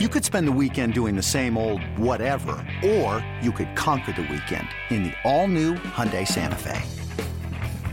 You 0.00 0.08
could 0.08 0.24
spend 0.24 0.48
the 0.48 0.58
weekend 0.60 0.92
doing 0.92 1.14
the 1.14 1.22
same 1.22 1.56
old 1.56 1.80
whatever, 1.96 2.56
or 2.84 3.24
you 3.40 3.52
could 3.52 3.76
conquer 3.76 4.10
the 4.10 4.22
weekend 4.22 4.66
in 4.90 5.04
the 5.04 5.12
all-new 5.22 5.74
Hyundai 5.74 6.26
Santa 6.26 6.56
Fe. 6.56 6.82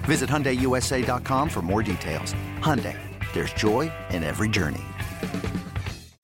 Visit 0.06 0.28
HyundaiUSA.com 0.28 1.48
for 1.48 1.62
more 1.62 1.84
details. 1.84 2.34
Hyundai, 2.58 2.98
there's 3.34 3.54
joy 3.54 3.92
in 4.10 4.24
every 4.24 4.50
journey. 4.50 4.82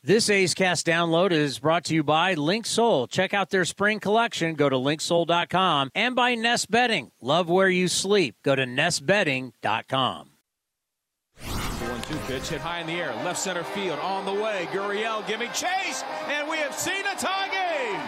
This 0.02 0.32
A's 0.32 0.56
Cast 0.56 0.88
download 0.88 1.32
is 1.32 1.60
brought 1.60 1.84
to 1.86 1.94
you 1.94 2.04
by 2.04 2.34
Linksoul. 2.34 3.08
Check 3.08 3.36
out 3.36 3.52
their 3.52 3.64
spring 3.64 4.00
collection. 4.00 4.56
Go 4.56 4.70
to 4.70 4.78
linksoul.com 4.78 5.92
and 5.94 6.16
by 6.16 6.34
Nest 6.34 6.72
Bedding. 6.72 7.12
Love 7.22 7.52
where 7.52 7.70
you 7.70 7.88
sleep. 7.88 8.38
Go 8.42 8.56
to 8.56 8.66
nestbedding.com. 8.66 10.37
One 12.08 12.20
two 12.20 12.26
pitch 12.26 12.50
hit 12.50 12.62
high 12.62 12.80
in 12.80 12.88
the 12.88 12.94
air, 12.94 13.14
left 13.26 13.40
center 13.40 13.64
field 13.64 14.00
on 14.00 14.24
the 14.24 14.34
way. 14.34 14.68
Gurriel 14.72 15.28
giving 15.28 15.52
chase, 15.52 16.04
and 16.28 16.50
we 16.50 16.58
have 16.58 16.74
seen 16.74 17.06
a 17.06 17.16
tie 17.16 17.50
game. 17.50 18.00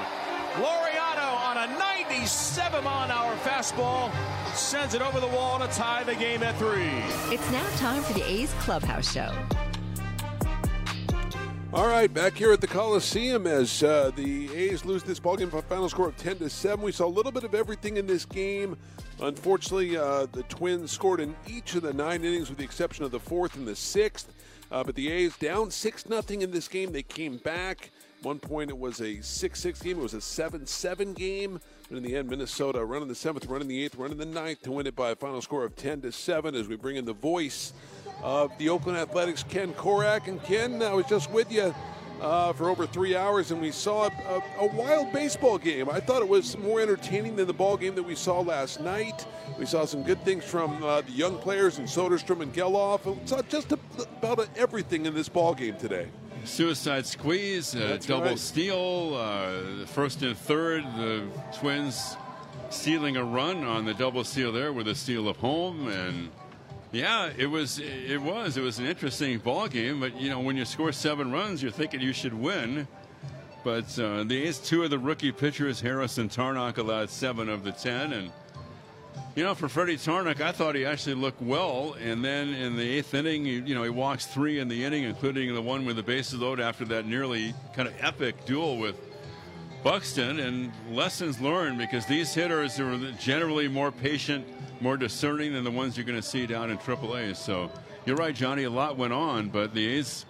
Laureano 0.63 1.35
on 1.45 1.57
a 1.57 1.77
97 1.77 2.83
mile 2.83 3.05
an 3.05 3.11
hour 3.11 3.35
fastball 3.38 4.11
sends 4.55 4.93
it 4.93 5.01
over 5.01 5.19
the 5.19 5.27
wall 5.27 5.59
to 5.59 5.67
tie 5.67 6.03
the 6.03 6.15
game 6.15 6.43
at 6.43 6.55
three. 6.57 7.03
It's 7.33 7.51
now 7.51 7.67
time 7.75 8.01
for 8.03 8.13
the 8.13 8.23
A's 8.23 8.53
Clubhouse 8.59 9.11
Show. 9.11 9.33
All 11.71 11.85
right, 11.85 12.11
back 12.11 12.33
here 12.33 12.51
at 12.51 12.61
the 12.61 12.67
Coliseum 12.67 13.45
as 13.45 13.83
uh, 13.83 14.09
the 14.15 14.51
A's 14.55 14.85
lose 14.85 15.03
this 15.03 15.19
ballgame 15.19 15.51
by 15.51 15.59
a 15.59 15.61
final 15.61 15.87
score 15.87 16.07
of 16.07 16.17
10 16.17 16.37
to 16.37 16.49
7. 16.49 16.83
We 16.83 16.91
saw 16.91 17.05
a 17.05 17.07
little 17.07 17.31
bit 17.31 17.43
of 17.43 17.53
everything 17.53 17.97
in 17.97 18.07
this 18.07 18.25
game. 18.25 18.75
Unfortunately, 19.21 19.95
uh, 19.95 20.25
the 20.31 20.41
Twins 20.49 20.89
scored 20.89 21.19
in 21.19 21.35
each 21.47 21.75
of 21.75 21.83
the 21.83 21.93
nine 21.93 22.25
innings 22.25 22.49
with 22.49 22.57
the 22.57 22.63
exception 22.63 23.05
of 23.05 23.11
the 23.11 23.19
fourth 23.19 23.55
and 23.55 23.67
the 23.67 23.75
sixth. 23.75 24.33
Uh, 24.71 24.83
but 24.83 24.95
the 24.95 25.11
A's 25.11 25.37
down 25.37 25.69
6 25.69 26.05
0 26.07 26.23
in 26.29 26.49
this 26.49 26.67
game. 26.67 26.91
They 26.91 27.03
came 27.03 27.37
back. 27.37 27.91
one 28.23 28.39
point, 28.39 28.71
it 28.71 28.77
was 28.77 28.99
a 28.99 29.21
6 29.21 29.59
6 29.59 29.81
game. 29.83 29.99
It 29.99 30.01
was 30.01 30.15
a 30.15 30.21
7 30.21 30.65
7 30.65 31.13
game. 31.13 31.59
But 31.88 31.97
in 31.97 32.03
the 32.03 32.16
end, 32.16 32.31
Minnesota 32.31 32.83
running 32.83 33.09
the 33.09 33.16
seventh, 33.16 33.45
running 33.45 33.67
the 33.67 33.83
eighth, 33.83 33.95
running 33.95 34.17
the 34.17 34.25
ninth 34.25 34.63
to 34.63 34.72
win 34.72 34.88
it 34.88 34.95
by 34.95 35.11
a 35.11 35.16
final 35.16 35.39
score 35.39 35.66
of 35.66 35.75
10 35.75 36.01
to 36.01 36.11
7 36.11 36.55
as 36.55 36.67
we 36.67 36.77
bring 36.77 36.95
in 36.95 37.05
the 37.05 37.13
voice 37.13 37.73
of 38.22 38.58
the 38.58 38.70
Oakland 38.70 38.98
Athletics, 38.98 39.44
Ken 39.44 39.73
Korach. 39.73 40.28
And 40.28 40.42
Ken, 40.44 40.81
I 40.81 40.94
was 40.94 41.06
just 41.06 41.31
with 41.31 41.52
you 41.52 41.73
uh, 42.22 42.53
for 42.53 42.70
over 42.70 42.86
three 42.86 43.16
hours, 43.16 43.52
and 43.52 43.62
we 43.62 43.72
saw 43.72 44.08
a, 44.08 44.44
a, 44.59 44.67
wild 44.75 45.12
baseball 45.14 45.58
game. 45.58 45.89
I 45.89 46.00
thought 46.00 46.22
it 46.22 46.28
was 46.28 46.58
more 46.58 46.81
entertaining 46.81 47.36
than 47.36 47.47
the 47.47 47.53
ball 47.53 47.78
game 47.78 47.95
that 47.95 48.03
we 48.03 48.16
saw 48.16 48.42
last 48.42 48.81
night. 48.81 49.25
We 49.58 49.66
saw 49.66 49.86
some 49.86 50.03
good 50.03 50.23
things 50.23 50.44
from 50.44 50.84
uh, 50.84 51.02
the 51.02 51.12
young 51.12 51.38
players 51.38 51.80
and 51.80 51.88
Soderstrom 51.88 52.42
and 52.42 52.53
Gelof. 52.53 53.06
We 53.06 53.28
saw 53.28 53.42
just 53.44 53.72
a, 53.72 53.80
about 54.22 54.47
everything 54.56 55.06
in 55.06 55.14
this 55.14 55.30
ball 55.30 55.53
game 55.53 55.78
today. 55.78 56.08
Suicide 56.45 57.06
squeeze, 57.06 57.75
uh, 57.75 57.97
double 58.06 58.30
right. 58.30 58.40
steal, 58.40 59.14
uh, 59.16 59.86
first 59.86 60.22
and 60.22 60.38
third. 60.38 60.84
The 60.95 61.28
Twins 61.58 62.16
stealing 62.70 63.17
a 63.17 63.23
run 63.23 63.64
on 63.64 63.86
the 63.86 63.94
double 63.94 64.23
steal 64.23 64.52
there 64.52 64.72
with 64.72 64.88
a 64.88 64.95
steal 64.95 65.28
of 65.28 65.38
home 65.38 65.88
and 65.88 66.30
yeah, 66.91 67.29
it 67.37 67.47
was. 67.47 67.79
It 67.79 68.21
was. 68.21 68.57
It 68.57 68.61
was 68.61 68.79
an 68.79 68.85
interesting 68.85 69.37
ball 69.39 69.67
game. 69.67 69.99
But 69.99 70.19
you 70.19 70.29
know, 70.29 70.39
when 70.39 70.57
you 70.57 70.65
score 70.65 70.91
seven 70.91 71.31
runs, 71.31 71.61
you're 71.61 71.71
thinking 71.71 72.01
you 72.01 72.13
should 72.13 72.33
win. 72.33 72.87
But 73.63 73.99
uh, 73.99 74.23
the 74.23 74.43
A's, 74.47 74.57
two 74.57 74.83
of 74.83 74.89
the 74.89 74.97
rookie 74.97 75.31
pitchers, 75.31 75.81
Harris 75.81 76.17
and 76.17 76.31
Tarnok, 76.31 76.77
allowed 76.77 77.09
seven 77.09 77.49
of 77.49 77.63
the 77.63 77.71
ten. 77.71 78.13
And 78.13 78.31
you 79.35 79.43
know, 79.43 79.53
for 79.53 79.69
Freddie 79.69 79.97
Tarnok, 79.97 80.41
I 80.41 80.51
thought 80.51 80.75
he 80.75 80.85
actually 80.85 81.15
looked 81.15 81.41
well. 81.41 81.95
And 82.01 82.25
then 82.25 82.49
in 82.49 82.75
the 82.75 82.89
eighth 82.97 83.13
inning, 83.13 83.45
you, 83.45 83.63
you 83.63 83.75
know, 83.75 83.83
he 83.83 83.89
walks 83.89 84.25
three 84.25 84.59
in 84.59 84.67
the 84.67 84.83
inning, 84.83 85.03
including 85.03 85.53
the 85.53 85.61
one 85.61 85.85
with 85.85 85.95
the 85.97 86.03
bases 86.03 86.39
loaded 86.39 86.63
after 86.63 86.85
that 86.85 87.05
nearly 87.05 87.53
kind 87.73 87.87
of 87.87 87.93
epic 87.99 88.45
duel 88.45 88.77
with 88.77 88.95
Buxton. 89.83 90.39
And 90.39 90.72
lessons 90.91 91.39
learned 91.39 91.77
because 91.77 92.05
these 92.05 92.33
hitters 92.33 92.80
are 92.80 92.97
generally 93.13 93.67
more 93.67 93.91
patient 93.91 94.45
more 94.81 94.97
discerning 94.97 95.53
than 95.53 95.63
the 95.63 95.72
ones 95.72 95.97
you're 95.97 96.06
going 96.06 96.19
to 96.19 96.28
see 96.28 96.45
down 96.45 96.69
in 96.69 96.78
AAA. 96.78 97.35
So 97.35 97.72
you're 98.06 98.16
right, 98.16 98.34
Johnny. 98.34 98.63
A 98.63 98.69
lot 98.69 98.97
went 98.97 99.13
on, 99.13 99.50
but 99.50 99.73
the 99.73 99.85
A's, 99.88 100.25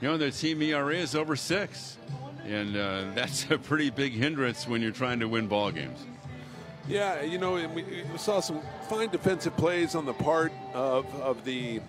you 0.00 0.08
know, 0.08 0.16
their 0.16 0.30
team 0.30 0.62
ERA 0.62 0.94
is 0.94 1.14
over 1.14 1.36
six, 1.36 1.98
and 2.44 2.76
uh, 2.76 3.04
that's 3.14 3.50
a 3.50 3.58
pretty 3.58 3.90
big 3.90 4.12
hindrance 4.12 4.68
when 4.68 4.82
you're 4.82 4.92
trying 4.92 5.20
to 5.20 5.28
win 5.28 5.48
ball 5.48 5.70
games. 5.70 5.98
Yeah, 6.86 7.20
you 7.22 7.38
know, 7.38 7.54
we, 7.54 7.82
we 7.82 8.04
saw 8.16 8.40
some 8.40 8.62
fine 8.88 9.10
defensive 9.10 9.54
plays 9.56 9.94
on 9.94 10.06
the 10.06 10.14
part 10.14 10.52
of 10.74 11.06
of 11.20 11.44
the. 11.44 11.80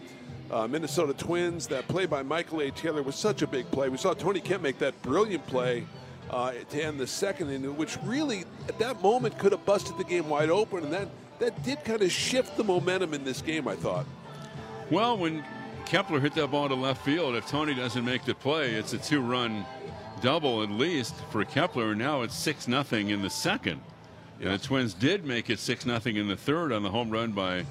Uh, 0.52 0.68
Minnesota 0.68 1.14
Twins. 1.14 1.68
That 1.68 1.88
play 1.88 2.08
by 2.08 2.24
Michael 2.24 2.62
A. 2.62 2.72
Taylor 2.72 3.03
was 3.03 3.14
such 3.14 3.44
a 3.44 3.47
big 3.47 3.70
play. 3.70 3.88
We 3.88 3.97
saw 3.97 4.16
Tony 4.16 4.40
Kemp 4.40 4.64
make 4.64 4.80
that 4.80 5.00
brilliant 5.03 5.46
play 5.46 5.86
uh, 6.29 6.51
to 6.51 6.84
end 6.84 7.00
the 7.00 7.07
second 7.07 7.50
inning, 7.50 7.75
which 7.75 7.97
really, 8.03 8.45
at 8.67 8.78
that 8.79 9.01
moment, 9.01 9.38
could 9.38 9.51
have 9.51 9.66
busted 9.66 9.97
the 9.97 10.03
game 10.03 10.29
wide 10.29 10.50
open. 10.50 10.84
And 10.84 10.94
that 10.94 11.07
that 11.40 11.63
did 11.63 11.84
kind 11.84 12.01
of 12.01 12.12
shift 12.12 12.57
the 12.57 12.63
momentum 12.63 13.13
in 13.13 13.23
this 13.23 13.41
game, 13.41 13.67
I 13.67 13.75
thought. 13.75 14.06
Well, 14.91 15.17
when 15.17 15.44
Kepler 15.85 16.19
hit 16.19 16.35
that 16.35 16.51
ball 16.51 16.67
to 16.67 16.75
left 16.75 17.03
field, 17.03 17.35
if 17.35 17.47
Tony 17.47 17.73
doesn't 17.73 18.03
make 18.03 18.25
the 18.25 18.35
play, 18.35 18.73
it's 18.75 18.94
a 18.94 18.97
two 18.97 19.22
run 19.22 19.66
double 20.22 20.62
at 20.62 20.69
least 20.69 21.16
for 21.31 21.44
Kepler. 21.45 21.95
Now 21.95 22.23
it's 22.23 22.35
6 22.35 22.67
nothing 22.67 23.09
in 23.09 23.22
the 23.22 23.29
second. 23.29 23.81
And 24.41 24.51
the 24.51 24.57
Twins 24.57 24.94
did 24.94 25.25
make 25.25 25.50
it 25.50 25.59
6 25.59 25.85
nothing 25.85 26.17
in 26.17 26.28
the 26.28 26.35
third 26.35 26.72
on 26.72 26.84
the 26.84 26.90
home 26.90 27.09
run 27.09 27.31
by 27.31 27.66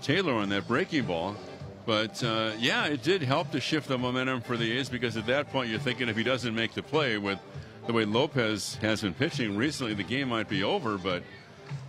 Taylor 0.00 0.34
on 0.34 0.48
that 0.50 0.68
breaking 0.68 1.04
ball. 1.04 1.36
But 1.84 2.22
uh, 2.22 2.52
yeah, 2.58 2.86
it 2.86 3.02
did 3.02 3.22
help 3.22 3.50
to 3.50 3.60
shift 3.60 3.88
the 3.88 3.98
momentum 3.98 4.40
for 4.40 4.56
the 4.56 4.78
A's 4.78 4.88
because 4.88 5.16
at 5.16 5.26
that 5.26 5.50
point 5.50 5.68
you're 5.68 5.80
thinking 5.80 6.08
if 6.08 6.16
he 6.16 6.22
doesn't 6.22 6.54
make 6.54 6.74
the 6.74 6.82
play 6.82 7.18
with 7.18 7.38
the 7.86 7.92
way 7.92 8.04
Lopez 8.04 8.76
has 8.76 9.02
been 9.02 9.14
pitching 9.14 9.56
recently, 9.56 9.94
the 9.94 10.02
game 10.02 10.28
might 10.28 10.48
be 10.48 10.62
over. 10.62 10.98
But 10.98 11.22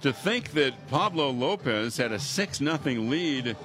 to 0.01 0.11
think 0.13 0.51
that 0.51 0.87
Pablo 0.87 1.29
Lopez 1.29 1.97
had 1.97 2.11
a 2.11 2.19
6 2.19 2.61
nothing 2.61 3.09
lead, 3.09 3.55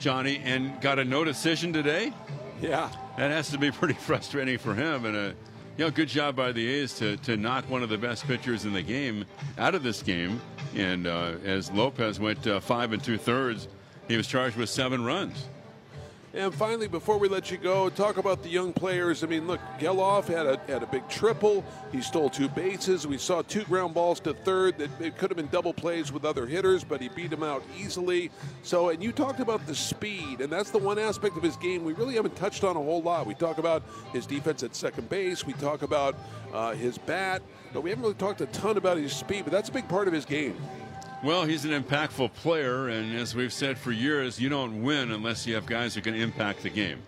Johnny, 0.00 0.40
and 0.44 0.80
got 0.80 0.98
a 0.98 1.04
no 1.04 1.24
decision 1.24 1.72
today? 1.72 2.12
Yeah. 2.60 2.90
That 3.16 3.30
has 3.30 3.50
to 3.50 3.58
be 3.58 3.70
pretty 3.70 3.94
frustrating 3.98 4.58
for 4.58 4.74
him. 4.74 5.04
And, 5.04 5.16
a, 5.16 5.20
uh, 5.20 5.32
you 5.76 5.84
know, 5.84 5.90
good 5.92 6.08
job 6.08 6.34
by 6.34 6.50
the 6.50 6.66
A's 6.66 6.94
to, 6.94 7.16
to 7.18 7.36
knock 7.36 7.70
one 7.70 7.84
of 7.84 7.88
the 7.88 7.98
best 7.98 8.26
pitchers 8.26 8.64
in 8.64 8.72
the 8.72 8.82
game 8.82 9.24
out 9.58 9.76
of 9.76 9.84
this 9.84 10.02
game. 10.02 10.40
And 10.74 11.06
uh, 11.06 11.34
as 11.44 11.70
Lopez 11.70 12.18
went 12.18 12.46
uh, 12.46 12.58
five 12.58 12.92
and 12.92 13.02
two 13.02 13.16
thirds, 13.16 13.68
he 14.08 14.16
was 14.16 14.26
charged 14.26 14.56
with 14.56 14.68
seven 14.68 15.04
runs. 15.04 15.46
And 16.34 16.54
finally, 16.54 16.88
before 16.88 17.16
we 17.16 17.26
let 17.26 17.50
you 17.50 17.56
go, 17.56 17.88
talk 17.88 18.18
about 18.18 18.42
the 18.42 18.50
young 18.50 18.74
players. 18.74 19.24
I 19.24 19.26
mean, 19.26 19.46
look, 19.46 19.60
Gelof 19.78 20.26
had 20.26 20.44
a 20.44 20.60
had 20.70 20.82
a 20.82 20.86
big 20.86 21.08
triple. 21.08 21.64
He 21.90 22.02
stole 22.02 22.28
two 22.28 22.50
bases. 22.50 23.06
We 23.06 23.16
saw 23.16 23.40
two 23.40 23.64
ground 23.64 23.94
balls 23.94 24.20
to 24.20 24.34
third. 24.34 24.76
That 24.76 24.90
it 25.00 25.16
could 25.16 25.30
have 25.30 25.38
been 25.38 25.48
double 25.48 25.72
plays 25.72 26.12
with 26.12 26.26
other 26.26 26.46
hitters, 26.46 26.84
but 26.84 27.00
he 27.00 27.08
beat 27.08 27.30
them 27.30 27.42
out 27.42 27.62
easily. 27.78 28.30
So, 28.62 28.90
and 28.90 29.02
you 29.02 29.10
talked 29.10 29.40
about 29.40 29.66
the 29.66 29.74
speed, 29.74 30.42
and 30.42 30.52
that's 30.52 30.70
the 30.70 30.78
one 30.78 30.98
aspect 30.98 31.38
of 31.38 31.42
his 31.42 31.56
game 31.56 31.82
we 31.82 31.94
really 31.94 32.16
haven't 32.16 32.36
touched 32.36 32.62
on 32.62 32.76
a 32.76 32.82
whole 32.82 33.00
lot. 33.00 33.26
We 33.26 33.34
talk 33.34 33.56
about 33.56 33.82
his 34.12 34.26
defense 34.26 34.62
at 34.62 34.76
second 34.76 35.08
base. 35.08 35.46
We 35.46 35.54
talk 35.54 35.80
about 35.80 36.14
uh, 36.52 36.74
his 36.74 36.98
bat, 36.98 37.40
but 37.72 37.80
we 37.80 37.88
haven't 37.88 38.02
really 38.02 38.14
talked 38.16 38.42
a 38.42 38.46
ton 38.46 38.76
about 38.76 38.98
his 38.98 39.14
speed. 39.14 39.44
But 39.44 39.52
that's 39.52 39.70
a 39.70 39.72
big 39.72 39.88
part 39.88 40.06
of 40.06 40.12
his 40.12 40.26
game. 40.26 40.56
Well, 41.20 41.44
he's 41.44 41.64
an 41.64 41.72
impactful 41.72 42.32
player, 42.34 42.88
and 42.90 43.16
as 43.16 43.34
we've 43.34 43.52
said 43.52 43.76
for 43.76 43.90
years, 43.90 44.40
you 44.40 44.48
don't 44.48 44.84
win 44.84 45.10
unless 45.10 45.48
you 45.48 45.56
have 45.56 45.66
guys 45.66 45.96
who 45.96 46.00
can 46.00 46.14
impact 46.14 46.62
the 46.62 46.70
game. 46.70 47.00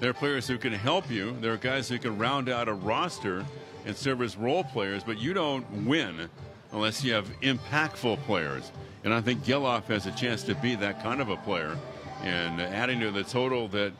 There 0.00 0.10
are 0.10 0.14
players 0.14 0.48
who 0.48 0.58
can 0.58 0.72
help 0.72 1.08
you, 1.08 1.36
there 1.40 1.52
are 1.52 1.58
guys 1.58 1.88
who 1.88 2.00
can 2.00 2.18
round 2.18 2.48
out 2.48 2.68
a 2.68 2.72
roster 2.72 3.46
and 3.86 3.96
serve 3.96 4.20
as 4.20 4.36
role 4.36 4.64
players, 4.64 5.04
but 5.04 5.20
you 5.20 5.32
don't 5.32 5.86
win 5.86 6.28
unless 6.72 7.04
you 7.04 7.12
have 7.12 7.28
impactful 7.40 8.20
players. 8.24 8.72
And 9.04 9.14
I 9.14 9.20
think 9.20 9.44
Gelof 9.44 9.84
has 9.84 10.06
a 10.06 10.12
chance 10.12 10.42
to 10.44 10.56
be 10.56 10.74
that 10.76 11.00
kind 11.00 11.20
of 11.20 11.28
a 11.28 11.36
player. 11.36 11.78
And 12.22 12.60
adding 12.60 12.98
to 12.98 13.12
the 13.12 13.22
total 13.22 13.68
that 13.68 13.92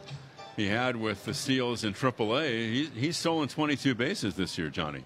he 0.56 0.66
had 0.66 0.96
with 0.96 1.24
the 1.24 1.34
steals 1.34 1.84
in 1.84 1.94
AAA, 1.94 2.50
he, 2.72 2.84
he's 2.96 3.16
stolen 3.16 3.46
22 3.46 3.94
bases 3.94 4.34
this 4.34 4.58
year, 4.58 4.70
Johnny. 4.70 5.04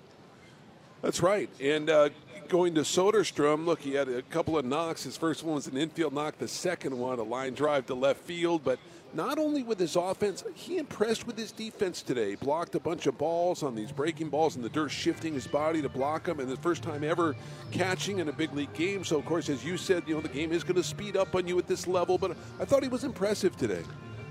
That's 1.02 1.20
right. 1.20 1.50
And 1.60 1.90
uh, 1.90 2.08
going 2.48 2.74
to 2.74 2.82
Soderstrom, 2.82 3.64
look, 3.64 3.80
he 3.80 3.94
had 3.94 4.08
a 4.08 4.22
couple 4.22 4.58
of 4.58 4.64
knocks. 4.64 5.04
His 5.04 5.16
first 5.16 5.42
one 5.42 5.54
was 5.54 5.66
an 5.66 5.76
infield 5.76 6.12
knock. 6.12 6.38
The 6.38 6.48
second 6.48 6.98
one, 6.98 7.18
a 7.18 7.22
line 7.22 7.54
drive 7.54 7.86
to 7.86 7.94
left 7.94 8.20
field. 8.20 8.62
But 8.64 8.78
not 9.14 9.38
only 9.38 9.62
with 9.62 9.78
his 9.78 9.96
offense, 9.96 10.44
he 10.54 10.78
impressed 10.78 11.26
with 11.26 11.38
his 11.38 11.52
defense 11.52 12.02
today. 12.02 12.34
Blocked 12.34 12.74
a 12.74 12.80
bunch 12.80 13.06
of 13.06 13.16
balls 13.18 13.62
on 13.62 13.74
these 13.74 13.92
breaking 13.92 14.28
balls 14.28 14.56
in 14.56 14.62
the 14.62 14.68
dirt, 14.68 14.90
shifting 14.90 15.34
his 15.34 15.46
body 15.46 15.82
to 15.82 15.88
block 15.88 16.24
them. 16.24 16.40
And 16.40 16.48
the 16.48 16.56
first 16.56 16.82
time 16.82 17.04
ever 17.04 17.36
catching 17.70 18.18
in 18.18 18.28
a 18.28 18.32
big 18.32 18.52
league 18.54 18.72
game. 18.74 19.04
So, 19.04 19.18
of 19.18 19.24
course, 19.24 19.48
as 19.48 19.64
you 19.64 19.76
said, 19.76 20.04
you 20.06 20.14
know, 20.14 20.20
the 20.20 20.28
game 20.28 20.52
is 20.52 20.64
going 20.64 20.76
to 20.76 20.84
speed 20.84 21.16
up 21.16 21.34
on 21.34 21.46
you 21.46 21.58
at 21.58 21.66
this 21.66 21.86
level. 21.86 22.18
But 22.18 22.36
I 22.60 22.64
thought 22.64 22.82
he 22.82 22.88
was 22.88 23.04
impressive 23.04 23.56
today. 23.56 23.82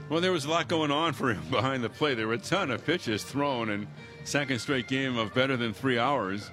Well, 0.10 0.22
there 0.22 0.32
was 0.32 0.46
a 0.46 0.50
lot 0.50 0.68
going 0.68 0.92
on 0.92 1.14
for 1.14 1.34
him 1.34 1.44
behind 1.50 1.84
the 1.84 1.90
plate. 1.90 2.16
There 2.16 2.28
were 2.28 2.34
a 2.34 2.38
ton 2.38 2.72
of 2.72 2.86
pitches 2.86 3.24
thrown, 3.24 3.70
and 3.70 3.88
second 4.24 4.60
straight 4.60 4.88
game 4.88 5.18
of 5.18 5.34
better 5.34 5.58
than 5.58 5.74
three 5.74 5.98
hours. 5.98 6.50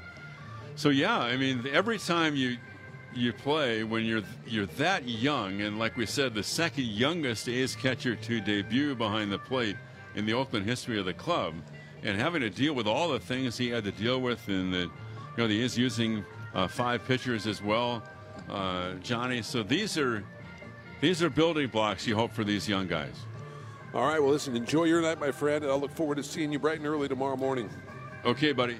So 0.75 0.89
yeah, 0.89 1.19
I 1.19 1.37
mean, 1.37 1.67
every 1.71 1.99
time 1.99 2.35
you 2.37 2.57
you 3.15 3.33
play 3.33 3.85
when 3.85 4.05
you're 4.05 4.23
you're 4.47 4.67
that 4.67 5.07
young, 5.07 5.61
and 5.61 5.79
like 5.79 5.97
we 5.97 6.07
said, 6.07 6.35
the 6.35 6.43
second 6.43 6.85
youngest 6.85 7.49
A's 7.49 7.77
catcher 7.77 8.17
to 8.17 8.41
debut 8.41 8.95
behind 8.95 9.31
the 9.31 9.39
plate 9.39 9.77
in 10.15 10.27
the 10.27 10.33
Oakland 10.33 10.67
history 10.67 10.99
of 10.99 11.05
the 11.05 11.13
club, 11.13 11.55
and 12.03 12.19
having 12.19 12.41
to 12.41 12.51
deal 12.51 12.75
with 12.75 12.87
all 12.87 13.09
the 13.09 13.21
things 13.21 13.57
he 13.59 13.69
had 13.69 13.85
to 13.85 13.93
deal 13.93 14.21
with, 14.21 14.47
and 14.49 14.73
that 14.73 14.89
you 14.89 14.91
know 15.37 15.47
he 15.47 15.63
is 15.63 15.77
using 15.77 16.25
uh, 16.55 16.67
five 16.67 17.05
pitchers 17.07 17.47
as 17.47 17.63
well, 17.63 18.03
uh, 18.49 18.95
Johnny. 19.03 19.43
So 19.43 19.63
these 19.63 19.99
are 19.99 20.25
these 21.01 21.23
are 21.23 21.31
building 21.31 21.69
blocks 21.69 22.07
you 22.07 22.15
hope 22.15 22.33
for 22.33 22.45
these 22.45 22.69
young 22.69 22.87
guys. 22.87 23.15
All 23.95 24.07
right, 24.07 24.23
well, 24.23 24.31
listen, 24.31 24.57
enjoy 24.57 24.85
your 24.85 25.03
night, 25.03 25.21
my 25.21 25.31
friend, 25.31 25.63
and 25.65 25.71
I'll 25.71 25.79
look 25.79 25.91
forward 25.91 26.15
to 26.15 26.23
seeing 26.23 26.51
you 26.51 26.59
bright 26.59 26.79
and 26.79 26.87
early 26.87 27.09
tomorrow 27.09 27.37
morning. 27.37 27.69
Okay, 28.25 28.53
buddy. 28.53 28.79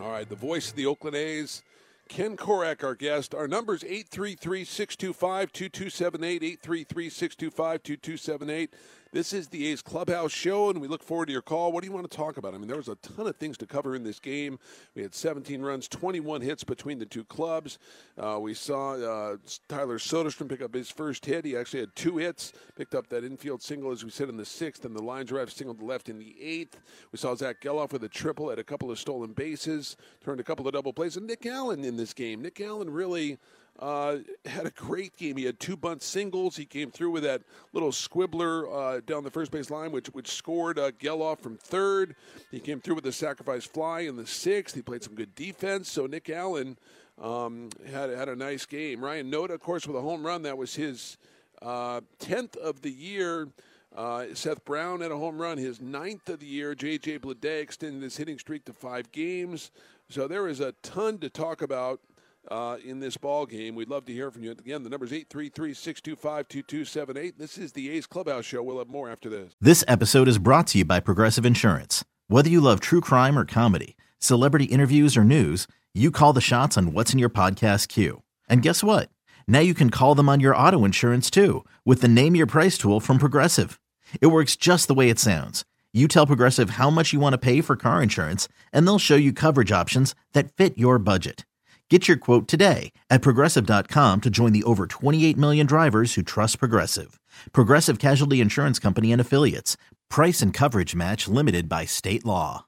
All 0.00 0.10
right, 0.10 0.26
the 0.26 0.34
voice 0.34 0.70
of 0.70 0.76
the 0.76 0.86
Oakland 0.86 1.16
A's, 1.16 1.62
Ken 2.08 2.34
Korach, 2.34 2.82
our 2.82 2.94
guest. 2.94 3.34
Our 3.34 3.46
number 3.46 3.74
is 3.74 3.84
833 3.84 4.64
625 4.64 5.52
2278. 5.52 6.42
833 6.42 7.10
625 7.10 7.82
2278. 7.82 8.74
This 9.12 9.34
is 9.34 9.48
the 9.48 9.66
A's 9.66 9.82
Clubhouse 9.82 10.32
Show, 10.32 10.70
and 10.70 10.80
we 10.80 10.88
look 10.88 11.02
forward 11.02 11.26
to 11.26 11.32
your 11.32 11.42
call. 11.42 11.70
What 11.70 11.82
do 11.82 11.86
you 11.86 11.92
want 11.92 12.10
to 12.10 12.16
talk 12.16 12.38
about? 12.38 12.54
I 12.54 12.56
mean, 12.56 12.66
there 12.66 12.78
was 12.78 12.88
a 12.88 12.94
ton 12.94 13.26
of 13.26 13.36
things 13.36 13.58
to 13.58 13.66
cover 13.66 13.94
in 13.94 14.04
this 14.04 14.18
game. 14.18 14.58
We 14.94 15.02
had 15.02 15.14
17 15.14 15.60
runs, 15.60 15.86
21 15.86 16.40
hits 16.40 16.64
between 16.64 16.98
the 16.98 17.04
two 17.04 17.24
clubs. 17.24 17.78
Uh, 18.16 18.38
we 18.40 18.54
saw 18.54 18.94
uh, 18.94 19.36
Tyler 19.68 19.98
Soderstrom 19.98 20.48
pick 20.48 20.62
up 20.62 20.72
his 20.72 20.90
first 20.90 21.26
hit. 21.26 21.44
He 21.44 21.58
actually 21.58 21.80
had 21.80 21.94
two 21.94 22.16
hits, 22.16 22.54
picked 22.74 22.94
up 22.94 23.06
that 23.08 23.22
infield 23.22 23.60
single, 23.60 23.90
as 23.90 24.02
we 24.02 24.08
said, 24.08 24.30
in 24.30 24.38
the 24.38 24.46
sixth, 24.46 24.86
and 24.86 24.96
the 24.96 25.02
line 25.02 25.26
drive 25.26 25.52
single 25.52 25.74
to 25.74 25.84
left 25.84 26.08
in 26.08 26.18
the 26.18 26.34
eighth. 26.40 26.80
We 27.12 27.18
saw 27.18 27.34
Zack 27.34 27.60
Gelof 27.60 27.92
with 27.92 28.04
a 28.04 28.08
triple, 28.08 28.48
had 28.48 28.58
a 28.58 28.64
couple 28.64 28.90
of 28.90 28.98
stolen 28.98 29.34
bases, 29.34 29.98
turned 30.24 30.40
a 30.40 30.44
couple 30.44 30.66
of 30.66 30.72
double 30.72 30.94
plays, 30.94 31.18
and 31.18 31.26
Nick 31.26 31.44
Allen 31.44 31.84
in 31.84 31.98
this 31.98 32.14
game. 32.14 32.40
Nick 32.40 32.62
Allen 32.62 32.88
really 32.88 33.36
uh, 33.78 34.18
had 34.44 34.66
a 34.66 34.70
great 34.70 35.16
game. 35.16 35.36
He 35.36 35.44
had 35.44 35.58
two 35.58 35.76
bunt 35.76 36.02
singles. 36.02 36.56
He 36.56 36.64
came 36.64 36.90
through 36.90 37.10
with 37.10 37.22
that 37.24 37.42
little 37.72 37.90
squibbler 37.90 38.66
uh, 38.72 39.00
down 39.04 39.24
the 39.24 39.30
first 39.30 39.50
base 39.50 39.70
line, 39.70 39.92
which 39.92 40.08
which 40.08 40.28
scored 40.28 40.78
uh, 40.78 40.92
Gelof 40.92 41.38
from 41.38 41.56
third. 41.56 42.14
He 42.50 42.60
came 42.60 42.80
through 42.80 42.96
with 42.96 43.06
a 43.06 43.12
sacrifice 43.12 43.64
fly 43.64 44.00
in 44.00 44.16
the 44.16 44.26
sixth. 44.26 44.74
He 44.74 44.82
played 44.82 45.02
some 45.02 45.14
good 45.14 45.34
defense. 45.34 45.90
So 45.90 46.06
Nick 46.06 46.28
Allen 46.30 46.76
um, 47.20 47.70
had 47.90 48.10
had 48.10 48.28
a 48.28 48.36
nice 48.36 48.66
game. 48.66 49.02
Ryan 49.02 49.30
Noda, 49.30 49.50
of 49.50 49.60
course, 49.60 49.86
with 49.86 49.96
a 49.96 50.00
home 50.02 50.24
run. 50.24 50.42
That 50.42 50.58
was 50.58 50.74
his 50.74 51.16
uh, 51.60 52.02
tenth 52.18 52.56
of 52.56 52.82
the 52.82 52.90
year. 52.90 53.48
Uh, 53.94 54.26
Seth 54.32 54.64
Brown 54.64 55.02
had 55.02 55.10
a 55.10 55.18
home 55.18 55.40
run, 55.40 55.58
his 55.58 55.80
ninth 55.80 56.28
of 56.30 56.40
the 56.40 56.46
year. 56.46 56.74
J.J. 56.74 57.18
Bleday 57.18 57.60
extended 57.60 58.02
his 58.02 58.16
hitting 58.16 58.38
streak 58.38 58.64
to 58.64 58.72
five 58.72 59.12
games. 59.12 59.70
So 60.08 60.26
there 60.26 60.48
is 60.48 60.60
a 60.60 60.72
ton 60.82 61.18
to 61.18 61.28
talk 61.28 61.60
about 61.60 62.00
uh, 62.50 62.76
in 62.84 63.00
this 63.00 63.16
ball 63.16 63.46
game. 63.46 63.74
We'd 63.74 63.88
love 63.88 64.04
to 64.06 64.12
hear 64.12 64.30
from 64.30 64.44
you. 64.44 64.50
Again, 64.52 64.82
the 64.82 64.90
number 64.90 65.06
is 65.06 65.12
833-625-2278. 65.12 67.38
This 67.38 67.58
is 67.58 67.72
the 67.72 67.90
A's 67.90 68.06
Clubhouse 68.06 68.44
Show. 68.44 68.62
We'll 68.62 68.78
have 68.78 68.88
more 68.88 69.10
after 69.10 69.28
this. 69.28 69.54
This 69.60 69.84
episode 69.88 70.28
is 70.28 70.38
brought 70.38 70.68
to 70.68 70.78
you 70.78 70.84
by 70.84 71.00
Progressive 71.00 71.44
Insurance. 71.46 72.04
Whether 72.28 72.50
you 72.50 72.60
love 72.60 72.80
true 72.80 73.00
crime 73.00 73.38
or 73.38 73.44
comedy, 73.44 73.96
celebrity 74.18 74.66
interviews 74.66 75.16
or 75.16 75.24
news, 75.24 75.66
you 75.94 76.10
call 76.10 76.32
the 76.32 76.40
shots 76.40 76.78
on 76.78 76.92
what's 76.92 77.12
in 77.12 77.18
your 77.18 77.30
podcast 77.30 77.88
queue. 77.88 78.22
And 78.48 78.62
guess 78.62 78.82
what? 78.82 79.10
Now 79.46 79.60
you 79.60 79.74
can 79.74 79.90
call 79.90 80.14
them 80.14 80.28
on 80.28 80.40
your 80.40 80.56
auto 80.56 80.84
insurance 80.84 81.30
too 81.30 81.64
with 81.84 82.00
the 82.00 82.08
Name 82.08 82.34
Your 82.34 82.46
Price 82.46 82.78
tool 82.78 83.00
from 83.00 83.18
Progressive. 83.18 83.78
It 84.20 84.28
works 84.28 84.56
just 84.56 84.88
the 84.88 84.94
way 84.94 85.10
it 85.10 85.18
sounds. 85.18 85.64
You 85.92 86.08
tell 86.08 86.26
Progressive 86.26 86.70
how 86.70 86.88
much 86.88 87.12
you 87.12 87.20
want 87.20 87.34
to 87.34 87.38
pay 87.38 87.60
for 87.60 87.76
car 87.76 88.02
insurance, 88.02 88.48
and 88.72 88.86
they'll 88.86 88.98
show 88.98 89.16
you 89.16 89.34
coverage 89.34 89.72
options 89.72 90.14
that 90.32 90.56
fit 90.56 90.78
your 90.78 90.98
budget. 90.98 91.44
Get 91.92 92.08
your 92.08 92.16
quote 92.16 92.48
today 92.48 92.90
at 93.10 93.20
progressive.com 93.20 94.20
to 94.22 94.30
join 94.30 94.54
the 94.54 94.64
over 94.64 94.86
28 94.86 95.36
million 95.36 95.66
drivers 95.66 96.14
who 96.14 96.22
trust 96.22 96.58
Progressive. 96.58 97.20
Progressive 97.52 97.98
Casualty 97.98 98.40
Insurance 98.40 98.78
Company 98.78 99.12
and 99.12 99.20
Affiliates. 99.20 99.76
Price 100.08 100.40
and 100.40 100.54
coverage 100.54 100.96
match 100.96 101.28
limited 101.28 101.68
by 101.68 101.84
state 101.84 102.24
law. 102.24 102.64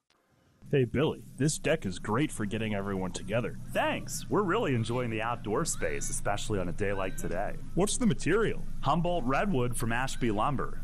Hey, 0.70 0.84
Billy, 0.84 1.24
this 1.38 1.56
deck 1.56 1.86
is 1.86 1.98
great 1.98 2.30
for 2.30 2.44
getting 2.44 2.74
everyone 2.74 3.12
together. 3.12 3.58
Thanks. 3.72 4.26
We're 4.28 4.42
really 4.42 4.74
enjoying 4.74 5.08
the 5.08 5.22
outdoor 5.22 5.64
space, 5.64 6.10
especially 6.10 6.58
on 6.58 6.68
a 6.68 6.72
day 6.72 6.92
like 6.92 7.16
today. 7.16 7.54
What's 7.76 7.96
the 7.96 8.04
material? 8.04 8.62
Humboldt 8.82 9.24
Redwood 9.24 9.74
from 9.74 9.90
Ashby 9.90 10.32
Lumber. 10.32 10.83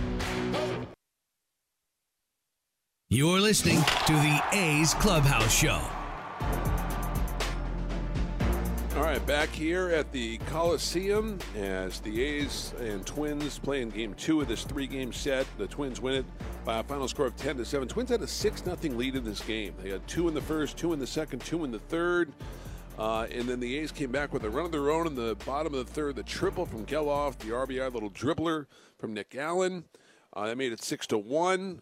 You're 3.13 3.41
listening 3.41 3.75
to 4.07 4.13
the 4.13 4.41
A's 4.53 4.93
Clubhouse 4.93 5.53
Show. 5.53 5.81
All 8.95 9.03
right, 9.03 9.19
back 9.25 9.49
here 9.49 9.89
at 9.89 10.13
the 10.13 10.37
Coliseum 10.37 11.37
as 11.57 11.99
the 11.99 12.23
A's 12.23 12.73
and 12.79 13.05
Twins 13.05 13.59
play 13.59 13.81
in 13.81 13.89
game 13.89 14.13
two 14.13 14.39
of 14.39 14.47
this 14.47 14.63
three 14.63 14.87
game 14.87 15.11
set. 15.11 15.45
The 15.57 15.67
Twins 15.67 15.99
win 15.99 16.13
it 16.13 16.25
by 16.63 16.79
a 16.79 16.83
final 16.83 17.05
score 17.09 17.25
of 17.25 17.35
10 17.35 17.57
to 17.57 17.65
7. 17.65 17.85
Twins 17.85 18.11
had 18.11 18.21
a 18.21 18.27
6 18.27 18.63
0 18.63 18.77
lead 18.95 19.17
in 19.17 19.25
this 19.25 19.41
game. 19.41 19.73
They 19.83 19.89
had 19.89 20.07
two 20.07 20.29
in 20.29 20.33
the 20.33 20.39
first, 20.39 20.77
two 20.77 20.93
in 20.93 20.99
the 20.99 21.05
second, 21.05 21.41
two 21.41 21.65
in 21.65 21.71
the 21.71 21.79
third. 21.79 22.31
Uh, 22.97 23.27
and 23.29 23.41
then 23.41 23.59
the 23.59 23.77
A's 23.79 23.91
came 23.91 24.13
back 24.13 24.31
with 24.31 24.45
a 24.45 24.49
run 24.49 24.63
of 24.63 24.71
their 24.71 24.89
own 24.89 25.05
in 25.05 25.15
the 25.15 25.35
bottom 25.45 25.73
of 25.73 25.85
the 25.85 25.93
third. 25.93 26.15
The 26.15 26.23
triple 26.23 26.65
from 26.65 26.85
Gelof, 26.85 27.37
the 27.39 27.49
RBI 27.49 27.93
little 27.93 28.09
dribbler 28.09 28.67
from 28.97 29.13
Nick 29.13 29.35
Allen. 29.35 29.83
Uh, 30.31 30.47
that 30.47 30.57
made 30.57 30.71
it 30.71 30.81
6 30.81 31.07
to 31.07 31.17
1. 31.17 31.81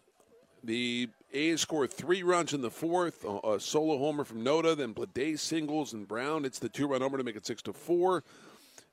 The 0.64 1.08
A's 1.32 1.60
scored 1.60 1.92
three 1.92 2.22
runs 2.22 2.52
in 2.52 2.60
the 2.60 2.70
fourth, 2.70 3.24
a, 3.24 3.60
solo 3.60 3.98
homer 3.98 4.24
from 4.24 4.44
Noda, 4.44 4.76
then 4.76 4.92
Bleday 4.92 5.38
singles 5.38 5.92
and 5.92 6.06
Brown. 6.08 6.44
It's 6.44 6.58
the 6.58 6.68
two-run 6.68 7.02
homer 7.02 7.18
to 7.18 7.24
make 7.24 7.36
it 7.36 7.46
six 7.46 7.62
to 7.62 7.72
four. 7.72 8.24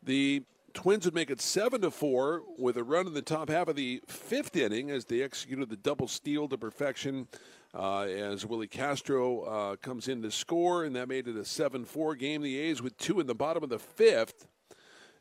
The 0.03 0.43
Twins 0.73 1.05
would 1.05 1.15
make 1.15 1.31
it 1.31 1.41
seven 1.41 1.81
to 1.81 1.89
four 1.89 2.43
with 2.59 2.77
a 2.77 2.83
run 2.83 3.07
in 3.07 3.13
the 3.15 3.21
top 3.23 3.49
half 3.49 3.67
of 3.67 3.75
the 3.75 4.01
fifth 4.07 4.55
inning 4.55 4.91
as 4.91 5.05
they 5.05 5.23
executed 5.23 5.69
the 5.69 5.77
double 5.77 6.07
steal 6.07 6.47
to 6.49 6.57
perfection. 6.57 7.27
Uh, 7.73 8.01
as 8.01 8.45
Willi 8.45 8.67
Castro 8.67 9.41
uh, 9.41 9.75
comes 9.77 10.07
in 10.07 10.21
to 10.21 10.31
score, 10.31 10.85
and 10.85 10.95
that 10.95 11.09
made 11.09 11.27
it 11.27 11.35
a 11.35 11.43
7 11.43 11.83
4 11.83 12.15
game. 12.15 12.41
The 12.41 12.57
A's 12.57 12.81
with 12.81 12.97
two 12.97 13.19
in 13.19 13.27
the 13.27 13.35
bottom 13.35 13.63
of 13.63 13.69
the 13.69 13.79
fifth, 13.79 14.47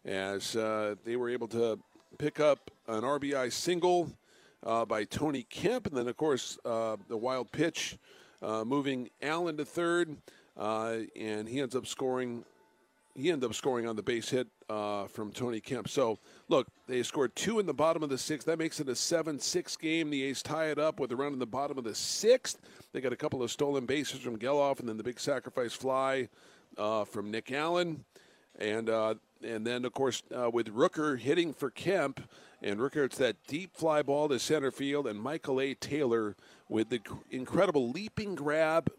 as 0.04 0.54
uh, 0.54 0.94
they 1.04 1.16
were 1.16 1.28
able 1.28 1.48
to 1.48 1.78
pick 2.18 2.38
up 2.38 2.70
an 2.86 3.02
RBI 3.02 3.52
single 3.52 4.10
uh, 4.64 4.84
by 4.84 5.04
Tony 5.04 5.42
Kemp. 5.42 5.86
And 5.86 5.96
then, 5.96 6.08
of 6.08 6.16
course, 6.16 6.58
uh, 6.64 6.96
the 7.08 7.16
wild 7.16 7.52
pitch 7.52 7.98
uh, 8.42 8.64
moving 8.64 9.08
Allen 9.22 9.56
to 9.56 9.64
third. 9.64 10.16
Uh, 10.56 10.98
and 11.18 11.48
he 11.48 11.60
ends 11.60 11.76
up 11.76 11.86
scoring. 11.86 12.44
He 13.14 13.30
ended 13.30 13.48
up 13.48 13.54
scoring 13.54 13.86
on 13.86 13.96
the 13.96 14.02
base 14.02 14.28
hit 14.28 14.46
uh, 14.68 15.06
from 15.06 15.32
Tony 15.32 15.60
Kemp. 15.60 15.88
So, 15.88 16.18
look, 16.48 16.66
they 16.86 17.02
scored 17.02 17.34
two 17.34 17.58
in 17.58 17.66
the 17.66 17.74
bottom 17.74 18.02
of 18.02 18.10
the 18.10 18.18
sixth. 18.18 18.46
That 18.46 18.58
makes 18.58 18.78
it 18.78 18.88
a 18.88 18.94
7 18.94 19.38
6 19.38 19.76
game. 19.76 20.10
The 20.10 20.22
A's 20.24 20.42
tie 20.42 20.66
it 20.66 20.78
up 20.78 21.00
with 21.00 21.12
a 21.12 21.16
run 21.16 21.32
in 21.32 21.38
the 21.38 21.46
bottom 21.46 21.78
of 21.78 21.84
the 21.84 21.94
sixth. 21.94 22.58
They 22.92 23.00
got 23.00 23.12
a 23.12 23.16
couple 23.16 23.42
of 23.42 23.50
stolen 23.50 23.86
bases 23.86 24.20
from 24.20 24.38
Gelof, 24.38 24.80
and 24.80 24.88
then 24.88 24.96
the 24.96 25.02
big 25.02 25.18
sacrifice 25.20 25.72
fly 25.72 26.28
uh, 26.76 27.04
from 27.04 27.30
Nick 27.30 27.52
Allen. 27.52 28.04
And 28.58 28.88
and 29.42 29.66
then, 29.66 29.84
of 29.84 29.92
course, 29.92 30.22
with 30.52 30.74
Rooker 30.74 31.18
hitting 31.18 31.52
for 31.52 31.70
Kemp, 31.70 32.28
and 32.62 32.80
Rooker, 32.80 33.04
it's 33.04 33.18
that 33.18 33.36
deep 33.46 33.76
fly 33.76 34.02
ball 34.02 34.28
to 34.28 34.38
center 34.38 34.70
field, 34.70 35.06
and 35.06 35.20
Michael 35.20 35.60
A. 35.60 35.74
Taylor 35.74 36.36
with 36.68 36.88
the 36.88 37.00
incredible 37.30 37.90
leaping 37.90 38.34
grab 38.34 38.90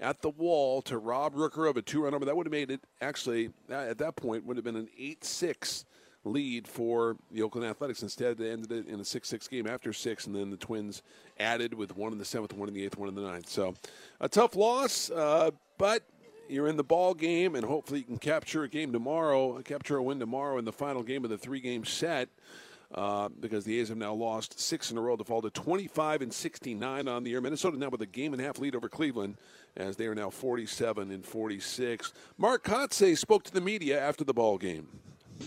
at 0.00 0.22
the 0.22 0.30
wall 0.30 0.82
to 0.82 0.98
rob 0.98 1.34
Rooker 1.34 1.68
of 1.68 1.76
a 1.76 1.82
two-run 1.82 2.12
homer. 2.12 2.24
That 2.24 2.36
would 2.36 2.46
have 2.46 2.52
made 2.52 2.70
it 2.70 2.80
actually 3.00 3.50
at 3.70 3.98
that 3.98 4.16
point 4.16 4.44
would 4.44 4.56
have 4.56 4.64
been 4.64 4.76
an 4.76 4.88
eight-six 4.98 5.84
lead 6.24 6.66
for 6.66 7.16
the 7.30 7.42
Oakland 7.42 7.66
Athletics. 7.66 8.02
Instead, 8.02 8.38
they 8.38 8.50
ended 8.50 8.72
it 8.72 8.86
in 8.86 8.98
a 8.98 9.04
six-six 9.04 9.46
game 9.46 9.66
after 9.66 9.92
six, 9.92 10.26
and 10.26 10.34
then 10.34 10.50
the 10.50 10.56
Twins 10.56 11.02
added 11.38 11.74
with 11.74 11.96
one 11.96 12.12
in 12.12 12.18
the 12.18 12.24
seventh, 12.24 12.52
one 12.52 12.68
in 12.68 12.74
the 12.74 12.84
eighth, 12.84 12.96
one 12.96 13.08
in 13.08 13.14
the 13.14 13.22
ninth. 13.22 13.48
So 13.48 13.74
a 14.20 14.28
tough 14.28 14.56
loss, 14.56 15.10
uh, 15.10 15.50
but 15.78 16.02
you're 16.48 16.68
in 16.68 16.76
the 16.76 16.84
ball 16.84 17.14
game, 17.14 17.54
and 17.54 17.64
hopefully 17.64 18.00
you 18.00 18.04
can 18.04 18.18
capture 18.18 18.64
a 18.64 18.68
game 18.68 18.92
tomorrow, 18.92 19.60
capture 19.62 19.96
a 19.96 20.02
win 20.02 20.18
tomorrow 20.18 20.58
in 20.58 20.64
the 20.64 20.72
final 20.72 21.02
game 21.02 21.24
of 21.24 21.30
the 21.30 21.38
three-game 21.38 21.84
set 21.84 22.28
uh, 22.94 23.28
because 23.40 23.64
the 23.64 23.80
A's 23.80 23.88
have 23.88 23.98
now 23.98 24.12
lost 24.12 24.60
six 24.60 24.90
in 24.90 24.98
a 24.98 25.00
row 25.00 25.16
to 25.16 25.24
fall 25.24 25.42
to 25.42 25.50
25 25.50 26.22
and 26.22 26.32
69 26.32 27.08
on 27.08 27.24
the 27.24 27.30
year. 27.30 27.40
Minnesota 27.40 27.78
now 27.78 27.88
with 27.88 28.02
a 28.02 28.06
game 28.06 28.32
and 28.32 28.42
a 28.42 28.44
half 28.44 28.58
lead 28.58 28.74
over 28.74 28.88
Cleveland 28.88 29.36
as 29.76 29.96
they 29.96 30.06
are 30.06 30.14
now 30.14 30.28
47 30.28 31.10
and 31.10 31.24
46. 31.24 32.12
Mark 32.36 32.64
Kotsay 32.64 33.16
spoke 33.16 33.44
to 33.44 33.52
the 33.52 33.60
media 33.60 34.00
after 34.00 34.24
the 34.24 34.34
ball 34.34 34.58
game. 34.58 34.86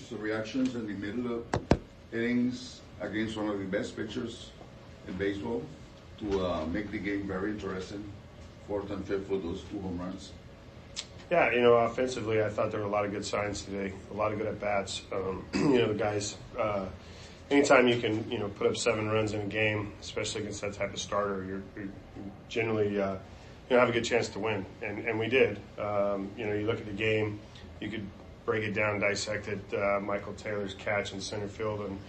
So 0.09 0.15
reactions 0.17 0.75
in 0.75 0.87
the 0.87 0.93
middle 0.93 1.35
of 1.35 1.45
innings 2.11 2.81
against 3.01 3.37
one 3.37 3.49
of 3.49 3.59
the 3.59 3.65
best 3.65 3.95
pitchers 3.95 4.51
in 5.07 5.13
baseball 5.13 5.61
to 6.19 6.45
uh, 6.45 6.65
make 6.65 6.91
the 6.91 6.97
game 6.97 7.27
very 7.27 7.51
interesting. 7.51 8.03
Fourth 8.67 8.89
and 8.89 9.05
fifth 9.05 9.27
for 9.27 9.37
those 9.37 9.61
two 9.69 9.79
home 9.81 9.99
runs. 9.99 10.31
Yeah, 11.31 11.51
you 11.51 11.61
know, 11.61 11.73
offensively, 11.73 12.43
I 12.43 12.49
thought 12.49 12.71
there 12.71 12.79
were 12.79 12.85
a 12.85 12.91
lot 12.91 13.05
of 13.05 13.11
good 13.11 13.25
signs 13.25 13.63
today. 13.63 13.93
A 14.11 14.13
lot 14.13 14.31
of 14.31 14.37
good 14.37 14.47
at 14.47 14.59
bats. 14.59 15.01
Um, 15.11 15.45
you 15.53 15.79
know, 15.79 15.87
the 15.87 15.95
guys. 15.95 16.37
Uh, 16.57 16.85
anytime 17.49 17.87
you 17.87 17.99
can, 17.99 18.29
you 18.29 18.37
know, 18.37 18.47
put 18.49 18.67
up 18.67 18.77
seven 18.77 19.09
runs 19.09 19.33
in 19.33 19.41
a 19.41 19.45
game, 19.45 19.93
especially 20.01 20.41
against 20.41 20.61
that 20.61 20.73
type 20.73 20.93
of 20.93 20.99
starter, 20.99 21.43
you're, 21.43 21.63
you're 21.75 21.91
generally, 22.47 23.01
uh, 23.01 23.13
you 23.69 23.75
know, 23.75 23.79
have 23.79 23.89
a 23.89 23.91
good 23.91 24.05
chance 24.05 24.29
to 24.29 24.39
win, 24.39 24.65
and 24.83 24.99
and 24.99 25.17
we 25.17 25.27
did. 25.27 25.59
Um, 25.79 26.29
you 26.37 26.45
know, 26.45 26.53
you 26.53 26.67
look 26.67 26.77
at 26.77 26.85
the 26.85 26.91
game, 26.91 27.39
you 27.81 27.89
could 27.89 28.05
break 28.45 28.63
it 28.63 28.73
down, 28.73 28.99
dissect 28.99 29.47
it. 29.47 29.59
Uh, 29.73 29.99
Michael 29.99 30.33
Taylor's 30.33 30.75
catch 30.75 31.11
in 31.13 31.19
center 31.19 31.47
field 31.47 31.81
and 31.81 31.99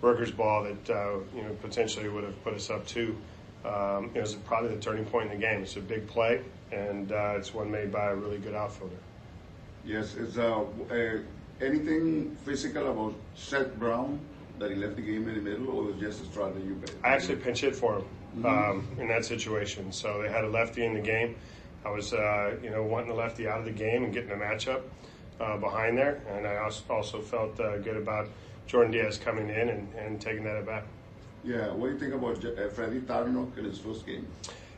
Rooker's 0.00 0.32
ball 0.32 0.64
that 0.64 0.90
uh, 0.90 1.18
you 1.34 1.42
know 1.42 1.54
potentially 1.60 2.08
would 2.08 2.24
have 2.24 2.42
put 2.42 2.54
us 2.54 2.70
up 2.70 2.86
two. 2.86 3.16
Um, 3.64 4.10
it 4.14 4.20
was 4.20 4.34
probably 4.34 4.74
the 4.74 4.80
turning 4.80 5.04
point 5.04 5.30
in 5.30 5.38
the 5.38 5.46
game. 5.46 5.62
It's 5.62 5.76
a 5.76 5.80
big 5.80 6.08
play, 6.08 6.40
and 6.72 7.12
uh, 7.12 7.34
it's 7.36 7.54
one 7.54 7.70
made 7.70 7.92
by 7.92 8.10
a 8.10 8.14
really 8.14 8.38
good 8.38 8.54
outfielder. 8.54 8.96
Yes, 9.84 10.14
is 10.14 10.38
uh, 10.38 10.64
uh, 10.90 11.18
anything 11.60 12.36
physical 12.44 12.90
about 12.90 13.14
Seth 13.34 13.74
Brown 13.76 14.20
that 14.58 14.70
he 14.70 14.76
left 14.76 14.96
the 14.96 15.02
game 15.02 15.28
in 15.28 15.34
the 15.34 15.40
middle, 15.40 15.68
or 15.70 15.82
was 15.84 16.00
just 16.00 16.24
a 16.24 16.38
that 16.38 16.64
you 16.64 16.74
bet? 16.74 16.94
I 17.02 17.08
actually 17.08 17.36
pinch 17.36 17.60
hit 17.60 17.74
for 17.74 17.96
him 17.96 18.04
mm-hmm. 18.38 18.46
um, 18.46 18.88
in 18.98 19.08
that 19.08 19.24
situation. 19.24 19.92
So 19.92 20.22
they 20.22 20.28
had 20.28 20.44
a 20.44 20.48
lefty 20.48 20.84
in 20.84 20.94
the 20.94 21.00
game. 21.00 21.36
I 21.84 21.90
was, 21.90 22.12
uh, 22.12 22.56
you 22.62 22.70
know, 22.70 22.82
wanting 22.84 23.08
the 23.08 23.14
lefty 23.14 23.48
out 23.48 23.58
of 23.58 23.64
the 23.64 23.72
game 23.72 24.04
and 24.04 24.12
getting 24.12 24.30
a 24.30 24.36
matchup 24.36 24.82
uh, 25.40 25.56
behind 25.56 25.98
there, 25.98 26.22
and 26.28 26.46
I 26.46 26.56
also 26.56 27.20
felt 27.20 27.58
uh, 27.58 27.78
good 27.78 27.96
about 27.96 28.28
Jordan 28.66 28.92
Diaz 28.92 29.18
coming 29.18 29.48
in 29.48 29.68
and, 29.68 29.92
and 29.94 30.20
taking 30.20 30.44
that 30.44 30.56
at 30.56 30.66
bat. 30.66 30.84
Yeah, 31.44 31.72
what 31.72 31.88
do 31.88 31.92
you 31.94 31.98
think 31.98 32.14
about 32.14 32.44
uh, 32.44 32.68
Freddy 32.68 33.00
Tarnok 33.00 33.58
in 33.58 33.64
his 33.64 33.78
first 33.78 34.06
game? 34.06 34.26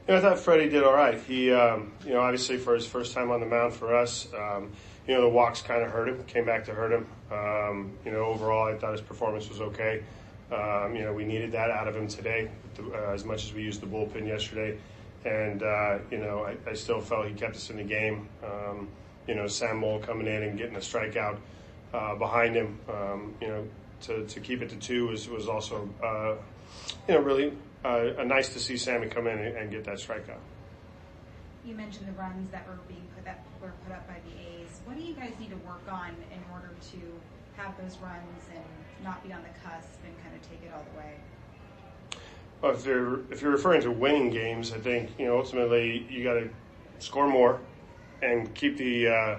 Yeah, 0.07 0.19
I 0.19 0.21
thought 0.21 0.39
Freddie 0.39 0.69
did 0.69 0.85
all 0.85 0.93
right. 0.93 1.19
He, 1.19 1.51
um, 1.51 1.93
you 2.05 2.13
know, 2.13 2.21
obviously 2.21 2.59
for 2.59 2.75
his 2.75 2.87
first 2.87 3.15
time 3.15 3.31
on 3.31 3.41
the 3.41 3.47
mound 3.47 3.73
for 3.73 3.95
us, 3.95 4.29
um, 4.39 4.71
you 5.09 5.15
know, 5.15 5.23
the 5.23 5.29
walks 5.31 5.63
kind 5.63 5.83
of 5.83 5.91
hurt 5.91 6.11
him, 6.11 6.23
came 6.25 6.45
back 6.45 6.67
to 6.67 6.75
hurt 6.75 6.93
him. 6.93 7.07
Um, 7.33 7.93
you 8.05 8.13
know, 8.13 8.25
overall, 8.25 8.69
I 8.69 8.77
thought 8.77 8.93
his 8.93 9.01
performance 9.01 9.49
was 9.49 9.63
okay. 9.63 10.03
Um, 10.53 10.95
you 10.95 11.05
know, 11.05 11.15
we 11.15 11.25
needed 11.25 11.53
that 11.53 11.71
out 11.71 11.89
of 11.89 11.97
him 11.97 12.07
today, 12.07 12.51
uh, 12.79 13.13
as 13.13 13.25
much 13.25 13.45
as 13.45 13.55
we 13.55 13.63
used 13.63 13.81
the 13.81 13.87
bullpen 13.87 14.27
yesterday. 14.27 14.79
And, 15.25 15.63
uh, 15.63 15.99
you 16.11 16.19
know, 16.19 16.45
I, 16.45 16.57
I, 16.69 16.75
still 16.75 17.01
felt 17.01 17.27
he 17.27 17.33
kept 17.33 17.57
us 17.57 17.71
in 17.71 17.79
the 17.79 17.83
game. 17.83 18.29
Um, 18.45 18.89
you 19.27 19.35
know, 19.35 19.47
Sam 19.47 19.79
Moll 19.79 20.01
coming 20.01 20.27
in 20.27 20.43
and 20.43 20.59
getting 20.59 20.77
a 20.77 20.81
strikeout 20.81 21.39
uh, 21.95 22.15
behind 22.17 22.55
him, 22.55 22.79
um, 22.91 23.35
you 23.41 23.49
know, 23.49 23.67
to, 24.03 24.27
to 24.27 24.41
keep 24.41 24.61
it 24.61 24.69
to 24.69 24.77
two 24.77 25.07
was, 25.07 25.31
was 25.31 25.49
also, 25.49 25.89
uh, 26.03 26.35
you 27.09 27.15
know, 27.15 27.21
really 27.21 27.55
uh, 27.85 28.23
nice 28.25 28.49
to 28.51 28.59
see 28.59 28.77
Sammy 28.77 29.09
come 29.09 29.27
in 29.27 29.39
and, 29.39 29.57
and, 29.57 29.71
get 29.71 29.85
that 29.85 29.99
strikeout. 29.99 30.41
You 31.65 31.75
mentioned 31.75 32.09
the 32.09 32.13
runs 32.13 32.51
that 32.51 32.67
were 32.67 32.79
being 32.89 33.07
put 33.17 33.29
up 33.29 33.39
were 33.61 33.73
put 33.87 33.95
up 33.95 34.07
by 34.07 34.17
the 34.27 34.41
A's. 34.41 34.81
What 34.85 34.97
do 34.97 35.03
you 35.03 35.15
guys 35.15 35.33
need 35.39 35.51
to 35.51 35.57
work 35.57 35.83
on 35.91 36.11
in 36.33 36.41
order 36.53 36.71
to 36.93 36.99
have 37.57 37.77
those 37.79 37.97
runs 37.99 38.45
and 38.55 38.65
not 39.03 39.23
be 39.27 39.33
on 39.33 39.43
the 39.43 39.69
cusp 39.69 39.99
and 40.05 40.15
kind 40.23 40.35
of 40.35 40.43
take 40.49 40.63
it 40.63 40.73
all 40.75 40.85
the 40.93 40.99
way? 40.99 41.15
Well, 42.61 42.73
if 42.73 42.85
you're 42.87 43.21
if 43.31 43.43
you're 43.43 43.53
referring 43.53 43.83
to 43.83 43.91
winning 43.91 44.31
games, 44.31 44.73
I 44.73 44.79
think 44.79 45.11
you 45.19 45.27
know 45.27 45.39
ultimately 45.39 46.07
you 46.09 46.25
got 46.25 46.35
to 46.35 46.51
score 46.99 47.29
more 47.29 47.61
and 48.23 48.55
keep 48.55 48.77
the 48.77 49.09
uh, 49.09 49.37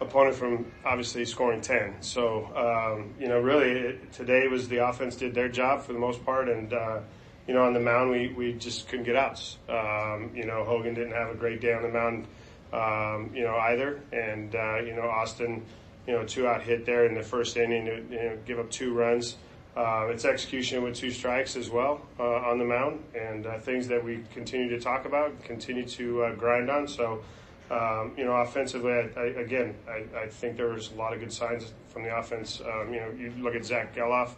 opponent 0.00 0.36
from 0.36 0.70
obviously 0.84 1.24
scoring 1.24 1.60
10. 1.60 1.96
So, 2.00 2.46
um, 2.56 3.14
you 3.18 3.28
know, 3.28 3.38
really 3.40 3.70
it, 3.70 4.12
today 4.12 4.46
was 4.48 4.68
the 4.68 4.86
offense 4.88 5.16
did 5.16 5.34
their 5.34 5.48
job 5.48 5.82
for 5.82 5.92
the 5.92 5.98
most 5.98 6.24
part. 6.24 6.48
And, 6.48 6.72
uh, 6.72 7.00
you 7.48 7.54
know, 7.54 7.64
on 7.64 7.72
the 7.72 7.80
mound, 7.80 8.10
we, 8.10 8.28
we 8.28 8.52
just 8.52 8.88
couldn't 8.88 9.06
get 9.06 9.16
outs. 9.16 9.56
Um, 9.70 10.30
you 10.34 10.44
know, 10.44 10.64
Hogan 10.64 10.92
didn't 10.92 11.14
have 11.14 11.30
a 11.30 11.34
great 11.34 11.62
day 11.62 11.72
on 11.72 11.82
the 11.82 11.88
mound, 11.88 12.26
um, 12.74 13.34
you 13.34 13.42
know, 13.42 13.56
either. 13.56 14.00
And, 14.12 14.54
uh, 14.54 14.76
you 14.76 14.94
know, 14.94 15.08
Austin, 15.08 15.64
you 16.06 16.12
know, 16.12 16.24
two 16.24 16.46
out 16.46 16.62
hit 16.62 16.84
there 16.84 17.06
in 17.06 17.14
the 17.14 17.22
first 17.22 17.56
inning 17.56 17.86
to 17.86 17.96
you 18.10 18.22
know, 18.22 18.38
give 18.46 18.58
up 18.58 18.70
two 18.70 18.92
runs. 18.92 19.36
Uh, 19.74 20.08
it's 20.10 20.26
execution 20.26 20.82
with 20.82 20.94
two 20.94 21.10
strikes 21.10 21.56
as 21.56 21.70
well 21.70 22.02
uh, 22.18 22.22
on 22.22 22.58
the 22.58 22.64
mound, 22.64 23.02
and 23.14 23.46
uh, 23.46 23.58
things 23.60 23.86
that 23.88 24.02
we 24.02 24.24
continue 24.34 24.68
to 24.68 24.80
talk 24.80 25.04
about, 25.04 25.42
continue 25.44 25.86
to 25.86 26.24
uh, 26.24 26.34
grind 26.34 26.68
on. 26.68 26.88
So, 26.88 27.22
um, 27.70 28.12
you 28.16 28.24
know, 28.24 28.32
offensively, 28.32 28.92
I, 28.92 29.10
I, 29.16 29.24
again, 29.40 29.74
I, 29.88 30.04
I, 30.18 30.26
think 30.26 30.56
there 30.56 30.68
was 30.68 30.90
a 30.90 30.94
lot 30.96 31.12
of 31.12 31.20
good 31.20 31.32
signs 31.32 31.72
from 31.90 32.02
the 32.02 32.16
offense. 32.16 32.60
Um, 32.60 32.92
you 32.92 33.00
know, 33.00 33.10
you 33.10 33.32
look 33.38 33.54
at 33.54 33.64
Zack 33.64 33.94
Gelof, 33.94 34.30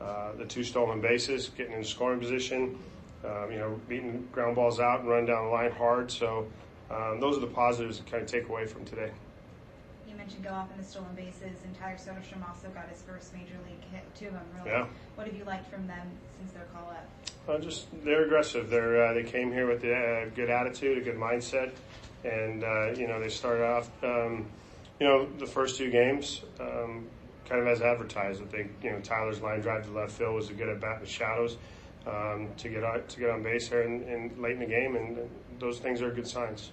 uh, 0.00 0.32
the 0.32 0.44
two 0.44 0.64
stolen 0.64 1.00
bases, 1.00 1.50
getting 1.56 1.72
in 1.72 1.84
scoring 1.84 2.20
position, 2.20 2.78
um, 3.24 3.50
you 3.50 3.58
know, 3.58 3.80
beating 3.88 4.28
ground 4.32 4.56
balls 4.56 4.80
out 4.80 5.00
and 5.00 5.08
running 5.08 5.26
down 5.26 5.44
the 5.46 5.50
line 5.50 5.72
hard. 5.72 6.10
So 6.10 6.46
um, 6.90 7.20
those 7.20 7.36
are 7.36 7.40
the 7.40 7.46
positives 7.46 7.98
to 7.98 8.04
kind 8.04 8.22
of 8.22 8.28
take 8.28 8.48
away 8.48 8.66
from 8.66 8.84
today. 8.84 9.10
You 10.08 10.16
mentioned 10.16 10.44
Gelof 10.44 10.70
in 10.72 10.78
the 10.78 10.84
stolen 10.84 11.14
bases, 11.14 11.58
and 11.64 11.78
Tyler 11.78 11.96
Soderstrom 11.96 12.46
also 12.48 12.68
got 12.68 12.88
his 12.88 13.02
first 13.02 13.32
major 13.32 13.56
league 13.66 13.82
hit, 13.92 14.02
two 14.14 14.26
of 14.26 14.32
them, 14.34 14.46
really. 14.56 14.70
Yeah. 14.70 14.86
What 15.14 15.26
have 15.26 15.36
you 15.36 15.44
liked 15.44 15.70
from 15.70 15.86
them 15.86 16.06
since 16.38 16.52
their 16.52 16.66
call 16.72 16.90
up? 16.90 17.06
Uh, 17.48 17.58
just 17.58 17.86
they're 18.04 18.24
aggressive. 18.24 18.70
They're 18.70 19.06
uh, 19.06 19.14
they 19.14 19.24
came 19.24 19.52
here 19.52 19.66
with 19.66 19.84
a 19.84 20.30
good 20.34 20.50
attitude, 20.50 20.98
a 20.98 21.00
good 21.00 21.16
mindset 21.16 21.72
and 22.24 22.64
uh, 22.64 22.90
you 22.92 23.06
know 23.06 23.20
they 23.20 23.28
started 23.28 23.64
off, 23.64 23.88
um, 24.02 24.46
you 24.98 25.06
know, 25.06 25.28
the 25.38 25.46
first 25.46 25.76
two 25.76 25.90
games 25.90 26.42
um, 26.58 27.06
kind 27.48 27.60
of 27.60 27.66
as 27.68 27.82
advertised. 27.82 28.42
I 28.42 28.46
think 28.46 28.72
you 28.82 28.90
know 28.90 29.00
Tyler's 29.00 29.40
line 29.40 29.60
drive 29.60 29.84
to 29.86 29.92
left 29.92 30.12
field 30.12 30.34
was 30.34 30.50
a 30.50 30.54
good 30.54 30.68
at 30.68 30.80
bat 30.80 30.96
in 30.96 31.04
the 31.04 31.10
shadows 31.10 31.56
um, 32.06 32.48
to 32.58 32.68
get 32.68 32.84
on, 32.84 33.06
to 33.06 33.20
get 33.20 33.30
on 33.30 33.42
base 33.42 33.68
here 33.68 33.82
in, 33.82 34.02
in, 34.04 34.42
late 34.42 34.52
in 34.52 34.60
the 34.60 34.66
game, 34.66 34.96
and 34.96 35.18
those 35.58 35.78
things 35.78 36.02
are 36.02 36.10
good 36.10 36.26
signs. 36.26 36.72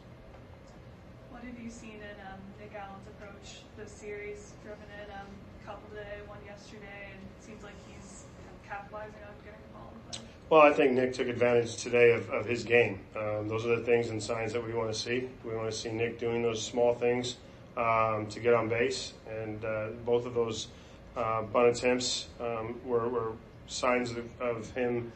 What 1.29 1.43
have 1.43 1.59
you 1.59 1.69
seen 1.69 1.95
in 1.95 2.27
um, 2.27 2.39
Nick 2.59 2.73
Allen's 2.75 3.07
approach 3.07 3.61
this 3.77 3.91
series? 3.91 4.53
Driven 4.63 4.83
in 5.03 5.11
um, 5.11 5.27
a 5.61 5.65
couple 5.65 5.89
today, 5.89 6.19
one 6.27 6.39
yesterday, 6.45 7.11
and 7.11 7.21
it 7.21 7.45
seems 7.45 7.63
like 7.63 7.75
he's 7.87 8.23
capitalizing 8.67 9.15
on 9.27 9.33
getting 9.43 9.59
called. 9.73 10.19
well, 10.49 10.61
I 10.61 10.73
think 10.73 10.93
Nick 10.93 11.13
took 11.13 11.27
advantage 11.27 11.77
today 11.77 12.11
of, 12.11 12.29
of 12.29 12.45
his 12.45 12.63
game. 12.63 12.99
Um, 13.15 13.47
those 13.47 13.65
are 13.65 13.75
the 13.77 13.83
things 13.83 14.09
and 14.09 14.21
signs 14.21 14.53
that 14.53 14.65
we 14.65 14.73
want 14.73 14.93
to 14.93 14.99
see. 14.99 15.29
We 15.43 15.55
want 15.55 15.71
to 15.71 15.77
see 15.77 15.91
Nick 15.91 16.19
doing 16.19 16.41
those 16.41 16.61
small 16.61 16.93
things 16.93 17.37
um, 17.77 18.27
to 18.27 18.39
get 18.39 18.53
on 18.53 18.69
base, 18.69 19.13
and 19.29 19.63
uh, 19.63 19.87
both 20.05 20.25
of 20.25 20.33
those 20.33 20.67
uh, 21.15 21.43
bunt 21.43 21.77
attempts 21.77 22.27
um, 22.39 22.79
were, 22.85 23.07
were, 23.07 23.31
signs 23.67 24.11
of, 24.11 24.41
of 24.41 24.69
him 24.71 25.11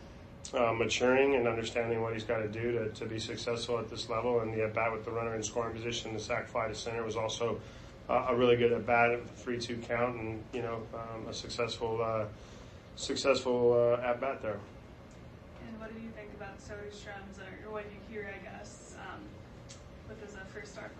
uh, 0.53 0.71
maturing 0.71 1.35
and 1.35 1.45
understanding 1.45 2.01
what 2.01 2.13
he's 2.13 2.23
got 2.23 2.37
to 2.37 2.47
do 2.47 2.89
to, 2.95 3.05
be 3.05 3.19
successful 3.19 3.77
at 3.77 3.89
this 3.89 4.07
level. 4.09 4.39
And 4.39 4.53
the 4.53 4.63
at 4.63 4.73
bat 4.73 4.93
with 4.93 5.03
the 5.03 5.11
runner 5.11 5.35
in 5.35 5.43
scoring 5.43 5.75
position, 5.75 6.13
the 6.13 6.19
sac 6.19 6.47
fly 6.47 6.67
to 6.67 6.75
center 6.75 7.03
was 7.03 7.17
also 7.17 7.59
uh, 8.09 8.27
a 8.29 8.35
really 8.35 8.55
good 8.55 8.71
at 8.71 8.85
bat 8.85 9.11
at 9.11 9.27
the 9.27 9.33
three-two 9.33 9.77
count, 9.87 10.15
and 10.15 10.41
you 10.53 10.61
know 10.61 10.81
um, 10.93 11.27
a 11.27 11.33
successful 11.33 12.01
uh, 12.01 12.25
successful 12.95 13.73
uh, 13.73 14.07
at 14.07 14.21
bat 14.21 14.41
there 14.41 14.59
And 15.67 15.79
what 15.79 15.93
do 15.93 15.99
you 15.99 16.11
think 16.11 16.29
about 16.37 16.57
Soderstrom's, 16.59 17.39
or, 17.39 17.71
what 17.71 17.83
you 17.91 17.99
hear, 18.13 18.29
I 18.33 18.41
guess, 18.41 18.95
um, 18.99 19.19
with 20.07 20.21
his 20.21 20.37
first 20.53 20.73
start? 20.73 20.91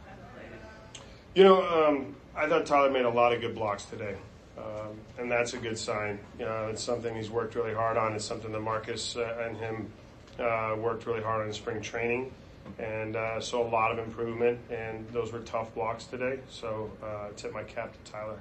You 1.36 1.44
know, 1.44 1.68
um, 1.68 2.16
I 2.34 2.48
thought 2.48 2.66
Tyler 2.66 2.90
made 2.90 3.04
a 3.04 3.10
lot 3.10 3.34
of 3.34 3.42
good 3.42 3.56
blocks 3.56 3.84
today. 3.84 4.16
Um, 4.58 4.98
and 5.20 5.30
that's 5.30 5.54
a 5.54 5.58
good 5.58 5.78
sign. 5.78 6.18
You 6.40 6.46
know, 6.46 6.68
it's 6.70 6.82
something 6.82 7.14
he's 7.14 7.30
worked 7.30 7.56
really 7.56 7.74
hard 7.74 7.98
on. 7.98 8.14
It's 8.14 8.24
something 8.24 8.54
that 8.54 8.62
Marcus 8.62 9.18
uh, 9.18 9.46
and 9.46 9.58
him 9.58 9.92
uh, 10.40 10.78
worked 10.78 11.06
really 11.06 11.22
hard 11.22 11.42
on 11.42 11.48
in 11.48 11.54
spring 11.54 11.82
training, 11.82 12.32
and 12.80 13.18
uh, 13.18 13.42
so 13.42 13.62
a 13.62 13.68
lot 13.68 13.92
of 13.92 14.00
improvement. 14.00 14.60
And 14.72 15.06
those 15.10 15.34
were 15.34 15.40
tough 15.40 15.76
blocks 15.76 16.06
today. 16.06 16.40
So 16.50 16.90
uh, 17.04 17.28
tip 17.36 17.52
my 17.52 17.64
cap 17.64 17.92
to 17.92 18.12
Tyler. 18.12 18.40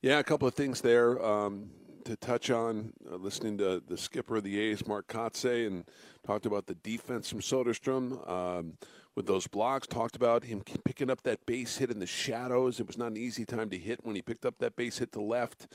Yeah, 0.00 0.20
a 0.20 0.24
couple 0.24 0.48
of 0.48 0.54
things 0.54 0.80
there. 0.80 1.22
Um, 1.22 1.68
to 2.04 2.16
touch 2.16 2.50
on 2.50 2.94
uh, 3.10 3.16
listening 3.16 3.58
to 3.58 3.82
the 3.86 3.98
skipper 3.98 4.36
of 4.36 4.42
the 4.42 4.58
A's, 4.58 4.86
Mark 4.86 5.06
Kotsay, 5.08 5.66
and 5.66 5.84
talked 6.26 6.46
about 6.46 6.66
the 6.66 6.76
defense 6.76 7.28
from 7.28 7.40
Soderstrom 7.40 8.26
um, 8.26 8.78
with 9.18 9.26
those 9.26 9.48
blocks. 9.48 9.86
Talked 9.88 10.14
about 10.14 10.44
him 10.44 10.62
picking 10.84 11.10
up 11.10 11.22
that 11.24 11.44
base 11.44 11.76
hit 11.76 11.90
in 11.90 11.98
the 11.98 12.06
shadows. 12.06 12.78
It 12.78 12.86
was 12.86 12.96
not 12.96 13.08
an 13.08 13.16
easy 13.16 13.44
time 13.44 13.68
to 13.70 13.76
hit 13.76 13.98
when 14.04 14.14
he 14.14 14.22
picked 14.22 14.46
up 14.46 14.58
that 14.60 14.76
base 14.76 14.98
hit 14.98 15.10
to 15.12 15.20
left. 15.20 15.66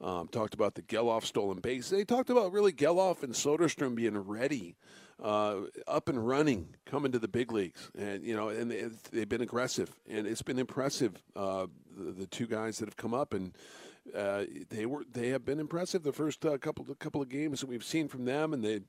Um, 0.00 0.28
talked 0.28 0.54
about 0.54 0.76
the 0.76 0.82
Gelof 0.82 1.24
stolen 1.24 1.58
base. 1.58 1.90
They 1.90 2.04
talked 2.04 2.30
about 2.30 2.52
really 2.52 2.72
Gelof 2.72 3.24
and 3.24 3.34
Soderstrom 3.34 3.96
being 3.96 4.16
ready. 4.16 4.76
Uh, 5.20 5.66
up 5.86 6.08
and 6.08 6.26
running, 6.26 6.66
coming 6.84 7.12
to 7.12 7.18
the 7.18 7.28
big 7.28 7.52
leagues, 7.52 7.92
and 7.96 8.24
you 8.24 8.34
know, 8.34 8.48
and 8.48 8.72
they've 9.12 9.28
been 9.28 9.42
aggressive, 9.42 9.92
and 10.10 10.26
it's 10.26 10.42
been 10.42 10.58
impressive. 10.58 11.12
Uh, 11.36 11.66
the, 11.96 12.10
the 12.10 12.26
two 12.26 12.46
guys 12.46 12.78
that 12.78 12.88
have 12.88 12.96
come 12.96 13.14
up, 13.14 13.32
and 13.32 13.52
uh, 14.16 14.44
they 14.68 14.84
were 14.84 15.04
they 15.12 15.28
have 15.28 15.44
been 15.44 15.60
impressive 15.60 16.02
the 16.02 16.12
first 16.12 16.44
uh, 16.44 16.58
couple 16.58 16.84
couple 16.96 17.22
of 17.22 17.28
games 17.28 17.60
that 17.60 17.68
we've 17.68 17.84
seen 17.84 18.08
from 18.08 18.24
them, 18.24 18.52
and 18.52 18.64
they 18.64 18.80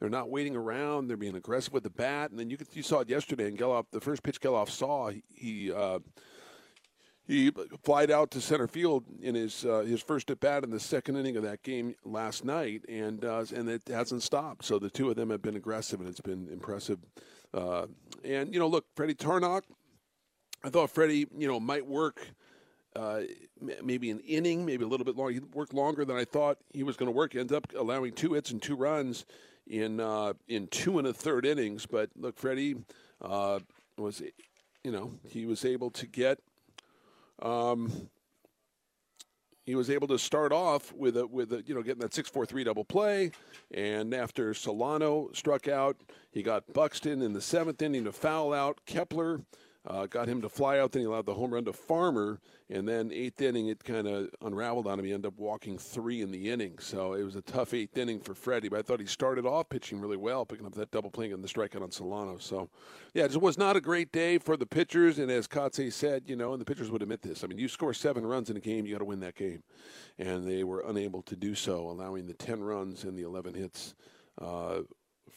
they're 0.00 0.08
not 0.08 0.30
waiting 0.30 0.56
around. 0.56 1.08
They're 1.08 1.16
being 1.16 1.36
aggressive 1.36 1.72
with 1.72 1.82
the 1.82 1.90
bat, 1.90 2.30
and 2.30 2.40
then 2.40 2.50
you 2.50 2.56
could, 2.56 2.68
you 2.72 2.82
saw 2.82 3.00
it 3.00 3.08
yesterday. 3.08 3.46
And 3.46 3.58
Gelof, 3.58 3.84
the 3.92 4.00
first 4.00 4.22
pitch 4.22 4.40
Gelof 4.40 4.70
saw, 4.70 5.12
he. 5.34 5.72
Uh, 5.72 6.00
he 7.26 7.52
flied 7.84 8.10
out 8.10 8.32
to 8.32 8.40
center 8.40 8.66
field 8.66 9.04
in 9.22 9.36
his 9.36 9.64
uh, 9.64 9.82
his 9.82 10.02
first 10.02 10.32
at 10.32 10.40
bat 10.40 10.64
in 10.64 10.70
the 10.70 10.80
second 10.80 11.16
inning 11.16 11.36
of 11.36 11.44
that 11.44 11.62
game 11.62 11.94
last 12.04 12.44
night, 12.44 12.84
and 12.88 13.24
uh, 13.24 13.44
and 13.54 13.68
it 13.68 13.82
hasn't 13.86 14.24
stopped. 14.24 14.64
So 14.64 14.80
the 14.80 14.90
two 14.90 15.10
of 15.10 15.14
them 15.14 15.30
have 15.30 15.40
been 15.40 15.54
aggressive, 15.54 16.00
and 16.00 16.08
it's 16.08 16.20
been 16.20 16.48
impressive. 16.50 16.98
Uh, 17.54 17.86
and 18.24 18.52
you 18.52 18.58
know, 18.58 18.66
look, 18.66 18.86
Freddy 18.96 19.14
Tarnok, 19.14 19.62
I 20.64 20.70
thought 20.70 20.90
Freddie, 20.90 21.28
you 21.38 21.46
know, 21.46 21.60
might 21.60 21.86
work 21.86 22.20
uh, 22.96 23.20
maybe 23.80 24.10
an 24.10 24.18
inning, 24.20 24.66
maybe 24.66 24.84
a 24.84 24.88
little 24.88 25.04
bit 25.04 25.16
longer. 25.16 25.32
He 25.32 25.38
worked 25.38 25.72
longer 25.72 26.04
than 26.04 26.16
I 26.16 26.24
thought 26.24 26.58
he 26.74 26.82
was 26.82 26.96
going 26.96 27.06
to 27.06 27.16
work. 27.16 27.34
He 27.34 27.38
ended 27.38 27.56
up 27.56 27.72
allowing 27.78 28.12
two 28.12 28.32
hits 28.32 28.50
and 28.50 28.60
two 28.60 28.74
runs 28.74 29.24
in 29.70 30.00
uh, 30.00 30.34
in 30.48 30.66
two 30.66 30.98
and 30.98 31.06
a 31.06 31.14
third 31.14 31.46
innings. 31.46 31.86
But 31.86 32.10
look, 32.16 32.36
Freddie 32.38 32.76
uh, 33.22 33.60
was, 33.96 34.20
you 34.84 34.90
know, 34.90 35.12
he 35.28 35.46
was 35.46 35.64
able 35.64 35.90
to 35.92 36.06
get. 36.06 36.40
Um, 37.40 38.10
he 39.64 39.76
was 39.76 39.88
able 39.88 40.08
to 40.08 40.18
start 40.18 40.52
off 40.52 40.92
with 40.92 41.16
a 41.16 41.26
with 41.26 41.52
a 41.52 41.62
you 41.64 41.74
know 41.74 41.82
getting 41.82 42.00
that 42.00 42.12
six 42.12 42.28
four 42.28 42.44
three 42.44 42.64
double 42.64 42.84
play, 42.84 43.30
and 43.72 44.12
after 44.12 44.52
Solano 44.52 45.30
struck 45.32 45.68
out, 45.68 45.96
he 46.32 46.42
got 46.42 46.72
Buxton 46.72 47.22
in 47.22 47.32
the 47.32 47.40
seventh 47.40 47.80
inning 47.80 48.04
to 48.04 48.12
foul 48.12 48.52
out 48.52 48.80
Kepler 48.84 49.42
uh, 49.86 50.06
got 50.06 50.28
him 50.28 50.42
to 50.42 50.48
fly 50.48 50.78
out. 50.78 50.92
Then 50.92 51.00
he 51.00 51.06
allowed 51.06 51.26
the 51.26 51.34
home 51.34 51.54
run 51.54 51.64
to 51.64 51.72
Farmer, 51.72 52.38
and 52.68 52.86
then 52.86 53.10
eighth 53.12 53.40
inning 53.40 53.68
it 53.68 53.82
kind 53.82 54.06
of 54.06 54.28
unraveled 54.42 54.86
on 54.86 54.98
him. 54.98 55.04
He 55.04 55.12
ended 55.12 55.28
up 55.28 55.38
walking 55.38 55.78
three 55.78 56.20
in 56.20 56.30
the 56.30 56.50
inning, 56.50 56.78
so 56.78 57.14
it 57.14 57.22
was 57.22 57.36
a 57.36 57.42
tough 57.42 57.72
eighth 57.72 57.96
inning 57.96 58.20
for 58.20 58.34
Freddie. 58.34 58.68
But 58.68 58.80
I 58.80 58.82
thought 58.82 59.00
he 59.00 59.06
started 59.06 59.46
off 59.46 59.68
pitching 59.68 60.00
really 60.00 60.16
well, 60.16 60.44
picking 60.44 60.66
up 60.66 60.74
that 60.74 60.90
double 60.90 61.10
play 61.10 61.30
and 61.30 61.42
the 61.42 61.48
strikeout 61.48 61.82
on 61.82 61.90
Solano. 61.90 62.38
So, 62.38 62.68
yeah, 63.14 63.24
it 63.24 63.40
was 63.40 63.56
not 63.56 63.76
a 63.76 63.80
great 63.80 64.12
day 64.12 64.38
for 64.38 64.56
the 64.56 64.66
pitchers. 64.66 65.18
And 65.18 65.30
as 65.30 65.48
Kotsay 65.48 65.92
said, 65.92 66.24
you 66.26 66.36
know, 66.36 66.52
and 66.52 66.60
the 66.60 66.66
pitchers 66.66 66.90
would 66.90 67.02
admit 67.02 67.22
this. 67.22 67.42
I 67.42 67.46
mean, 67.46 67.58
you 67.58 67.68
score 67.68 67.94
seven 67.94 68.26
runs 68.26 68.50
in 68.50 68.56
a 68.56 68.60
game, 68.60 68.84
you 68.86 68.92
got 68.92 68.98
to 68.98 69.04
win 69.04 69.20
that 69.20 69.34
game, 69.34 69.62
and 70.18 70.46
they 70.46 70.64
were 70.64 70.84
unable 70.86 71.22
to 71.22 71.36
do 71.36 71.54
so, 71.54 71.88
allowing 71.88 72.26
the 72.26 72.34
ten 72.34 72.62
runs 72.62 73.04
and 73.04 73.18
the 73.18 73.22
eleven 73.22 73.54
hits. 73.54 73.94
Uh, 74.40 74.80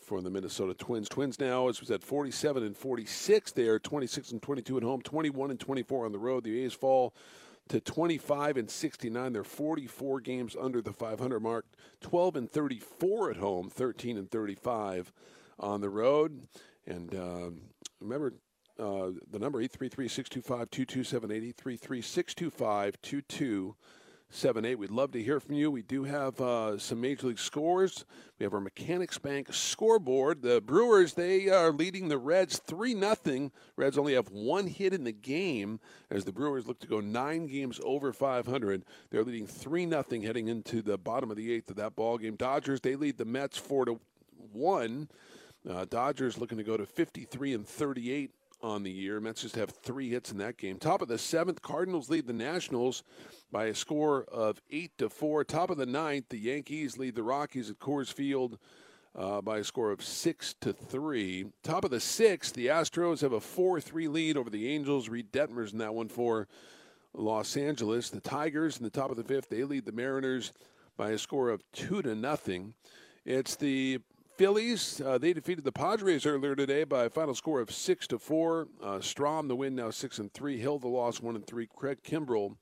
for 0.04 0.22
the 0.22 0.30
Minnesota 0.30 0.74
Twins. 0.74 1.10
Twins 1.10 1.40
now, 1.40 1.68
as 1.70 1.80
was 1.80 1.90
at 1.90 2.04
47 2.04 2.64
and 2.64 2.78
46, 2.78 3.52
they 3.54 3.68
are 3.68 3.80
26 3.80 4.32
and 4.32 4.42
22 4.42 4.78
at 4.78 4.84
home, 4.84 5.02
21 5.02 5.52
and 5.52 5.60
24 5.60 6.06
on 6.06 6.12
the 6.12 6.20
road. 6.20 6.44
The 6.44 6.64
A's 6.64 6.74
fall 6.74 7.14
to 7.70 7.80
25 7.80 8.58
and 8.58 8.70
69. 8.70 9.34
They're 9.34 9.44
44 9.44 10.22
games 10.22 10.56
under 10.60 10.82
the 10.82 10.94
500 10.94 11.40
mark, 11.40 11.66
12 12.02 12.36
and 12.36 12.52
34 12.52 13.32
at 13.32 13.38
home, 13.38 13.70
13 13.70 14.18
and 14.18 14.30
35 14.30 15.14
on 15.60 15.82
the 15.82 15.90
road. 15.90 16.48
And 16.86 17.16
um, 17.16 17.62
remember, 18.00 18.34
uh, 18.80 19.12
the 19.30 19.40
number 19.40 19.62
833 19.62 20.08
625 20.08 20.70
2278, 20.72 21.38
833 21.38 22.02
625 22.02 23.02
seven 24.34 24.66
eight. 24.66 24.80
We'd 24.80 24.90
love 24.90 25.12
to 25.12 25.22
hear 25.22 25.40
from 25.40 25.56
you. 25.56 25.70
We 25.70 25.84
do 25.84 26.04
have 26.04 26.42
uh, 26.42 26.78
some 26.78 27.00
major 27.00 27.28
league 27.28 27.40
scores. 27.40 28.04
We 28.40 28.44
have 28.44 28.54
our 28.54 28.60
Mechanics 28.60 29.18
Bank 29.18 29.54
scoreboard. 29.54 30.42
The 30.42 30.60
Brewers 30.60 31.14
they 31.14 31.50
are 31.50 31.72
leading 31.72 32.08
the 32.08 32.18
Reds 32.18 32.58
three 32.58 32.94
nothing. 32.94 33.52
Reds 33.76 33.98
only 33.98 34.16
have 34.16 34.30
one 34.30 34.68
hit 34.68 34.94
in 34.94 35.04
the 35.04 35.12
game 35.12 35.80
as 36.10 36.26
the 36.26 36.32
Brewers 36.32 36.68
look 36.68 36.80
to 36.80 36.88
go 36.88 37.00
nine 37.00 37.46
games 37.46 37.80
over 37.84 38.12
500. 38.12 38.84
They're 39.12 39.24
leading 39.24 39.48
three 39.48 39.86
nothing 39.86 40.24
heading 40.24 40.48
into 40.48 40.82
the 40.82 40.98
bottom 40.98 41.30
of 41.30 41.38
the 41.38 41.54
eighth 41.54 41.70
of 41.70 41.76
that 41.76 41.96
ball 41.96 42.18
game. 42.18 42.36
Dodgers 42.36 42.82
they 42.82 42.96
lead 42.96 43.18
the 43.18 43.26
Mets 43.26 43.58
four 43.58 43.86
to 43.86 44.00
one. 44.52 45.10
Uh, 45.70 45.86
Dodgers 45.86 46.38
looking 46.38 46.58
to 46.58 46.64
go 46.64 46.76
to 46.76 46.86
53 46.86 47.54
and 47.54 47.68
38 47.68 48.32
on 48.64 48.82
the 48.82 48.92
year. 48.92 49.20
Mets 49.20 49.42
just 49.42 49.58
have 49.58 49.70
three 49.70 50.10
hits 50.10 50.32
in 50.32 50.38
that 50.38 50.58
game. 50.58 50.80
Top 50.80 51.02
of 51.02 51.10
the 51.10 51.18
seventh, 51.18 51.62
Cardinals 51.62 52.10
lead 52.10 52.26
the 52.26 52.34
Nationals 52.34 53.04
by 53.52 53.66
a 53.66 53.76
score 53.76 54.24
of 54.32 54.62
eight 54.72 54.98
to 54.98 55.10
four. 55.10 55.44
Top 55.44 55.70
of 55.70 55.78
the 55.78 55.86
ninth, 55.86 56.30
the 56.30 56.40
Yankees 56.40 56.98
lead 56.98 57.16
the 57.16 57.24
Rockies 57.24 57.70
at 57.70 57.78
Coors 57.78 58.12
Field 58.12 58.58
uh, 59.16 59.42
by 59.42 59.60
a 59.60 59.64
score 59.64 59.92
of 59.92 60.04
six 60.04 60.56
to 60.62 60.74
three. 60.74 61.46
Top 61.62 61.84
of 61.84 61.92
the 61.92 62.00
sixth, 62.00 62.54
the 62.54 62.68
Astros 62.68 63.22
have 63.22 63.34
a 63.34 63.42
four-three 63.42 64.08
lead 64.08 64.38
over 64.38 64.50
the 64.50 64.70
Angels. 64.70 65.10
Reid 65.10 65.32
Detmers 65.32 65.74
in 65.74 65.80
that 65.80 65.94
one 65.94 66.08
for 66.08 66.48
Los 67.14 67.58
Angeles. 67.58 68.10
The 68.10 68.22
Tigers 68.22 68.78
in 68.78 68.84
the 68.84 68.90
top 68.90 69.12
of 69.12 69.18
the 69.18 69.24
fifth, 69.24 69.50
they 69.50 69.64
lead 69.66 69.86
the 69.86 69.92
Mariners 69.92 70.52
by 70.98 71.12
a 71.12 71.18
score 71.18 71.50
of 71.50 71.64
two 71.74 72.02
to 72.02 72.16
nothing. 72.16 72.74
It's 73.26 73.56
the 73.56 74.00
Phillies, 74.36 75.00
uh, 75.00 75.20
they 75.20 75.32
defeated 75.32 75.64
the 75.64 75.72
Padres 75.72 76.26
earlier 76.26 76.56
today 76.56 76.86
by 76.86 77.06
a 77.06 77.10
final 77.10 77.36
score 77.36 77.62
of 77.62 77.72
six 77.72 78.08
to 78.08 78.18
four. 78.18 78.68
Uh, 78.82 78.98
Strahm 78.98 79.48
the 79.48 79.56
win 79.56 79.76
now 79.76 79.92
six 79.92 80.18
and 80.18 80.34
three. 80.34 80.58
Hill 80.58 80.80
the 80.80 80.88
loss 80.88 81.22
one 81.22 81.36
and 81.36 81.46
three. 81.46 81.68
Craig 81.68 82.00
Kimbrel 82.04 82.58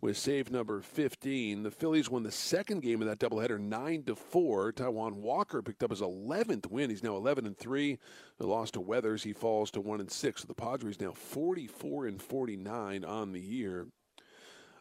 with 0.00 0.16
save 0.16 0.50
number 0.50 0.80
15. 0.80 1.62
The 1.62 1.70
Phillies 1.70 2.08
won 2.08 2.22
the 2.22 2.32
second 2.32 2.80
game 2.80 3.02
of 3.02 3.08
that 3.08 3.18
doubleheader 3.18 3.60
nine 3.60 4.02
to 4.04 4.16
four. 4.16 4.72
Taijuan 4.72 5.16
Walker 5.16 5.60
picked 5.60 5.82
up 5.82 5.90
his 5.90 6.00
11th 6.00 6.70
win. 6.70 6.88
He's 6.88 7.02
now 7.02 7.16
11 7.16 7.46
and 7.46 7.58
three. 7.58 7.98
The 8.38 8.46
loss 8.46 8.70
to 8.70 8.80
Weathers, 8.80 9.22
he 9.22 9.34
falls 9.34 9.70
to 9.72 9.82
one 9.82 10.00
and 10.00 10.10
six. 10.10 10.40
So 10.40 10.48
the 10.48 10.54
Padres 10.54 11.00
now 11.00 11.12
44 11.12 12.06
and 12.06 12.22
49 12.22 13.04
on 13.04 13.32
the 13.32 13.40
year. 13.40 13.88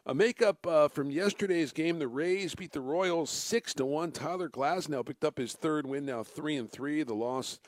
A 0.10 0.16
makeup 0.16 0.66
uh, 0.66 0.88
from 0.88 1.12
yesterday's 1.12 1.72
game: 1.72 2.00
the 2.00 2.08
Rays 2.08 2.56
beat 2.56 2.72
the 2.72 2.82
Royals 2.82 3.30
six 3.30 3.76
to 3.76 3.86
one. 3.86 4.12
Tyler 4.12 4.50
Glasnow 4.50 5.06
picked 5.06 5.24
up 5.24 5.38
his 5.38 5.54
third 5.54 5.86
win, 5.86 6.04
now 6.04 6.24
three 6.24 6.56
and 6.56 6.68
three. 6.68 7.04
The 7.04 7.14
loss 7.14 7.60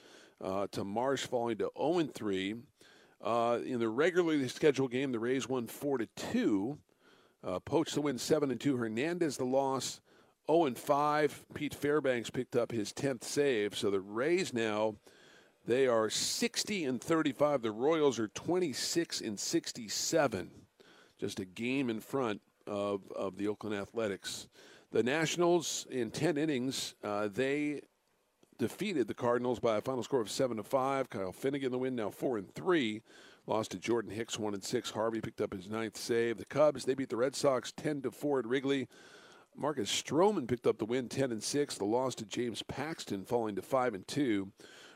uh, 0.44 0.66
to 0.72 0.84
Marsh 0.84 1.28
falling 1.28 1.60
to 1.60 1.70
zero 1.78 2.00
and 2.00 2.12
three. 2.12 2.56
Uh, 3.24 3.60
in 3.64 3.78
the 3.78 3.88
regularly 3.88 4.48
scheduled 4.48 4.90
game, 4.90 5.12
the 5.12 5.20
Rays 5.20 5.48
won 5.48 5.68
four 5.68 6.00
to 6.00 6.08
two. 6.16 6.80
Uh, 7.44 7.60
Poche 7.60 7.94
the 7.94 8.02
win 8.02 8.18
seven 8.18 8.50
and 8.50 8.60
two. 8.60 8.76
Hernandez 8.76 9.38
the 9.38 9.46
loss 9.46 10.02
zero 10.48 10.66
and 10.66 10.76
five. 10.76 11.46
Pete 11.54 11.76
Fairbanks 11.76 12.32
picked 12.32 12.56
up 12.56 12.72
his 12.72 12.92
tenth 12.92 13.24
save. 13.24 13.78
So 13.78 13.92
the 13.92 14.02
Rays 14.02 14.52
now 14.52 14.96
they 15.68 15.86
are 15.86 16.10
sixty 16.10 16.86
and 16.86 17.00
thirty-five. 17.00 17.62
The 17.62 17.70
Royals 17.70 18.18
are 18.18 18.30
twenty-six 18.30 19.22
and 19.22 19.40
sixty-seven 19.40 20.50
just 21.22 21.40
a 21.40 21.46
game 21.46 21.92
in 21.92 22.00
front 22.00 22.42
of, 22.66 23.04
of 23.12 23.38
the 23.38 23.48
Oakland 23.48 23.76
Athletics. 23.76 24.48
The 24.92 25.04
Nationals, 25.04 25.86
in 25.92 26.10
10 26.10 26.36
innings, 26.36 26.96
uh, 27.04 27.30
they 27.32 27.82
defeated 28.58 29.08
the 29.08 29.14
Cardinals 29.14 29.60
by 29.60 29.78
a 29.78 29.82
final 29.82 30.02
score 30.02 30.20
of 30.20 30.32
7 30.32 30.58
to 30.58 30.64
5. 30.64 31.12
Kyle 31.12 31.32
Finnegan, 31.32 31.72
the 31.72 31.78
win, 31.78 31.96
now 31.96 32.10
4 32.10 32.40
and 32.40 32.52
3. 32.56 33.04
Lost 33.46 33.70
to 33.70 33.78
Jordan 33.78 34.10
Hicks, 34.10 34.40
1 34.40 34.56
and 34.56 34.64
6. 34.64 34.90
Harvey 34.90 35.22
picked 35.22 35.42
up 35.42 35.54
his 35.54 35.70
ninth 35.70 35.96
save. 35.96 36.40
The 36.40 36.46
Cubs, 36.46 36.86
they 36.86 36.96
beat 36.96 37.10
the 37.10 37.18
Red 37.18 37.36
Sox 37.36 37.72
10 37.72 38.02
to 38.02 38.10
4 38.10 38.40
at 38.40 38.48
Wrigley. 38.48 38.88
Marcus 39.56 39.92
Stroman 39.92 40.48
picked 40.48 40.66
up 40.66 40.80
the 40.80 40.86
win 40.86 41.08
10 41.08 41.32
and 41.32 41.44
6. 41.44 41.78
The 41.78 41.86
loss 41.86 42.16
to 42.16 42.26
James 42.26 42.64
Paxton 42.64 43.26
falling 43.26 43.56
to 43.58 43.62
5 43.62 43.94
and 43.94 44.08
2. 44.08 44.52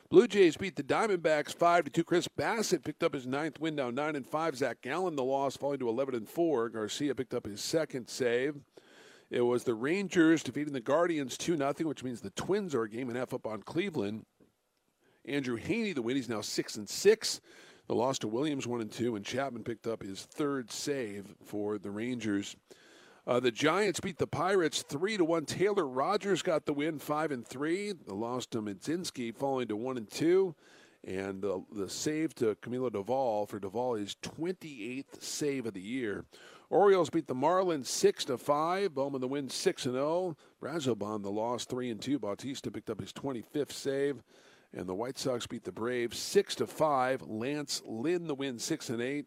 Blue 0.08 0.28
Jays 0.28 0.56
beat 0.56 0.76
the 0.76 0.84
Diamondbacks 0.84 1.52
five 1.52 1.84
to 1.84 1.90
two. 1.90 2.04
Chris 2.04 2.28
Bassitt 2.28 2.84
picked 2.84 3.02
up 3.02 3.12
his 3.12 3.26
ninth 3.26 3.58
win, 3.58 3.74
now 3.74 3.90
nine 3.90 4.14
and 4.14 4.26
five. 4.26 4.56
Zac 4.56 4.80
Gallen 4.80 5.16
the 5.16 5.24
loss, 5.24 5.56
falling 5.56 5.80
to 5.80 5.88
eleven 5.88 6.14
and 6.14 6.28
four. 6.28 6.68
Garcia 6.68 7.14
picked 7.14 7.34
up 7.34 7.44
his 7.44 7.60
second 7.60 8.08
save. 8.08 8.54
It 9.30 9.40
was 9.40 9.64
the 9.64 9.74
Rangers 9.74 10.44
defeating 10.44 10.72
the 10.72 10.80
Guardians 10.80 11.36
two 11.36 11.56
0 11.56 11.72
which 11.80 12.04
means 12.04 12.20
the 12.20 12.30
Twins 12.30 12.72
are 12.72 12.84
a 12.84 12.88
game 12.88 13.08
and 13.08 13.16
a 13.16 13.20
half 13.20 13.34
up 13.34 13.46
on 13.46 13.62
Cleveland. 13.62 14.24
Andrew 15.24 15.58
Heaney, 15.58 15.92
the 15.92 16.02
win. 16.02 16.14
He's 16.14 16.28
now 16.28 16.40
six 16.40 16.76
and 16.76 16.88
six. 16.88 17.40
The 17.88 17.94
loss 17.94 18.20
to 18.20 18.28
Williams 18.28 18.66
one 18.66 18.80
and 18.80 18.90
two, 18.90 19.16
and 19.16 19.24
Chapman 19.24 19.64
picked 19.64 19.88
up 19.88 20.02
his 20.04 20.22
third 20.22 20.70
save 20.70 21.34
for 21.44 21.78
the 21.78 21.90
Rangers. 21.90 22.54
Uh, 23.26 23.40
the 23.40 23.50
Giants 23.50 23.98
beat 23.98 24.18
the 24.18 24.26
Pirates 24.26 24.82
three 24.82 25.16
to 25.16 25.24
one. 25.24 25.46
Taylor 25.46 25.86
Rogers 25.86 26.42
got 26.42 26.64
the 26.64 26.72
win, 26.72 27.00
five 27.00 27.32
and 27.32 27.44
three. 27.44 27.92
The 27.92 28.14
loss 28.14 28.46
to 28.46 28.62
Mlodzinski 28.62 29.34
falling 29.34 29.66
to 29.66 29.76
one 29.76 29.96
and 29.96 30.08
two, 30.08 30.54
and 31.02 31.42
the, 31.42 31.64
the 31.72 31.88
save 31.88 32.36
to 32.36 32.54
Camilo 32.62 32.88
Doval 32.88 33.48
for 33.48 33.58
Doval 33.58 34.00
is 34.00 34.16
28th 34.22 35.20
save 35.20 35.66
of 35.66 35.74
the 35.74 35.80
year. 35.80 36.24
Orioles 36.70 37.10
beat 37.10 37.26
the 37.26 37.34
Marlins 37.34 37.86
six 37.86 38.24
to 38.26 38.38
five. 38.38 38.94
Bowman 38.94 39.20
the 39.20 39.28
win 39.28 39.48
six 39.48 39.86
and 39.86 39.94
zero. 39.94 40.06
Oh. 40.06 40.36
Brazoban 40.62 41.22
the 41.22 41.30
loss 41.30 41.64
three 41.64 41.90
and 41.90 42.00
two. 42.00 42.20
Bautista 42.20 42.70
picked 42.70 42.90
up 42.90 43.00
his 43.00 43.12
25th 43.12 43.72
save. 43.72 44.22
And 44.72 44.88
the 44.88 44.94
White 44.94 45.18
Sox 45.18 45.46
beat 45.46 45.64
the 45.64 45.72
Braves 45.72 46.18
six 46.18 46.54
to 46.56 46.66
five. 46.66 47.22
Lance 47.22 47.82
Lynn 47.86 48.26
the 48.26 48.34
win 48.34 48.58
six 48.58 48.90
and 48.90 49.00
eight. 49.00 49.26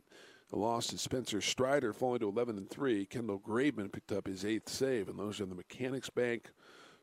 The 0.49 0.57
loss 0.57 0.87
to 0.87 0.97
Spencer 0.97 1.41
Strider 1.41 1.93
falling 1.93 2.21
to 2.21 2.27
11 2.27 2.57
and 2.57 2.69
3. 2.69 3.05
Kendall 3.05 3.39
Graveman 3.39 3.91
picked 3.91 4.11
up 4.11 4.25
his 4.25 4.43
eighth 4.43 4.69
save, 4.69 5.07
and 5.07 5.19
those 5.19 5.39
are 5.39 5.45
the 5.45 5.53
Mechanics 5.55 6.09
Bank 6.09 6.49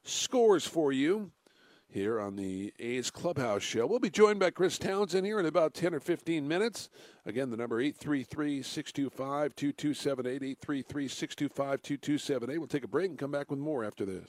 scores 0.03 0.67
for 0.67 0.93
you. 0.93 1.31
here 1.89 2.21
on 2.21 2.37
the 2.37 2.73
A's 2.79 3.11
Clubhouse 3.11 3.63
Show. 3.63 3.87
We'll 3.87 3.99
be 3.99 4.11
joined 4.11 4.39
by 4.41 4.51
Chris 4.51 4.77
Townsend 4.79 5.27
here 5.27 5.41
in 5.41 5.47
about 5.47 5.73
10 5.75 5.95
or 5.95 6.01
15 6.01 6.47
minutes. 6.47 6.91
Again, 7.25 7.51
the 7.51 7.57
number 7.57 7.83
833-625-2278, 7.83 10.59
833-625-2278. 10.59 12.59
We'll 12.59 12.67
take 12.67 12.85
a 12.85 12.89
break 12.89 13.09
and 13.11 13.19
come 13.19 13.31
back 13.31 13.51
with 13.51 13.59
more 13.59 13.85
after 13.85 14.05
this. 14.05 14.29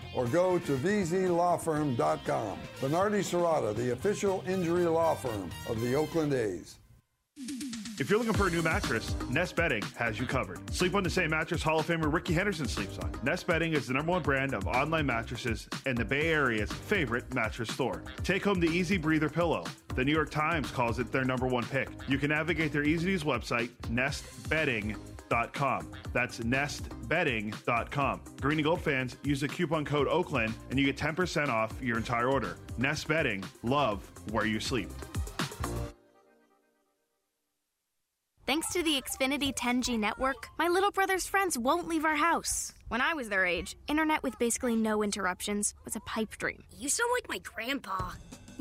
or 0.15 0.25
go 0.27 0.59
to 0.59 0.77
vzlawfirm.com. 0.77 2.57
Venardi 2.79 3.21
Zurada, 3.21 3.75
the 3.75 3.91
official 3.91 4.43
injury 4.47 4.85
law 4.85 5.15
firm 5.15 5.49
of 5.69 5.79
the 5.81 5.95
Oakland 5.95 6.33
A's. 6.33 6.77
If 7.99 8.09
you're 8.09 8.17
looking 8.17 8.33
for 8.33 8.47
a 8.47 8.49
new 8.49 8.63
mattress, 8.63 9.15
Nest 9.29 9.55
Bedding 9.55 9.83
has 9.95 10.19
you 10.19 10.25
covered. 10.25 10.73
Sleep 10.73 10.95
on 10.95 11.03
the 11.03 11.09
same 11.09 11.29
mattress 11.29 11.61
Hall 11.61 11.79
of 11.79 11.85
Famer 11.85 12.11
Rickey 12.11 12.33
Henderson 12.33 12.67
sleeps 12.67 12.97
on. 12.97 13.11
Nest 13.21 13.45
Bedding 13.45 13.73
is 13.73 13.85
the 13.87 13.93
number 13.93 14.11
one 14.11 14.23
brand 14.23 14.55
of 14.55 14.67
online 14.67 15.05
mattresses 15.05 15.69
and 15.85 15.95
the 15.95 16.05
Bay 16.05 16.31
Area's 16.31 16.71
favorite 16.71 17.31
mattress 17.35 17.71
store. 17.71 18.01
Take 18.23 18.43
home 18.43 18.59
the 18.59 18.67
Easy 18.67 18.97
Breather 18.97 19.29
pillow. 19.29 19.65
The 19.95 20.03
New 20.03 20.13
York 20.13 20.31
Times 20.31 20.71
calls 20.71 20.97
it 20.97 21.11
their 21.11 21.25
number 21.25 21.45
one 21.45 21.63
pick. 21.65 21.89
You 22.07 22.17
can 22.17 22.29
navigate 22.29 22.71
their 22.71 22.83
easy 22.83 23.05
to 23.05 23.11
use 23.11 23.23
website, 23.23 23.69
nestbedding.com 23.91 25.10
nestbedding.com. 25.31 25.91
That's 26.13 26.39
nestbedding.com. 26.39 28.21
Green 28.39 28.57
and 28.59 28.63
Gold 28.63 28.81
fans 28.81 29.17
use 29.23 29.41
the 29.41 29.47
coupon 29.47 29.85
code 29.85 30.07
Oakland 30.07 30.53
and 30.69 30.79
you 30.79 30.85
get 30.85 30.97
10% 30.97 31.49
off 31.49 31.73
your 31.81 31.97
entire 31.97 32.29
order. 32.29 32.57
Nest 32.77 33.07
Bedding, 33.07 33.43
love 33.63 34.09
where 34.31 34.45
you 34.45 34.59
sleep. 34.59 34.89
Thanks 38.47 38.73
to 38.73 38.83
the 38.83 39.01
Xfinity 39.01 39.55
10G 39.55 39.97
network, 39.97 40.49
my 40.57 40.67
little 40.67 40.91
brother's 40.91 41.25
friends 41.25 41.57
won't 41.57 41.87
leave 41.87 42.03
our 42.03 42.17
house. 42.17 42.73
When 42.89 42.99
I 42.99 43.13
was 43.13 43.29
their 43.29 43.45
age, 43.45 43.77
internet 43.87 44.23
with 44.23 44.37
basically 44.39 44.75
no 44.75 45.03
interruptions 45.03 45.73
was 45.85 45.95
a 45.95 46.01
pipe 46.01 46.37
dream. 46.37 46.63
You 46.77 46.89
sound 46.89 47.11
like 47.13 47.29
my 47.29 47.37
grandpa. 47.37 48.11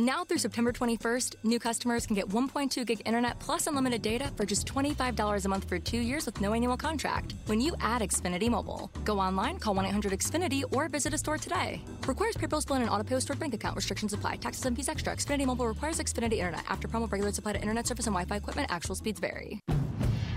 Now 0.00 0.24
through 0.24 0.38
September 0.38 0.72
21st, 0.72 1.34
new 1.44 1.58
customers 1.58 2.06
can 2.06 2.16
get 2.16 2.26
1.2 2.26 2.86
gig 2.86 3.02
internet 3.04 3.38
plus 3.38 3.66
unlimited 3.66 4.00
data 4.00 4.32
for 4.34 4.46
just 4.46 4.66
$25 4.66 5.44
a 5.44 5.48
month 5.48 5.68
for 5.68 5.78
two 5.78 5.98
years 5.98 6.24
with 6.24 6.40
no 6.40 6.54
annual 6.54 6.78
contract. 6.78 7.34
When 7.44 7.60
you 7.60 7.76
add 7.80 8.00
Xfinity 8.00 8.48
Mobile, 8.48 8.90
go 9.04 9.20
online, 9.20 9.58
call 9.58 9.74
1 9.74 9.84
800 9.84 10.12
Xfinity, 10.12 10.64
or 10.72 10.88
visit 10.88 11.12
a 11.12 11.18
store 11.18 11.36
today. 11.36 11.82
Requires 12.06 12.34
PayPal 12.36 12.66
bill 12.66 12.76
and 12.76 12.88
auto 12.88 13.04
pay 13.04 13.20
stored 13.20 13.38
bank 13.38 13.52
account. 13.52 13.76
Restrictions 13.76 14.14
apply. 14.14 14.36
Taxes 14.36 14.64
and 14.64 14.74
fees 14.74 14.88
extra. 14.88 15.14
Xfinity 15.14 15.44
Mobile 15.44 15.66
requires 15.66 15.98
Xfinity 15.98 16.38
Internet. 16.38 16.64
After 16.70 16.88
promo, 16.88 17.12
regular 17.12 17.32
supply 17.32 17.52
to 17.52 17.60
internet 17.60 17.86
service 17.86 18.06
and 18.06 18.14
Wi 18.14 18.24
Fi 18.24 18.36
equipment, 18.36 18.72
actual 18.72 18.94
speeds 18.94 19.20
vary. 19.20 19.60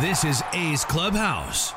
This 0.00 0.24
is 0.24 0.42
A's 0.52 0.84
Clubhouse. 0.84 1.72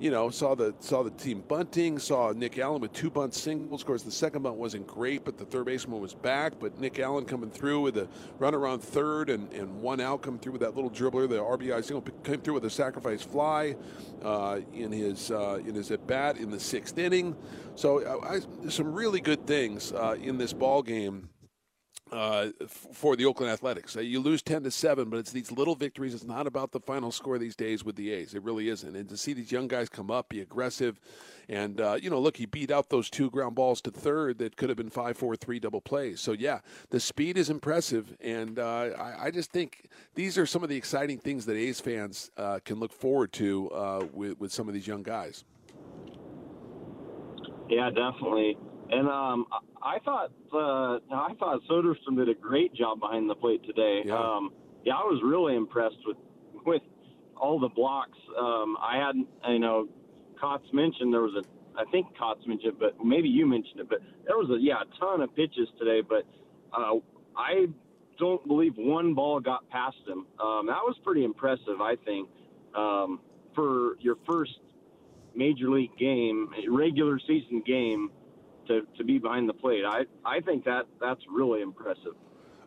you 0.00 0.10
know, 0.12 0.30
saw 0.30 0.54
the 0.54 0.74
saw 0.78 1.02
the 1.02 1.10
team 1.10 1.42
bunting, 1.48 1.98
saw 1.98 2.32
Nick 2.32 2.58
Allen 2.58 2.80
with 2.80 2.92
two 2.92 3.10
bunt 3.10 3.34
singles. 3.34 3.82
Of 3.82 3.86
course, 3.86 4.02
the 4.02 4.12
second 4.12 4.42
bunt 4.42 4.56
wasn't 4.56 4.86
great, 4.86 5.24
but 5.24 5.36
the 5.36 5.44
third 5.44 5.66
baseman 5.66 6.00
was 6.00 6.14
back. 6.14 6.54
But 6.60 6.78
Nick 6.78 6.98
Allen 6.98 7.24
coming 7.24 7.50
through 7.50 7.80
with 7.80 7.96
a 7.96 8.08
run 8.38 8.54
around 8.54 8.80
third 8.80 9.28
and, 9.28 9.52
and 9.52 9.82
one 9.82 10.00
out, 10.00 10.22
coming 10.22 10.38
through 10.38 10.52
with 10.52 10.60
that 10.60 10.76
little 10.76 10.90
dribbler, 10.90 11.28
the 11.28 11.36
RBI 11.36 11.84
single, 11.84 12.02
came 12.22 12.40
through 12.40 12.54
with 12.54 12.64
a 12.64 12.70
sacrifice 12.70 13.22
fly 13.22 13.74
uh, 14.22 14.60
in 14.72 14.92
his 14.92 15.30
uh, 15.30 15.60
in 15.66 15.74
his 15.74 15.90
at 15.90 16.06
bat 16.06 16.36
in 16.36 16.50
the 16.50 16.60
sixth 16.60 16.96
inning. 16.98 17.36
So 17.74 18.04
uh, 18.04 18.40
I, 18.64 18.68
some 18.68 18.92
really 18.92 19.20
good 19.20 19.46
things 19.46 19.92
uh, 19.92 20.16
in 20.20 20.38
this 20.38 20.52
ball 20.52 20.82
game 20.82 21.28
uh, 22.12 22.48
for 22.68 23.16
the 23.16 23.24
Oakland 23.24 23.52
Athletics. 23.52 23.96
Uh, 23.96 24.00
you 24.00 24.20
lose 24.20 24.42
10 24.42 24.62
to 24.64 24.70
7, 24.70 25.08
but 25.10 25.18
it's 25.18 25.32
these 25.32 25.52
little 25.52 25.74
victories. 25.74 26.14
It's 26.14 26.24
not 26.24 26.46
about 26.46 26.72
the 26.72 26.80
final 26.80 27.12
score 27.12 27.38
these 27.38 27.56
days 27.56 27.84
with 27.84 27.96
the 27.96 28.12
A's. 28.12 28.34
It 28.34 28.42
really 28.42 28.68
isn't. 28.68 28.96
And 28.96 29.08
to 29.08 29.16
see 29.16 29.32
these 29.32 29.52
young 29.52 29.68
guys 29.68 29.88
come 29.88 30.10
up, 30.10 30.28
be 30.28 30.40
aggressive, 30.40 31.00
and, 31.48 31.80
uh, 31.80 31.98
you 32.00 32.10
know, 32.10 32.20
look, 32.20 32.36
he 32.36 32.46
beat 32.46 32.70
out 32.70 32.90
those 32.90 33.08
two 33.08 33.30
ground 33.30 33.54
balls 33.54 33.80
to 33.82 33.90
third 33.90 34.38
that 34.38 34.56
could 34.56 34.68
have 34.68 34.76
been 34.76 34.90
5 34.90 35.16
4 35.16 35.36
3 35.36 35.60
double 35.60 35.80
plays. 35.80 36.20
So, 36.20 36.32
yeah, 36.32 36.60
the 36.90 37.00
speed 37.00 37.38
is 37.38 37.48
impressive. 37.48 38.16
And 38.20 38.58
uh, 38.58 38.90
I, 38.98 39.26
I, 39.26 39.30
just 39.30 39.50
think 39.50 39.88
these 40.14 40.36
are 40.36 40.44
some 40.44 40.62
of 40.62 40.68
the 40.68 40.76
exciting 40.76 41.18
things 41.18 41.46
that 41.46 41.56
A's 41.56 41.80
fans 41.80 42.30
uh, 42.36 42.58
can 42.64 42.78
look 42.78 42.92
forward 42.92 43.32
to 43.34 44.08
with, 44.12 44.38
with 44.38 44.52
some 44.52 44.68
of 44.68 44.74
these 44.74 44.86
young 44.86 45.02
guys. 45.02 45.44
Yeah, 47.68 47.90
definitely. 47.90 48.56
And 48.90 49.08
um, 49.08 49.46
I 49.82 49.98
thought 50.04 50.32
uh, 50.52 50.98
I 51.14 51.34
thought 51.38 51.60
Soderstrom 51.70 52.16
did 52.16 52.28
a 52.28 52.34
great 52.34 52.74
job 52.74 53.00
behind 53.00 53.28
the 53.28 53.34
plate 53.34 53.62
today. 53.64 54.02
Yeah. 54.04 54.14
Um, 54.14 54.52
yeah, 54.84 54.94
I 54.94 55.02
was 55.02 55.20
really 55.22 55.56
impressed 55.56 55.98
with 56.06 56.16
with 56.64 56.82
all 57.36 57.60
the 57.60 57.68
blocks. 57.68 58.18
Um, 58.38 58.76
I 58.80 58.96
had, 58.96 59.16
you 59.52 59.58
know, 59.58 59.88
Kotz 60.42 60.72
mentioned 60.72 61.12
there 61.12 61.22
was 61.22 61.34
a, 61.34 61.78
I 61.78 61.84
think 61.90 62.06
Kotz 62.20 62.46
mentioned, 62.46 62.74
it, 62.74 62.80
but 62.80 63.04
maybe 63.04 63.28
you 63.28 63.46
mentioned 63.46 63.80
it, 63.80 63.88
but 63.88 63.98
there 64.26 64.36
was 64.36 64.50
a 64.50 64.60
yeah 64.60 64.80
a 64.80 64.98
ton 64.98 65.20
of 65.20 65.34
pitches 65.34 65.68
today. 65.78 66.00
But 66.00 66.24
uh, 66.72 66.94
I 67.36 67.66
don't 68.18 68.46
believe 68.46 68.74
one 68.76 69.14
ball 69.14 69.40
got 69.40 69.68
past 69.70 69.98
him. 70.06 70.26
Um, 70.40 70.66
that 70.66 70.82
was 70.82 70.96
pretty 71.04 71.24
impressive, 71.24 71.80
I 71.80 71.96
think, 72.04 72.28
um, 72.74 73.20
for 73.54 73.96
your 74.00 74.16
first 74.26 74.58
major 75.34 75.70
league 75.70 75.96
game, 75.98 76.50
regular 76.68 77.20
season 77.20 77.62
game, 77.64 78.10
to, 78.68 78.86
to 78.96 79.04
be 79.04 79.18
behind 79.18 79.48
the 79.48 79.54
plate. 79.54 79.84
I 79.84 80.04
I 80.24 80.40
think 80.40 80.64
that 80.64 80.86
that's 81.00 81.22
really 81.30 81.62
impressive. 81.62 82.14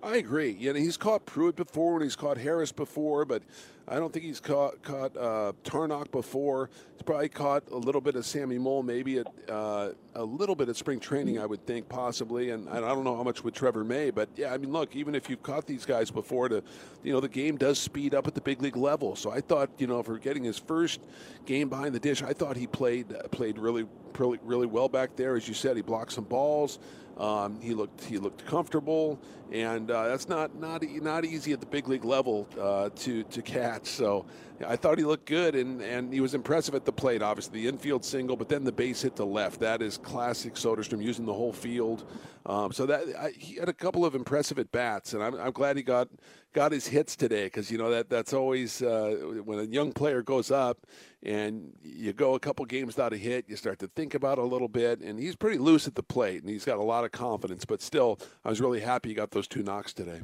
I 0.03 0.15
agree. 0.17 0.55
You 0.59 0.73
know, 0.73 0.79
he's 0.79 0.97
caught 0.97 1.25
Pruitt 1.25 1.55
before 1.55 1.95
and 1.95 2.03
he's 2.03 2.15
caught 2.15 2.37
Harris 2.37 2.71
before, 2.71 3.23
but 3.23 3.43
I 3.87 3.95
don't 3.95 4.11
think 4.11 4.25
he's 4.25 4.39
caught 4.39 4.81
caught 4.81 5.15
uh, 5.15 5.53
Tarnok 5.63 6.11
before. 6.11 6.71
He's 6.93 7.03
probably 7.03 7.29
caught 7.29 7.69
a 7.69 7.77
little 7.77 8.01
bit 8.01 8.15
of 8.15 8.25
Sammy 8.25 8.57
Moll, 8.57 8.81
maybe 8.81 9.19
at, 9.19 9.27
uh, 9.47 9.91
a 10.15 10.23
little 10.23 10.55
bit 10.55 10.69
at 10.69 10.75
spring 10.75 10.99
training, 10.99 11.39
I 11.39 11.45
would 11.45 11.65
think, 11.67 11.87
possibly. 11.87 12.49
And 12.49 12.67
I 12.67 12.79
don't 12.79 13.03
know 13.03 13.15
how 13.15 13.23
much 13.23 13.43
with 13.43 13.53
Trevor 13.53 13.83
May, 13.83 14.09
but 14.09 14.29
yeah, 14.35 14.53
I 14.53 14.57
mean, 14.57 14.71
look, 14.71 14.95
even 14.95 15.13
if 15.13 15.29
you've 15.29 15.43
caught 15.43 15.67
these 15.67 15.85
guys 15.85 16.09
before, 16.09 16.49
to 16.49 16.63
you 17.03 17.13
know, 17.13 17.19
the 17.19 17.29
game 17.29 17.57
does 17.57 17.77
speed 17.77 18.15
up 18.15 18.25
at 18.25 18.33
the 18.33 18.41
big 18.41 18.61
league 18.61 18.77
level. 18.77 19.15
So 19.15 19.29
I 19.29 19.41
thought, 19.41 19.69
you 19.77 19.85
know, 19.87 20.01
for 20.01 20.17
getting 20.17 20.43
his 20.43 20.57
first 20.57 21.01
game 21.45 21.69
behind 21.69 21.93
the 21.93 21.99
dish, 21.99 22.23
I 22.23 22.33
thought 22.33 22.57
he 22.57 22.65
played 22.65 23.07
played 23.31 23.59
really, 23.59 23.85
really, 24.17 24.39
really 24.41 24.67
well 24.67 24.89
back 24.89 25.15
there. 25.15 25.35
As 25.35 25.47
you 25.47 25.53
said, 25.53 25.75
he 25.75 25.83
blocked 25.83 26.13
some 26.13 26.23
balls. 26.23 26.79
Um, 27.21 27.61
he 27.61 27.75
looked 27.75 28.03
he 28.05 28.17
looked 28.17 28.47
comfortable, 28.47 29.19
and 29.51 29.91
uh, 29.91 30.07
that's 30.07 30.27
not 30.27 30.55
not 30.55 30.81
not 30.81 31.23
easy 31.23 31.53
at 31.53 31.59
the 31.59 31.67
big 31.67 31.87
league 31.87 32.03
level 32.03 32.47
uh, 32.59 32.89
to 32.95 33.21
to 33.25 33.41
catch. 33.43 33.85
So 33.85 34.25
I 34.65 34.75
thought 34.75 34.97
he 34.97 35.03
looked 35.03 35.25
good, 35.25 35.55
and, 35.55 35.81
and 35.81 36.13
he 36.13 36.19
was 36.19 36.33
impressive 36.33 36.75
at 36.75 36.85
the 36.85 36.91
plate. 36.91 37.21
Obviously, 37.21 37.61
the 37.61 37.67
infield 37.67 38.03
single, 38.03 38.35
but 38.35 38.49
then 38.49 38.63
the 38.63 38.71
base 38.71 39.01
hit 39.01 39.15
to 39.17 39.25
left. 39.25 39.59
That 39.59 39.81
is 39.81 39.97
classic 39.97 40.55
Soderstrom 40.55 41.03
using 41.03 41.25
the 41.25 41.33
whole 41.33 41.53
field. 41.53 42.09
Um, 42.45 42.71
so 42.71 42.85
that 42.85 43.03
I, 43.19 43.31
he 43.31 43.55
had 43.55 43.69
a 43.69 43.73
couple 43.73 44.05
of 44.05 44.15
impressive 44.15 44.59
at 44.59 44.71
bats, 44.71 45.13
and 45.13 45.23
I'm, 45.23 45.35
I'm 45.35 45.51
glad 45.51 45.77
he 45.77 45.83
got 45.83 46.09
got 46.53 46.71
his 46.71 46.87
hits 46.87 47.15
today 47.15 47.45
because 47.45 47.71
you 47.71 47.77
know 47.77 47.89
that 47.91 48.09
that's 48.09 48.33
always 48.33 48.81
uh, 48.81 49.15
when 49.45 49.59
a 49.59 49.63
young 49.63 49.93
player 49.93 50.21
goes 50.21 50.51
up 50.51 50.85
and 51.23 51.71
you 51.81 52.11
go 52.11 52.33
a 52.33 52.39
couple 52.39 52.65
games 52.65 52.87
without 52.87 53.13
a 53.13 53.17
hit, 53.17 53.45
you 53.47 53.55
start 53.55 53.79
to 53.79 53.87
think 53.87 54.15
about 54.15 54.37
it 54.37 54.41
a 54.41 54.47
little 54.47 54.67
bit. 54.67 54.99
And 55.01 55.19
he's 55.19 55.35
pretty 55.35 55.59
loose 55.59 55.87
at 55.87 55.95
the 55.95 56.03
plate, 56.03 56.41
and 56.41 56.49
he's 56.49 56.65
got 56.65 56.77
a 56.77 56.83
lot 56.83 57.05
of 57.05 57.11
confidence. 57.11 57.63
But 57.63 57.81
still, 57.81 58.19
I 58.43 58.49
was 58.49 58.59
really 58.59 58.81
happy 58.81 59.09
he 59.09 59.15
got 59.15 59.31
those 59.31 59.47
two 59.47 59.63
knocks 59.63 59.93
today. 59.93 60.21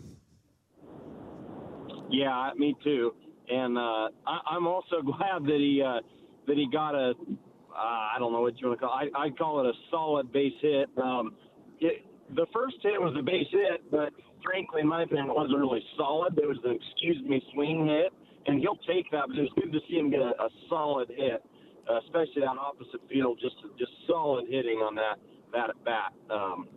Yeah, 2.09 2.51
me 2.57 2.75
too. 2.83 3.13
And 3.49 3.77
uh, 3.77 4.09
I, 4.25 4.39
I'm 4.51 4.67
also 4.67 5.01
glad 5.03 5.43
that 5.43 5.57
he 5.57 5.81
uh, 5.85 5.99
that 6.47 6.57
he 6.57 6.67
got 6.71 6.95
a 6.95 7.11
uh, 7.11 7.75
I 7.75 8.15
don't 8.19 8.33
know 8.33 8.41
what 8.41 8.59
you 8.59 8.67
want 8.67 8.79
to 8.79 8.85
call. 8.85 8.99
It. 9.01 9.11
I 9.15 9.25
I 9.25 9.29
call 9.31 9.59
it 9.61 9.67
a 9.67 9.73
solid 9.91 10.31
base 10.31 10.53
hit. 10.61 10.89
Um, 11.01 11.35
it, 11.79 12.05
the 12.35 12.45
first 12.53 12.75
hit 12.81 12.99
was 12.99 13.15
a 13.17 13.23
base 13.23 13.47
hit, 13.51 13.89
but 13.91 14.11
frankly, 14.43 14.81
in 14.81 14.87
my 14.87 15.03
opinion, 15.03 15.29
it 15.29 15.35
wasn't 15.35 15.59
really 15.59 15.83
solid. 15.97 16.37
It 16.37 16.47
was 16.47 16.57
an 16.65 16.75
excuse 16.75 17.21
me 17.23 17.41
swing 17.53 17.85
hit, 17.87 18.11
and 18.47 18.59
he'll 18.59 18.79
take 18.87 19.09
that. 19.11 19.25
But 19.29 19.37
it 19.37 19.41
was 19.43 19.51
good 19.55 19.71
to 19.71 19.79
see 19.89 19.97
him 19.97 20.09
get 20.09 20.19
a, 20.19 20.33
a 20.41 20.49
solid 20.67 21.07
hit, 21.15 21.43
uh, 21.89 21.99
especially 22.03 22.41
that 22.41 22.57
opposite 22.59 23.01
field. 23.09 23.39
Just 23.41 23.55
just 23.77 23.91
solid 24.07 24.45
hitting 24.49 24.79
on 24.79 24.95
that 24.95 25.19
that 25.53 25.69
at 25.69 25.83
bat. 25.85 26.11
Um, 26.29 26.67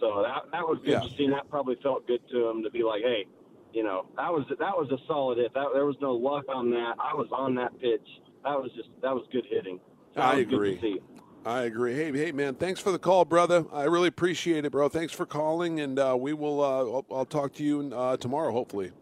so 0.00 0.20
that 0.22 0.50
that 0.52 0.66
was 0.66 0.78
good 0.84 1.00
Yeah. 1.00 1.08
to 1.08 1.16
see. 1.16 1.24
And 1.24 1.32
that 1.32 1.48
probably 1.48 1.76
felt 1.82 2.06
good 2.06 2.20
to 2.32 2.48
him 2.48 2.62
to 2.64 2.70
be 2.70 2.82
like, 2.82 3.02
hey, 3.02 3.24
you 3.72 3.84
know, 3.84 4.06
that 4.16 4.32
was 4.32 4.44
that 4.48 4.76
was 4.76 4.90
a 4.90 4.98
solid 5.06 5.38
hit. 5.38 5.54
That 5.54 5.68
there 5.74 5.86
was 5.86 5.96
no 6.00 6.12
luck 6.12 6.44
on 6.48 6.70
that. 6.70 6.94
I 6.98 7.14
was 7.14 7.28
on 7.32 7.54
that 7.56 7.78
pitch. 7.80 8.06
That 8.44 8.60
was 8.60 8.70
just 8.74 8.88
that 9.02 9.14
was 9.14 9.24
good 9.32 9.46
hitting. 9.48 9.80
So 10.14 10.20
I 10.20 10.36
was 10.36 10.44
good 10.46 10.50
to 10.50 10.56
agree. 10.56 11.00
I 11.44 11.62
agree. 11.62 11.94
Hey, 11.94 12.12
hey, 12.12 12.32
man! 12.32 12.54
Thanks 12.54 12.80
for 12.80 12.92
the 12.92 12.98
call, 12.98 13.24
brother. 13.24 13.64
I 13.72 13.84
really 13.84 14.08
appreciate 14.08 14.64
it, 14.66 14.72
bro. 14.72 14.88
Thanks 14.88 15.12
for 15.12 15.24
calling, 15.24 15.80
and 15.80 15.98
uh, 15.98 16.16
we 16.18 16.34
will. 16.34 16.62
Uh, 16.62 16.78
I'll, 16.78 17.06
I'll 17.10 17.24
talk 17.24 17.54
to 17.54 17.64
you 17.64 17.90
uh, 17.94 18.18
tomorrow, 18.18 18.52
hopefully. 18.52 18.92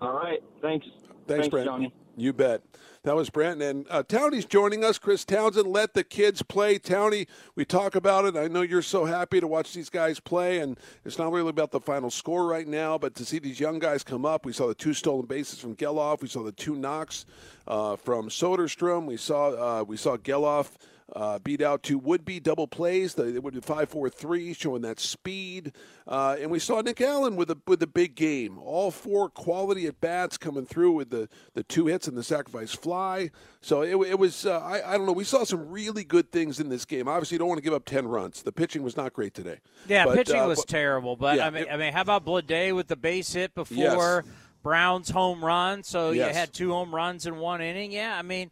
All 0.00 0.12
right. 0.12 0.40
Thanks. 0.62 0.86
Thanks, 1.26 1.48
Brent. 1.48 1.66
Johnny. 1.66 1.92
You 2.16 2.32
bet. 2.32 2.62
That 3.04 3.16
was 3.16 3.28
Brent. 3.28 3.60
And 3.60 3.86
uh, 3.90 4.02
Townie's 4.02 4.46
joining 4.46 4.82
us. 4.82 4.98
Chris 4.98 5.26
Townsend, 5.26 5.66
let 5.66 5.92
the 5.92 6.02
kids 6.02 6.40
play. 6.40 6.78
Townie, 6.78 7.26
we 7.54 7.66
talk 7.66 7.94
about 7.94 8.24
it. 8.24 8.34
I 8.34 8.48
know 8.48 8.62
you're 8.62 8.80
so 8.80 9.04
happy 9.04 9.40
to 9.40 9.46
watch 9.46 9.74
these 9.74 9.90
guys 9.90 10.20
play, 10.20 10.60
and 10.60 10.80
it's 11.04 11.18
not 11.18 11.30
really 11.30 11.50
about 11.50 11.70
the 11.70 11.80
final 11.80 12.10
score 12.10 12.46
right 12.46 12.66
now, 12.66 12.96
but 12.96 13.14
to 13.16 13.24
see 13.26 13.38
these 13.38 13.60
young 13.60 13.78
guys 13.78 14.02
come 14.02 14.24
up. 14.24 14.46
We 14.46 14.54
saw 14.54 14.68
the 14.68 14.74
two 14.74 14.94
stolen 14.94 15.26
bases 15.26 15.58
from 15.58 15.76
Gelof. 15.76 16.22
We 16.22 16.28
saw 16.28 16.42
the 16.42 16.52
two 16.52 16.76
knocks 16.76 17.26
uh, 17.68 17.96
from 17.96 18.30
Soderstrom. 18.30 19.04
We 19.04 19.18
saw 19.18 19.80
uh, 19.80 19.84
we 19.84 19.98
saw 19.98 20.16
Gelof. 20.16 20.70
Uh, 21.14 21.38
beat 21.38 21.60
out 21.60 21.82
two 21.82 21.98
would-be 21.98 22.40
double 22.40 22.66
plays. 22.66 23.12
They 23.14 23.38
would 23.38 23.52
be 23.52 23.60
five-four-three, 23.60 24.54
showing 24.54 24.80
that 24.82 24.98
speed. 24.98 25.72
Uh, 26.08 26.36
and 26.40 26.50
we 26.50 26.58
saw 26.58 26.80
Nick 26.80 26.98
Allen 27.02 27.36
with 27.36 27.50
a 27.50 27.58
with 27.66 27.82
a 27.82 27.86
big 27.86 28.14
game. 28.14 28.58
All 28.58 28.90
four 28.90 29.28
quality 29.28 29.86
at 29.86 30.00
bats 30.00 30.38
coming 30.38 30.64
through 30.64 30.92
with 30.92 31.10
the, 31.10 31.28
the 31.52 31.62
two 31.62 31.86
hits 31.88 32.08
and 32.08 32.16
the 32.16 32.22
sacrifice 32.22 32.72
fly. 32.72 33.30
So 33.60 33.82
it, 33.82 33.94
it 34.08 34.18
was 34.18 34.46
uh, 34.46 34.58
I, 34.60 34.94
I 34.94 34.96
don't 34.96 35.04
know. 35.04 35.12
We 35.12 35.24
saw 35.24 35.44
some 35.44 35.68
really 35.68 36.04
good 36.04 36.32
things 36.32 36.58
in 36.58 36.70
this 36.70 36.86
game. 36.86 37.06
Obviously, 37.06 37.34
you 37.34 37.38
don't 37.40 37.48
want 37.48 37.58
to 37.58 37.64
give 37.64 37.74
up 37.74 37.84
ten 37.84 38.08
runs. 38.08 38.42
The 38.42 38.52
pitching 38.52 38.82
was 38.82 38.96
not 38.96 39.12
great 39.12 39.34
today. 39.34 39.58
Yeah, 39.86 40.06
But, 40.06 40.16
pitching 40.16 40.40
uh, 40.40 40.48
was 40.48 40.60
but- 40.60 40.68
terrible, 40.68 41.16
but 41.16 41.36
Yeah, 41.36 41.46
I 41.46 41.50
mean, 41.50 41.62
it- 41.64 41.70
I 41.70 41.76
mean, 41.76 41.92
how 41.92 42.00
about 42.00 42.24
Bleday 42.24 42.74
with 42.74 42.88
the 42.88 42.96
base 42.96 43.30
hit 43.34 43.54
before 43.54 43.76
Yes. 43.76 44.24
Brown's 44.62 45.10
home 45.10 45.44
run? 45.44 45.82
So 45.82 46.12
you 46.12 46.22
had 46.22 46.54
two 46.54 46.70
home 46.70 46.94
runs 46.94 47.26
in 47.26 47.36
one 47.36 47.60
inning. 47.60 47.92
Yeah, 47.92 48.16
I 48.18 48.22
mean, 48.22 48.50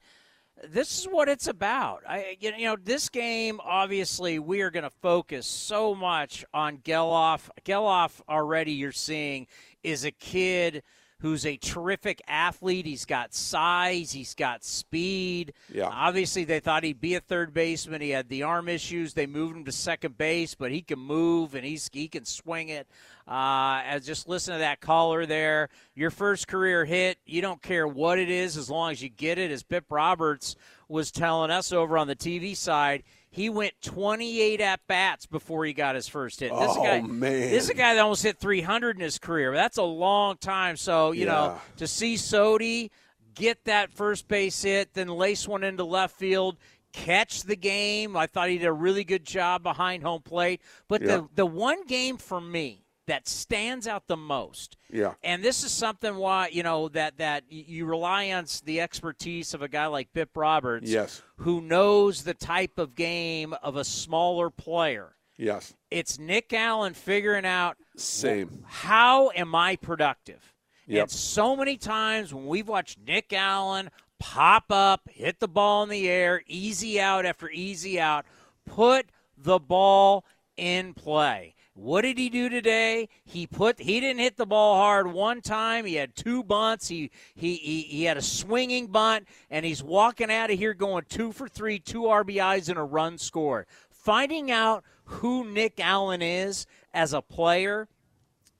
this 0.68 1.00
is 1.00 1.04
what 1.06 1.28
it's 1.28 1.48
about. 1.48 2.02
I, 2.08 2.36
you 2.40 2.64
know, 2.64 2.76
this 2.76 3.08
game 3.08 3.60
obviously 3.64 4.38
we 4.38 4.60
are 4.62 4.70
going 4.70 4.84
to 4.84 4.90
focus 4.90 5.46
so 5.46 5.94
much 5.94 6.44
on 6.54 6.78
Gelof. 6.78 7.48
Gelof 7.64 8.20
already 8.28 8.72
you're 8.72 8.92
seeing 8.92 9.46
is 9.82 10.04
a 10.04 10.10
kid 10.10 10.82
who's 11.22 11.46
a 11.46 11.56
terrific 11.56 12.20
athlete. 12.26 12.84
He's 12.84 13.04
got 13.04 13.32
size, 13.32 14.10
he's 14.10 14.34
got 14.34 14.64
speed. 14.64 15.54
Yeah. 15.72 15.88
Obviously, 15.90 16.44
they 16.44 16.58
thought 16.58 16.82
he'd 16.82 17.00
be 17.00 17.14
a 17.14 17.20
third 17.20 17.54
baseman. 17.54 18.00
He 18.00 18.10
had 18.10 18.28
the 18.28 18.42
arm 18.42 18.68
issues. 18.68 19.14
They 19.14 19.26
moved 19.26 19.56
him 19.56 19.64
to 19.64 19.72
second 19.72 20.18
base, 20.18 20.56
but 20.56 20.72
he 20.72 20.82
can 20.82 20.98
move 20.98 21.54
and 21.54 21.64
he's 21.64 21.88
he 21.92 22.08
can 22.08 22.24
swing 22.24 22.68
it. 22.68 22.88
Uh, 23.26 23.80
as 23.84 24.04
just 24.04 24.28
listen 24.28 24.54
to 24.54 24.58
that 24.58 24.80
caller 24.80 25.24
there. 25.24 25.68
Your 25.94 26.10
first 26.10 26.48
career 26.48 26.84
hit, 26.84 27.18
you 27.24 27.40
don't 27.40 27.62
care 27.62 27.86
what 27.86 28.18
it 28.18 28.28
is 28.28 28.56
as 28.56 28.68
long 28.68 28.90
as 28.90 29.00
you 29.00 29.08
get 29.08 29.38
it. 29.38 29.52
As 29.52 29.62
Bip 29.62 29.84
Roberts 29.90 30.56
was 30.88 31.12
telling 31.12 31.52
us 31.52 31.72
over 31.72 31.96
on 31.96 32.08
the 32.08 32.16
TV 32.16 32.56
side, 32.56 33.04
he 33.34 33.48
went 33.48 33.72
28 33.80 34.60
at 34.60 34.80
bats 34.86 35.24
before 35.26 35.64
he 35.64 35.72
got 35.72 35.94
his 35.94 36.06
first 36.06 36.38
hit. 36.40 36.50
This 36.52 36.70
Oh, 36.76 36.82
guy, 36.84 37.00
man. 37.00 37.40
This 37.50 37.64
is 37.64 37.70
a 37.70 37.74
guy 37.74 37.94
that 37.94 38.00
almost 38.00 38.22
hit 38.22 38.38
300 38.38 38.94
in 38.96 39.02
his 39.02 39.18
career. 39.18 39.52
That's 39.54 39.78
a 39.78 39.82
long 39.82 40.36
time. 40.36 40.76
So 40.76 41.12
you 41.12 41.24
know 41.26 41.58
to 41.78 41.86
see 41.88 42.14
Sodi 42.14 42.90
get 43.34 43.64
that 43.64 43.90
first 43.90 44.28
base 44.28 44.62
hit, 44.62 44.92
then 44.92 45.08
lace 45.08 45.48
one 45.48 45.64
into 45.64 45.82
left 45.84 46.14
field, 46.14 46.58
catch 46.92 47.44
the 47.44 47.56
game. 47.56 48.16
I 48.18 48.26
thought 48.26 48.50
he 48.50 48.58
did 48.58 48.66
a 48.66 48.72
really 48.72 49.02
good 49.04 49.24
job 49.24 49.62
behind 49.62 50.02
home 50.02 50.20
plate. 50.22 50.60
But 50.86 51.00
Yeah. 51.00 51.06
the 51.16 51.28
the 51.34 51.46
one 51.46 51.86
game 51.86 52.18
for 52.18 52.38
me 52.40 52.81
that 53.12 53.28
stands 53.28 53.86
out 53.86 54.06
the 54.06 54.16
most 54.16 54.78
Yeah. 54.90 55.12
and 55.22 55.44
this 55.44 55.62
is 55.64 55.70
something 55.70 56.16
why 56.16 56.48
you 56.48 56.62
know 56.62 56.88
that 56.88 57.18
that 57.18 57.44
you 57.50 57.84
rely 57.84 58.30
on 58.32 58.46
the 58.64 58.80
expertise 58.80 59.52
of 59.52 59.60
a 59.60 59.68
guy 59.68 59.84
like 59.86 60.14
Bip 60.14 60.34
Roberts, 60.34 60.88
Yes. 60.88 61.20
who 61.36 61.60
knows 61.60 62.24
the 62.24 62.32
type 62.32 62.78
of 62.78 62.94
game 62.94 63.52
of 63.62 63.76
a 63.76 63.84
smaller 63.84 64.48
player. 64.48 65.14
Yes. 65.36 65.74
It's 65.90 66.18
Nick 66.18 66.54
Allen 66.54 66.94
figuring 66.94 67.44
out 67.44 67.76
Same. 67.98 68.64
how 68.66 69.30
am 69.34 69.54
I 69.54 69.76
productive? 69.76 70.54
Yep. 70.86 71.02
And 71.02 71.10
so 71.10 71.54
many 71.54 71.76
times 71.76 72.32
when 72.32 72.46
we've 72.46 72.68
watched 72.68 72.98
Nick 72.98 73.30
Allen 73.34 73.90
pop 74.18 74.64
up, 74.70 75.02
hit 75.10 75.38
the 75.38 75.48
ball 75.48 75.82
in 75.82 75.90
the 75.90 76.08
air, 76.08 76.42
easy 76.46 76.98
out 76.98 77.26
after 77.26 77.50
easy 77.50 78.00
out, 78.00 78.24
put 78.64 79.06
the 79.36 79.58
ball 79.58 80.24
in 80.56 80.94
play. 80.94 81.54
What 81.74 82.02
did 82.02 82.18
he 82.18 82.28
do 82.28 82.50
today? 82.50 83.08
He 83.24 83.46
put 83.46 83.80
he 83.80 83.98
didn't 83.98 84.20
hit 84.20 84.36
the 84.36 84.44
ball 84.44 84.76
hard 84.76 85.10
one 85.10 85.40
time. 85.40 85.86
He 85.86 85.94
had 85.94 86.14
two 86.14 86.44
bunts. 86.44 86.88
He 86.88 87.10
he 87.34 87.54
he, 87.56 87.82
he 87.82 88.04
had 88.04 88.18
a 88.18 88.22
swinging 88.22 88.88
bunt 88.88 89.26
and 89.50 89.64
he's 89.64 89.82
walking 89.82 90.30
out 90.30 90.50
of 90.50 90.58
here 90.58 90.74
going 90.74 91.04
2 91.08 91.32
for 91.32 91.48
3, 91.48 91.78
two 91.78 92.02
RBIs 92.02 92.68
and 92.68 92.78
a 92.78 92.82
run 92.82 93.16
scored. 93.16 93.66
Finding 93.90 94.50
out 94.50 94.84
who 95.04 95.44
Nick 95.44 95.80
Allen 95.80 96.20
is 96.20 96.66
as 96.92 97.14
a 97.14 97.22
player 97.22 97.88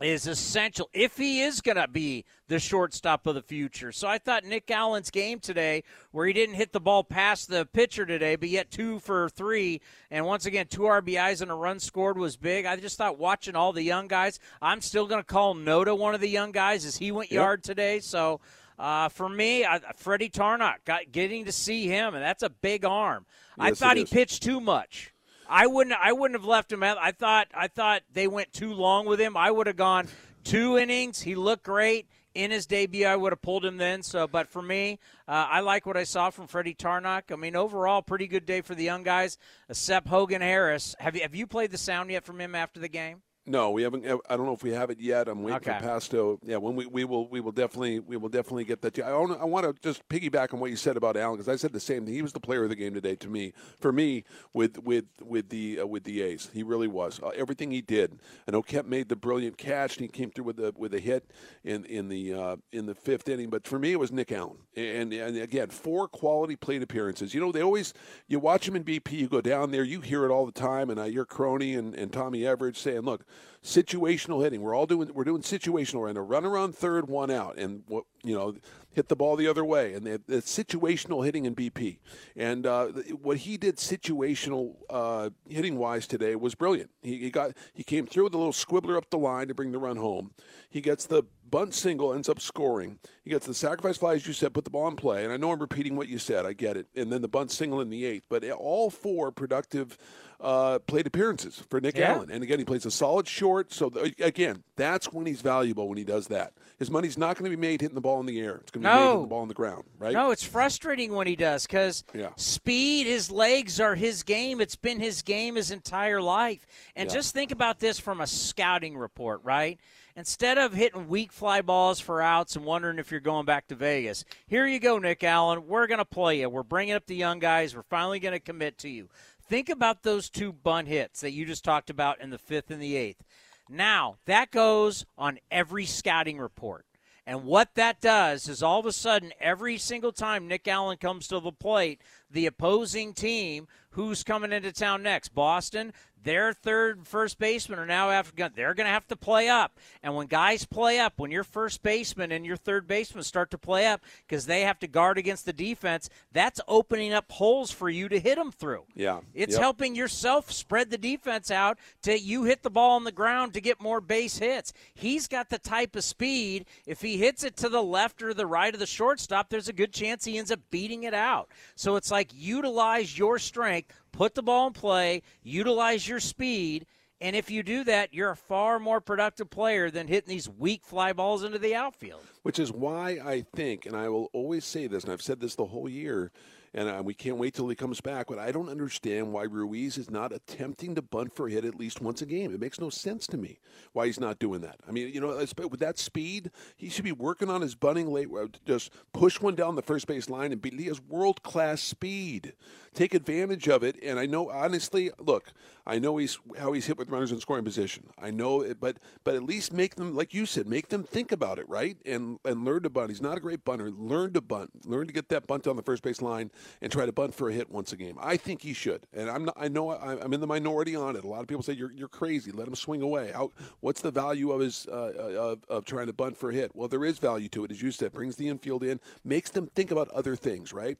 is 0.05 0.27
essential 0.27 0.89
if 0.93 1.17
he 1.17 1.43
is 1.43 1.61
going 1.61 1.77
to 1.77 1.89
be 1.89 2.25
the 2.49 2.59
shortstop 2.59 3.27
of 3.27 3.35
the 3.35 3.43
future. 3.43 3.93
So 3.93 4.09
I 4.09 4.19
thought 4.19 4.45
Nick 4.45 4.71
Allen's 4.71 5.11
game 5.11 5.41
today, 5.41 5.85
where 6.11 6.27
he 6.27 6.33
didn't 6.33 6.57
hit 6.57 6.73
the 6.73 6.81
ball 6.81 7.05
past 7.05 7.49
the 7.49 7.67
pitcher 7.67 8.05
today, 8.05 8.37
but 8.37 8.49
yet 8.49 8.71
two 8.71 8.99
for 8.99 9.29
three, 9.31 9.81
and 10.11 10.27
once 10.27 10.47
again, 10.47 10.67
two 10.69 10.83
RBIs 10.83 11.41
and 11.43 11.51
a 11.51 11.55
run 11.55 11.81
scored 11.81 12.19
was 12.19 12.37
big. 12.37 12.67
I 12.67 12.77
just 12.77 12.99
thought 12.99 13.19
watching 13.19 13.57
all 13.57 13.73
the 13.73 13.83
young 13.83 14.09
guys, 14.09 14.39
I'm 14.61 14.81
still 14.81 15.07
going 15.07 15.21
to 15.21 15.27
call 15.27 15.55
Noda 15.55 15.97
one 15.97 16.15
of 16.15 16.21
the 16.21 16.29
young 16.29 16.53
guys 16.53 16.85
as 16.85 16.97
he 16.97 17.13
went 17.13 17.31
Yep. 17.31 17.37
yard 17.37 17.65
today. 17.65 18.01
So. 18.01 18.41
Uh, 18.79 19.09
for 19.11 19.29
me, 19.29 19.65
I, 19.65 19.79
Freddie 19.97 20.31
Tarnok 20.31 20.77
got 20.85 21.13
getting 21.13 21.45
to 21.45 21.53
see 21.53 21.87
him, 21.87 22.15
and 22.15 22.25
that's 22.25 22.43
a 22.43 22.51
big 22.51 22.85
arm. 22.85 23.27
I 23.57 23.73
thought 23.73 23.97
he 23.97 24.05
pitched 24.05 24.43
too 24.43 24.61
much. 24.61 25.12
I 25.53 25.67
wouldn't. 25.67 25.95
I 26.03 26.13
wouldn't 26.13 26.41
have 26.41 26.49
left 26.49 26.73
him. 26.73 26.83
I 26.83 27.13
thought. 27.13 27.49
I 27.55 27.69
thought 27.69 28.03
they 28.13 28.27
went 28.27 28.53
too 28.55 28.73
long 28.73 29.05
with 29.05 29.21
him. 29.21 29.37
I 29.37 29.51
would 29.51 29.67
have 29.67 29.77
gone 29.77 30.09
two 30.45 30.79
innings. 30.79 31.21
He 31.21 31.35
looked 31.35 31.65
great 31.65 32.09
in 32.35 32.51
his 32.51 32.65
debut. 32.67 33.07
I 33.07 33.17
would 33.17 33.33
have 33.33 33.43
pulled 33.43 33.65
him 33.65 33.77
then. 33.77 34.03
So, 34.03 34.27
but 34.27 34.49
for 34.49 34.63
me, 34.63 34.99
uh, 35.29 35.47
I 35.51 35.61
like 35.61 35.85
what 35.85 35.99
I 35.99 36.05
saw 36.05 36.31
from 36.31 36.47
Freddy 36.47 36.75
Tarnok. 36.75 37.31
I 37.31 37.37
mean, 37.37 37.55
overall, 37.55 38.01
pretty 38.01 38.27
good 38.27 38.47
day 38.47 38.63
for 38.63 38.75
the 38.75 38.85
young 38.85 39.03
guys. 39.03 39.37
Except 39.69 40.09
Hogan 40.09 40.41
Harris. 40.41 40.97
Have 40.99 41.15
you 41.15 41.23
have 41.23 41.35
you 41.35 41.47
played 41.47 41.71
the 41.71 41.79
sound 41.79 42.11
yet 42.11 42.25
from 42.25 42.41
him 42.41 42.55
after 42.55 42.81
the 42.81 42.89
game? 42.89 43.21
No, 43.45 43.73
we 43.73 43.83
haven't. 43.83 44.07
I 44.07 44.37
don't 44.37 44.47
know 44.47 44.53
if 44.53 44.63
we 44.63 44.71
have 44.71 44.91
it 44.91 45.01
yet. 45.01 45.27
I'm 45.27 45.43
waiting 45.43 45.57
Okay. 45.57 45.77
for 45.79 45.85
Pasto. 45.85 46.39
Yeah, 46.45 46.59
when 46.59 46.77
we, 46.77 46.87
we 46.87 47.05
will 47.05 47.27
we 47.29 47.41
will 47.41 47.51
definitely 47.51 47.99
we 47.99 48.17
will 48.17 48.29
definitely 48.29 48.63
get 48.65 48.83
that. 48.83 48.95
to 48.95 49.01
you. 49.01 49.07
I 49.07 49.13
want 49.15 49.41
I 49.41 49.45
want 49.45 49.67
to 49.67 49.75
just 49.83 50.09
piggyback 50.09 50.55
on 50.55 50.61
what 50.61 50.71
you 50.71 50.77
said 50.77 50.97
about 50.97 51.17
Allen 51.17 51.39
because 51.39 51.49
I 51.53 51.57
said 51.57 51.73
the 51.73 51.81
same 51.81 52.05
thing. 52.05 52.15
He 52.15 52.23
was 52.23 52.33
the 52.33 52.39
player 52.39 52.63
of 52.63 52.69
the 52.71 52.77
game 52.77 52.95
today 52.95 53.17
to 53.17 53.29
me. 53.29 53.53
For 53.81 53.91
me, 53.91 54.23
with 54.53 54.79
with 54.85 55.07
with 55.21 55.49
the 55.49 55.81
uh, 55.81 55.87
with 55.89 56.05
the 56.05 56.23
A's, 56.23 56.51
he 56.55 56.63
really 56.63 56.87
was. 56.87 57.19
Uh, 57.21 57.31
everything 57.31 57.73
he 57.73 57.81
did. 57.81 58.21
I 58.47 58.53
know 58.53 58.63
Kemp 58.63 58.87
made 58.87 59.09
the 59.09 59.17
brilliant 59.17 59.59
catch 59.59 59.97
and 59.97 60.03
he 60.05 60.09
came 60.09 60.31
through 60.31 60.45
with 60.45 60.57
the 60.57 60.73
with 60.77 60.95
a 60.95 61.01
hit 61.01 61.29
in 61.65 61.85
in 61.87 62.09
the 62.09 62.33
uh, 62.35 62.57
in 62.71 62.87
the 62.87 62.95
fifth 62.95 63.29
inning. 63.29 63.51
But 63.51 63.67
for 63.67 63.81
me, 63.81 63.91
it 63.91 63.99
was 63.99 64.13
Nick 64.13 64.31
Allen. 64.31 64.59
And 64.77 65.13
and 65.13 65.37
again, 65.37 65.71
four 65.71 66.07
quality 66.07 66.55
plate 66.55 66.83
appearances. 66.83 67.35
You 67.35 67.41
know, 67.41 67.51
they 67.51 67.63
always 67.63 67.93
you 68.29 68.39
watch 68.39 68.69
him 68.69 68.77
in 68.77 68.85
BP. 68.85 69.11
You 69.11 69.27
go 69.29 69.41
down 69.41 69.73
there, 69.73 69.83
you 69.83 70.01
hear 70.01 70.25
it 70.25 70.31
all 70.31 70.47
the 70.47 70.53
time, 70.53 70.91
and 70.91 71.01
I 71.01 71.11
hear 71.11 71.25
Crony 71.25 71.75
and, 71.75 71.93
and 71.97 72.13
Tommy 72.13 72.43
Everidge 72.43 72.77
saying, 72.77 73.01
"Look, 73.01 73.25
situational 73.63 74.43
hitting. 74.43 74.61
We're 74.61 74.75
all 74.75 74.87
doing 74.87 75.13
we're 75.15 75.25
doing 75.25 75.43
situational 75.43 76.05
right 76.05 76.17
a 76.17 76.21
runner 76.21 76.57
on 76.57 76.73
third, 76.73 77.09
one 77.09 77.31
out, 77.31 77.59
and 77.59 77.83
what 77.87 78.05
you 78.25 78.35
know, 78.35 78.55
hit 78.93 79.09
the 79.09 79.17
ball 79.17 79.37
the 79.37 79.47
other 79.47 79.65
way. 79.65 79.95
And 79.95 80.07
the 80.07 80.19
situational 80.29 81.25
hitting 81.25 81.45
in 81.45 81.55
BP, 81.55 81.99
and 82.37 82.67
uh, 82.67 82.87
what 83.21 83.39
he 83.39 83.57
did 83.57 83.77
situational 83.77 84.77
uh, 84.91 85.31
hitting 85.49 85.79
wise 85.79 86.07
today 86.07 86.35
was 86.37 86.55
brilliant. 86.55 86.91
He, 87.03 87.19
he 87.19 87.31
got 87.31 87.53
he 87.73 87.85
came 87.85 88.07
through 88.07 88.25
with 88.25 88.35
a 88.35 88.39
little 88.39 88.53
squibbler 88.53 88.97
up 88.97 89.11
the 89.11 89.19
line 89.19 89.49
to 89.49 89.55
bring 89.55 89.73
the 89.73 89.79
run 89.79 89.97
home. 89.97 90.33
He 90.69 90.81
gets 90.81 91.07
the 91.07 91.25
bunt 91.53 91.75
single, 91.75 92.15
ends 92.15 92.29
up 92.29 92.41
scoring. 92.41 92.99
He 93.23 93.31
gets 93.31 93.47
the 93.47 93.55
sacrifice 93.55 93.99
fly, 93.99 94.15
as 94.15 94.27
you 94.27 94.33
said, 94.33 94.55
put 94.55 94.65
the 94.65 94.71
ball 94.71 94.89
in 94.89 94.97
play. 94.97 95.23
And 95.23 95.33
I 95.33 95.37
know 95.37 95.53
I'm 95.53 95.61
repeating 95.61 95.95
what 95.97 96.09
you 96.09 96.19
said. 96.19 96.47
I 96.47 96.55
get 96.55 96.77
it. 96.77 96.87
And 96.97 97.13
then 97.13 97.21
the 97.21 97.29
bunt 97.29 97.51
single 97.51 97.81
in 97.81 97.91
the 97.91 98.05
eighth. 98.07 98.25
But 98.29 98.49
all 98.51 98.89
four 98.91 99.31
productive 99.31 99.99
uh, 100.43 100.79
plate 100.81 101.07
appearances 101.07 101.63
for 101.71 101.81
Nick 101.81 101.97
Yeah. 101.97 102.13
Allen. 102.15 102.31
And 102.31 102.43
again, 102.43 102.59
he 102.59 102.65
plays 102.65 102.85
a 102.85 102.91
solid 102.91 103.29
short. 103.29 103.73
So 103.73 103.89
th- 103.91 104.15
again, 104.21 104.65
that's 104.77 105.13
when 105.13 105.25
he's 105.25 105.41
valuable 105.41 105.89
when 105.89 105.97
he 105.99 106.05
does 106.05 106.27
that. 106.29 106.53
His 106.79 106.91
money's 106.91 107.17
not 107.17 107.37
going 107.39 107.49
to 107.51 107.57
be 107.57 107.61
made 107.61 107.81
hitting 107.81 107.95
the 107.95 108.01
ball 108.01 108.19
in 108.19 108.27
the 108.27 108.41
air. 108.41 108.57
It's 108.57 108.73
going 108.73 108.83
to 108.83 108.89
be 108.89 108.93
made 108.95 109.01
No. 109.01 109.07
hitting 109.09 109.23
the 109.23 109.29
ball 109.29 109.43
on 109.43 109.49
the 109.49 109.55
ground, 109.55 109.85
right? 110.01 110.13
No, 110.13 110.33
it's 110.33 110.43
frustrating 110.43 111.13
when 111.13 111.29
he 111.29 111.37
does 111.37 111.65
because 111.67 112.03
Yeah. 112.13 112.31
speed, 112.37 113.07
his 113.07 113.31
legs 113.31 113.79
are 113.79 113.95
his 113.95 114.25
game. 114.25 114.61
It's 114.61 114.75
been 114.77 114.99
his 114.99 115.23
game 115.23 115.55
his 115.55 115.71
entire 115.71 116.21
life. 116.21 116.67
And 116.97 117.09
Yeah. 117.09 117.15
just 117.15 117.33
think 117.33 117.53
about 117.53 117.79
this 117.79 118.01
from 118.01 118.21
a 118.21 118.27
scouting 118.27 118.97
report, 118.97 119.41
right? 119.45 119.79
Instead 120.15 120.59
of 120.59 120.75
hitting 120.75 121.09
weak 121.09 121.33
fly 121.33 121.63
balls 121.63 121.99
for 121.99 122.21
outs 122.21 122.55
and 122.55 122.67
wondering 122.67 122.99
if 122.99 123.11
you're 123.11 123.19
going 123.21 123.47
back 123.47 123.67
to 123.69 123.75
Vegas, 123.75 124.27
here 124.47 124.67
you 124.67 124.79
go, 124.79 124.99
Nick 124.99 125.25
Allen. 125.25 125.67
We're 125.67 125.87
going 125.87 125.99
to 125.99 126.05
play 126.05 126.41
you. 126.41 126.51
We're 126.51 126.63
bringing 126.65 126.95
up 126.95 127.07
the 127.07 127.15
young 127.17 127.39
guys. 127.39 127.75
We're 127.75 127.83
finally 127.85 128.19
going 128.21 128.35
to 128.35 128.41
commit 128.41 128.77
to 128.79 128.91
you. 128.91 129.09
Think 129.53 129.69
about 129.69 130.03
those 130.03 130.31
two 130.31 130.51
bunt 130.51 130.89
hits 130.89 131.21
that 131.21 131.33
you 131.33 131.45
just 131.45 131.63
talked 131.63 131.91
about 131.91 132.23
in 132.23 132.31
the 132.31 132.39
fifth 132.39 132.71
and 132.71 132.81
the 132.81 132.97
eighth. 132.97 133.23
Now, 133.69 134.17
that 134.25 134.51
goes 134.51 135.05
on 135.19 135.41
every 135.51 135.85
scouting 135.85 136.39
report. 136.39 136.87
And 137.27 137.45
what 137.45 137.75
that 137.75 138.01
does 138.01 138.49
is 138.49 138.63
all 138.63 138.81
of 138.81 138.87
a 138.87 138.93
sudden, 138.93 139.31
every 139.39 139.77
single 139.77 140.11
time 140.11 140.49
Nick 140.49 140.67
Allen 140.67 140.97
comes 140.97 141.29
to 141.29 141.39
the 141.39 141.53
plate, 141.53 142.01
the 142.31 142.47
opposing 142.47 143.13
team 143.13 143.69
who's 143.91 144.25
coming 144.25 144.53
into 144.53 144.73
town 144.73 145.03
next, 145.03 145.35
Boston, 145.35 145.93
their 146.23 146.53
third 146.53 146.99
and 146.99 147.07
first 147.09 147.39
baseman 147.39 147.79
are 147.79 147.87
now 147.87 148.11
after 148.11 148.49
they're 148.55 148.75
going 148.75 148.87
to 148.87 148.93
have 148.93 149.07
to 149.09 149.17
play 149.17 149.49
up. 149.49 149.79
And 150.03 150.15
when 150.15 150.27
guys 150.27 150.65
play 150.65 150.99
up, 150.99 151.15
when 151.17 151.31
your 151.31 151.45
first 151.45 151.83
baseman 151.83 152.33
and 152.33 152.47
your 152.47 152.57
third 152.57 152.87
baseman 152.87 153.25
start 153.25 153.51
to 153.51 153.59
play 153.59 153.87
up 153.87 154.01
because 154.27 154.47
they 154.47 154.63
have 154.63 154.79
to 154.81 154.87
guard 154.87 155.19
against 155.19 155.45
the 155.47 155.53
defense, 155.53 156.09
that's 156.33 156.61
opening 156.69 157.13
up 157.13 157.31
holes 157.33 157.71
for 157.71 157.89
you 157.89 158.09
to 158.09 158.19
hit 158.21 158.37
them 158.37 158.53
through. 158.53 158.85
Yeah. 158.95 159.21
It's 159.35 159.53
Yep. 159.53 159.61
helping 159.61 159.95
yourself 159.95 160.51
spread 160.53 160.91
the 160.91 160.99
defense 160.99 161.51
out 161.51 161.79
to 162.03 162.19
you 162.19 162.45
hit 162.45 162.63
the 162.63 162.71
ball 162.71 162.97
on 162.97 163.05
the 163.05 163.13
ground 163.13 163.55
to 163.55 163.61
get 163.61 163.81
more 163.81 164.01
base 164.01 164.39
hits. 164.39 164.73
He's 164.95 165.27
got 165.27 165.49
the 165.49 165.59
type 165.59 165.97
of 165.97 166.05
speed. 166.05 166.67
If 166.87 167.01
he 167.03 167.17
hits 167.17 167.45
it 167.45 167.57
to 167.59 167.69
the 167.69 167.83
left 167.83 168.23
or 168.23 168.33
the 168.35 168.47
right 168.47 168.73
of 168.73 168.81
the 168.81 168.87
shortstop, 168.87 169.49
there's 169.51 169.69
a 169.69 169.73
good 169.73 169.93
chance 169.93 170.25
he 170.25 170.39
ends 170.39 170.51
up 170.51 170.61
beating 170.71 171.03
it 171.03 171.15
out. 171.15 171.49
So 171.75 171.97
it's 171.97 172.11
like 172.11 172.31
utilize 172.35 173.19
your 173.19 173.39
strength, 173.39 173.93
put 174.13 174.35
the 174.35 174.43
ball 174.43 174.69
in 174.69 174.73
play, 174.73 175.23
utilize 175.43 176.07
your 176.07 176.21
speed. 176.21 176.87
And 177.21 177.37
if 177.37 177.51
you 177.51 177.63
do 177.63 177.85
that, 177.85 178.13
you're 178.13 178.31
a 178.31 178.37
far 178.37 178.79
more 178.79 179.01
productive 179.01 179.49
player 179.49 179.91
than 179.91 180.09
hitting 180.09 180.29
these 180.29 180.49
weak 180.49 180.85
fly 180.85 181.13
balls 181.13 181.45
into 181.45 181.59
the 181.59 181.75
outfield. 181.75 182.23
Which 182.43 182.59
is 182.59 182.73
why 182.73 183.21
I 183.25 183.45
think, 183.55 183.87
and 183.87 183.97
I 183.97 184.09
will 184.09 184.29
always 184.33 184.65
say 184.65 184.89
this, 184.89 185.05
and 185.05 185.13
I've 185.13 185.23
said 185.23 185.39
this 185.41 185.55
the 185.55 185.67
whole 185.67 185.89
year, 185.89 186.33
and 186.75 186.89
uh, 186.89 187.03
we 187.05 187.15
can't 187.15 187.37
wait 187.37 187.55
till 187.55 187.69
he 187.69 187.77
comes 187.77 188.01
back. 188.01 188.27
But 188.29 188.39
I 188.39 188.53
don't 188.53 188.69
understand 188.69 189.33
why 189.33 189.45
Ruiz 189.45 189.99
is 189.99 190.11
not 190.11 190.33
attempting 190.33 190.95
to 190.95 191.03
bunt 191.03 191.35
for 191.35 191.49
a 191.49 191.51
hit 191.51 191.65
at 191.65 191.75
least 191.75 192.01
once 192.01 192.23
a 192.23 192.27
game. 192.27 192.53
It 192.53 192.61
makes 192.61 192.81
no 192.81 192.91
sense 192.91 193.27
to 193.29 193.37
me 193.37 193.59
why 193.93 194.07
he's 194.07 194.21
not 194.21 194.39
doing 194.39 194.61
that. 194.63 194.77
I 194.89 194.93
mean, 194.93 195.13
you 195.13 195.21
know, 195.21 195.37
with 195.37 195.81
that 195.81 195.99
speed, 195.99 196.51
he 196.77 196.89
should 196.89 197.05
be 197.05 197.13
working 197.13 197.51
on 197.51 197.61
his 197.61 197.75
bunting 197.75 198.11
late, 198.11 198.29
uh, 198.37 198.47
just 198.67 198.91
push 199.13 199.41
one 199.41 199.55
down 199.55 199.77
the 199.77 199.83
first 199.83 200.07
base 200.07 200.31
line 200.31 200.53
and 200.53 200.61
beat. 200.61 200.79
He 200.79 200.87
has 200.87 201.01
world 201.03 201.43
class 201.43 201.81
speed. 201.81 202.55
Take 202.95 203.15
advantage 203.15 203.69
of 203.69 203.83
it. 203.83 203.97
And 204.03 204.19
I 204.19 204.27
know, 204.27 204.51
honestly, 204.51 205.11
look, 205.19 205.53
I 205.87 205.99
know 205.99 206.19
he's 206.19 206.39
how 206.59 206.73
he's 206.73 206.87
hit 206.87 206.99
with 206.99 207.09
runners 207.09 207.33
in 207.33 207.41
scoring 207.41 207.65
position. 207.65 208.05
I 208.21 208.31
know 208.31 208.61
it, 208.61 208.79
but 208.81 208.99
but 209.25 209.35
at 209.35 209.43
least 209.43 209.73
make 209.73 209.97
them, 209.97 210.15
like 210.15 210.35
you 210.35 210.47
said, 210.47 210.67
make 210.67 210.89
them 210.89 211.03
think 211.03 211.33
about 211.33 211.59
it, 211.59 211.69
right? 211.69 211.97
And 212.05 212.39
and 212.45 212.65
learn 212.65 212.83
to 212.83 212.91
bunt. 212.91 213.11
He's 213.11 213.23
not 213.23 213.37
a 213.37 213.41
great 213.41 213.65
bunter. 213.65 213.91
Learn 213.91 214.33
to 214.35 214.41
bunt. 214.41 214.87
Learn 214.87 215.07
to 215.07 215.13
get 215.13 215.29
that 215.31 215.47
bunt 215.47 215.65
down 215.65 215.77
the 215.77 215.83
first 215.83 216.03
base 216.03 216.23
line 216.23 216.51
and 216.81 216.91
try 216.91 217.07
to 217.07 217.13
bunt 217.13 217.35
for 217.35 217.49
a 217.49 217.53
hit 217.53 217.71
once 217.71 217.93
a 217.93 217.97
game. 217.97 218.17
I 218.21 218.37
think 218.37 218.63
he 218.63 218.73
should. 218.73 219.07
And 219.13 219.31
I'm 219.31 219.45
not. 219.45 219.57
I 219.59 219.69
know 219.69 219.91
I- 219.91 220.21
I'm 220.23 220.33
in 220.33 220.41
the 220.41 220.47
minority 220.47 220.97
on 220.97 221.17
it. 221.17 221.25
A 221.25 221.29
lot 221.29 221.41
of 221.41 221.49
people 221.49 221.63
say 221.63 221.73
you're 221.73 221.93
you're 221.93 222.09
crazy. 222.09 222.53
Let 222.53 222.69
him 222.69 222.75
swing 222.75 223.03
away. 223.03 223.33
How? 223.33 223.51
What's 223.81 224.01
the 224.01 224.11
value 224.11 224.53
of 224.53 224.61
his 224.61 224.87
uh, 224.91 225.13
of, 225.17 225.59
of 225.69 225.85
trying 225.85 226.07
to 226.07 226.13
bunt 226.13 226.37
for 226.37 226.51
a 226.51 226.55
hit? 226.55 226.71
Well, 226.75 226.89
there 226.89 227.05
is 227.05 227.19
value 227.19 227.49
to 227.51 227.65
it, 227.65 227.71
as 227.71 227.81
you 227.83 227.91
said. 227.91 228.13
Brings 228.13 228.37
the 228.37 228.49
infield 228.49 228.83
in, 228.85 229.01
makes 229.25 229.51
them 229.51 229.69
think 229.75 229.91
about 229.91 230.09
other 230.11 230.37
things, 230.37 230.73
right? 230.73 230.99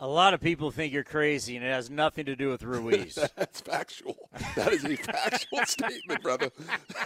A 0.00 0.08
lot 0.08 0.34
of 0.34 0.40
people 0.40 0.72
think 0.72 0.92
you're 0.92 1.04
crazy, 1.04 1.56
and 1.56 1.64
it 1.64 1.68
has 1.68 1.88
nothing 1.88 2.26
to 2.26 2.34
do 2.34 2.50
with 2.50 2.64
Ruiz. 2.64 3.14
That's 3.36 3.60
factual. 3.60 4.28
That 4.56 4.72
is 4.72 4.84
a 4.84 4.96
factual 4.96 5.60
statement, 5.66 6.20
brother. 6.22 6.50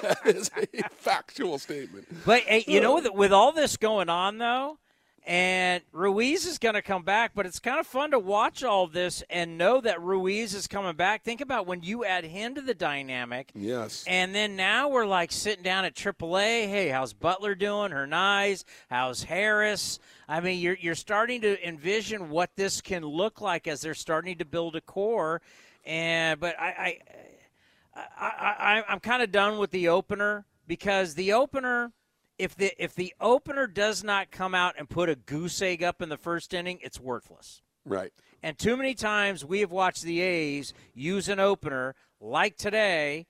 That 0.03 0.19
is 0.25 0.51
a 0.57 0.89
factual 0.89 1.59
statement. 1.59 2.07
But 2.25 2.43
hey, 2.45 2.65
you 2.67 2.81
know, 2.81 2.95
with, 2.95 3.13
with 3.13 3.33
all 3.33 3.53
this 3.53 3.77
going 3.77 4.09
on, 4.09 4.39
though, 4.39 4.79
and 5.29 5.83
Ruiz 5.93 6.47
is 6.47 6.57
going 6.57 6.75
to 6.75 6.81
come 6.81 7.03
back, 7.03 7.33
but 7.35 7.45
it's 7.45 7.61
kind 7.61 7.79
of 7.79 7.87
fun 7.87 8.13
to 8.13 8.19
watch 8.19 8.65
all 8.65 8.87
this 8.87 9.23
and 9.29 9.59
know 9.59 9.79
that 9.83 10.01
Ruiz 10.01 10.55
is 10.55 10.67
coming 10.67 10.97
back. 10.97 11.23
Think 11.23 11.43
about 11.43 11.67
when 11.67 11.83
you 11.83 12.03
add 12.03 12.25
him 12.25 12.55
to 12.55 12.63
the 12.63 12.73
dynamic. 12.73 13.51
Yes. 13.55 14.05
And 14.07 14.35
then 14.35 14.57
now 14.57 14.89
we're 14.89 15.05
like 15.05 15.31
sitting 15.31 15.63
down 15.63 15.85
at 15.85 15.95
AAA. 15.95 16.67
Hey, 16.69 16.89
how's 16.89 17.13
Butler 17.13 17.55
doing? 17.55 17.93
Hernandez? 17.93 18.65
How's 18.89 19.23
Harris? 19.25 19.99
I 20.31 20.41
mean, 20.41 20.61
you're 20.61 20.79
you're 20.81 20.95
starting 20.95 21.43
to 21.43 21.69
envision 21.69 22.31
what 22.31 22.57
this 22.57 22.81
can 22.81 23.05
look 23.05 23.43
like 23.43 23.69
as 23.69 23.83
they're 23.83 23.93
starting 23.93 24.39
to 24.39 24.47
build 24.47 24.77
a 24.77 24.81
core. 24.81 25.43
And 25.85 26.41
but 26.41 26.59
I, 26.59 26.99
I, 27.95 28.03
I, 28.19 28.27
I 28.29 28.85
I'm 28.89 29.01
kind 29.01 29.23
of 29.23 29.31
done 29.31 29.59
with 29.59 29.73
the 29.73 29.89
opener 29.89 30.47
because 30.67 31.17
the 31.17 31.35
opener. 31.35 31.93
If 32.39 32.55
the 32.55 32.73
if 32.83 32.95
the 32.95 33.15
opener 33.21 33.67
does 33.67 34.05
not 34.05 34.31
come 34.31 34.55
out 34.55 34.77
and 34.79 34.89
put 34.89 35.09
a 35.09 35.17
goose 35.17 35.61
egg 35.61 35.83
up 35.83 36.01
in 36.01 36.09
the 36.09 36.17
first 36.17 36.55
inning, 36.55 36.79
it's 36.83 37.01
worthless. 37.01 37.63
Right. 37.85 38.13
And 38.43 38.57
too 38.57 38.77
many 38.77 38.95
times 38.95 39.45
we 39.45 39.61
have 39.61 39.73
watched 39.73 40.03
the 40.03 40.21
A's 40.21 40.73
use 40.95 41.29
an 41.29 41.41
opener 41.41 41.97
like 42.21 42.57
today, 42.57 43.27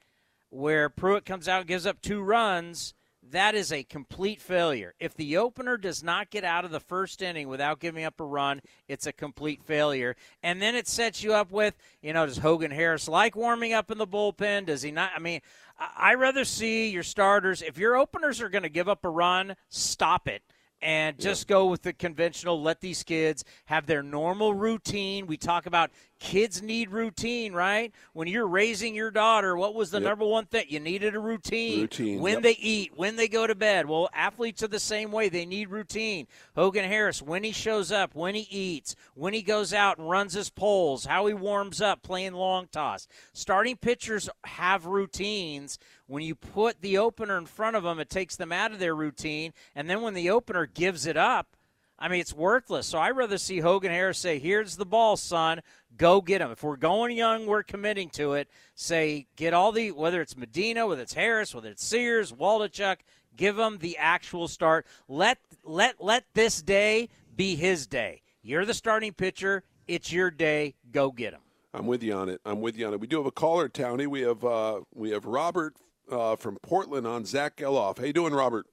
where 0.51 0.89
Pruitt 0.91 1.24
comes 1.24 1.49
out 1.49 1.61
and 1.61 1.68
gives 1.68 1.87
up 1.87 2.01
two 2.03 2.20
runs. 2.20 2.95
that 3.30 3.55
is 3.55 3.72
a 3.72 3.83
complete 3.83 4.41
failure. 4.41 4.95
If 4.99 5.14
the 5.14 5.37
opener 5.37 5.76
does 5.76 6.03
not 6.03 6.30
get 6.30 6.45
out 6.45 6.64
of 6.64 6.70
the 6.70 6.80
first 6.80 7.22
inning 7.22 7.49
without 7.49 7.80
giving 7.80 8.05
up 8.05 8.20
a 8.20 8.24
run, 8.24 8.61
it's 8.87 9.07
a 9.07 9.12
complete 9.12 9.62
failure. 9.62 10.16
And 10.43 10.62
then 10.62 10.74
it 10.74 10.89
sets 10.89 11.22
you 11.22 11.35
up 11.35 11.51
with, 11.51 11.76
you 12.01 12.12
know, 12.12 12.26
does 12.26 12.39
Hogan 12.39 12.70
Harris 12.70 13.09
like 13.09 13.37
warming 13.37 13.72
up 13.72 13.91
in 13.91 13.99
the 13.99 14.07
bullpen? 14.07 14.66
Does 14.66 14.83
he 14.83 14.91
not? 14.91 15.11
I 15.14 15.18
mean, 15.18 15.41
I 15.79 16.14
rather 16.14 16.45
see 16.45 16.91
your 16.91 17.03
starters. 17.03 17.62
If 17.62 17.79
your 17.79 17.97
openers 17.97 18.41
are 18.41 18.49
going 18.49 18.64
to 18.64 18.68
give 18.68 18.89
up 18.89 19.05
a 19.05 19.09
run, 19.09 19.55
stop 19.68 20.26
it 20.26 20.43
and 20.81 21.18
just 21.18 21.49
yeah. 21.49 21.55
go 21.55 21.66
with 21.66 21.83
the 21.83 21.93
conventional. 21.93 22.62
Let 22.62 22.81
these 22.81 23.03
kids 23.03 23.45
have 23.66 23.87
their 23.87 24.03
normal 24.03 24.55
routine. 24.55 25.26
We 25.26 25.37
talk 25.37 25.66
about 25.66 25.91
kids 26.18 26.62
need 26.62 26.91
routine, 26.91 27.53
right? 27.53 27.93
When 28.12 28.29
you're 28.29 28.47
raising 28.47 28.95
your 28.95 29.11
daughter, 29.11 29.57
what 29.57 29.74
was 29.74 29.91
the 29.91 29.99
yep. 29.99 30.09
number 30.09 30.24
one 30.24 30.47
thing? 30.47 30.66
You 30.68 30.81
needed 30.81 31.14
a 31.14 31.20
routine. 31.20 31.83
Routine. 31.83 32.20
When 32.20 32.35
yep. 32.35 32.43
they 32.43 32.57
eat, 32.59 32.93
when 32.97 33.16
they 33.16 33.29
go 33.29 33.47
to 33.47 33.55
bed. 33.55 33.87
Well, 33.87 34.09
athletes 34.12 34.62
are 34.62 34.68
the 34.68 34.81
same 34.81 35.12
way. 35.12 35.29
They 35.29 35.47
need 35.47 35.70
routine. 35.70 36.26
Hogan 36.55 36.85
Harris, 36.85 37.22
when 37.22 37.45
he 37.45 37.53
shows 37.53 37.93
up, 37.93 38.14
when 38.14 38.35
he 38.35 38.47
eats, 38.51 38.97
when 39.14 39.35
he 39.35 39.43
goes 39.43 39.72
out 39.72 39.99
and 39.99 40.09
runs 40.09 40.33
his 40.33 40.51
poles, 40.51 41.05
how 41.05 41.26
he 41.26 41.35
warms 41.35 41.81
up 41.81 42.03
playing 42.03 42.35
long 42.35 42.68
toss. 42.70 43.07
Starting 43.33 43.76
pitchers 43.76 44.29
have 44.45 44.87
routines. 44.87 45.79
When 46.09 46.23
you 46.23 46.35
put 46.35 46.81
the 46.81 46.99
opener 46.99 47.37
in 47.37 47.45
front 47.45 47.77
of 47.77 47.83
them, 47.83 48.01
it 48.01 48.09
takes 48.09 48.35
them 48.35 48.51
out 48.51 48.73
of 48.73 48.79
their 48.79 48.97
routine. 48.97 49.53
And 49.75 49.89
then 49.89 50.01
when 50.01 50.15
the 50.15 50.31
opener 50.31 50.65
gives 50.65 51.07
it 51.07 51.19
up, 51.19 51.55
I 51.99 52.09
mean, 52.09 52.21
it's 52.21 52.33
worthless. 52.33 52.87
So 52.87 52.99
I'd 52.99 53.11
rather 53.11 53.37
see 53.37 53.59
Hogan 53.59 53.91
Harris 53.91 54.19
say, 54.19 54.39
Here's 54.39 54.77
the 54.77 54.87
ball, 54.87 55.17
son. 55.17 55.61
Go 55.97 56.23
get 56.23 56.41
him. 56.41 56.51
If 56.51 56.63
we're 56.63 56.77
going 56.77 57.15
young, 57.15 57.47
we're 57.47 57.63
committing 57.63 58.09
to 58.11 58.35
it. 58.35 58.49
Say, 58.75 59.27
get 59.37 59.53
all 59.53 59.71
the, 59.71 59.91
whether 59.91 60.23
it's 60.23 60.37
Medina, 60.37 60.87
whether 60.87 61.03
it's 61.03 61.15
Harris, 61.15 61.55
whether 61.55 61.71
it's 61.71 61.85
Sears, 61.85 62.33
Waldichuk, 62.33 62.99
give 63.37 63.57
them 63.57 63.79
the 63.79 63.99
actual 63.99 64.49
start. 64.49 64.87
Let, 65.09 65.39
let, 65.65 66.03
let 66.03 66.25
this 66.35 66.63
day 66.63 67.11
be 67.37 67.55
his 67.55 67.87
day. 67.87 68.23
You're 68.43 68.65
the 68.65 68.75
starting 68.75 69.13
pitcher. 69.13 69.65
It's 69.87 70.11
your 70.11 70.31
day. 70.31 70.75
Go 70.91 71.11
get 71.11 71.35
him. 71.35 71.41
I'm 71.75 71.87
with 71.87 72.03
you 72.03 72.15
on 72.15 72.29
it. 72.29 72.41
I'm 72.47 72.61
with 72.61 72.79
you 72.79 72.87
on 72.87 72.95
it. 72.95 73.01
We 73.01 73.07
do 73.07 73.19
have 73.19 73.27
a 73.27 73.33
caller, 73.33 73.69
Townie. 73.69 74.07
We 74.07 74.23
have 74.23 74.45
uh, 74.45 74.81
we 74.95 75.11
have 75.11 75.27
Robert 75.27 75.75
uh, 76.11 76.37
from 76.37 76.57
Portland 76.63 77.07
on 77.07 77.25
Zack 77.25 77.57
Gelof. 77.57 77.99
How 77.99 78.05
you 78.05 78.13
doing, 78.13 78.33
Robert? 78.33 78.67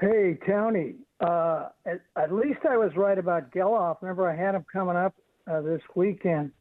Hey, 0.00 0.38
Tony. 0.46 0.94
Uh, 1.20 1.68
at, 1.84 2.00
at, 2.16 2.32
least 2.32 2.60
I 2.68 2.76
was 2.78 2.92
right 2.96 3.18
about 3.18 3.50
Gelof. 3.52 3.98
Remember, 4.00 4.28
I 4.28 4.34
had 4.34 4.54
him 4.54 4.64
coming 4.72 4.96
up 4.96 5.14
uh, 5.50 5.60
this 5.60 5.82
weekend, 5.94 6.52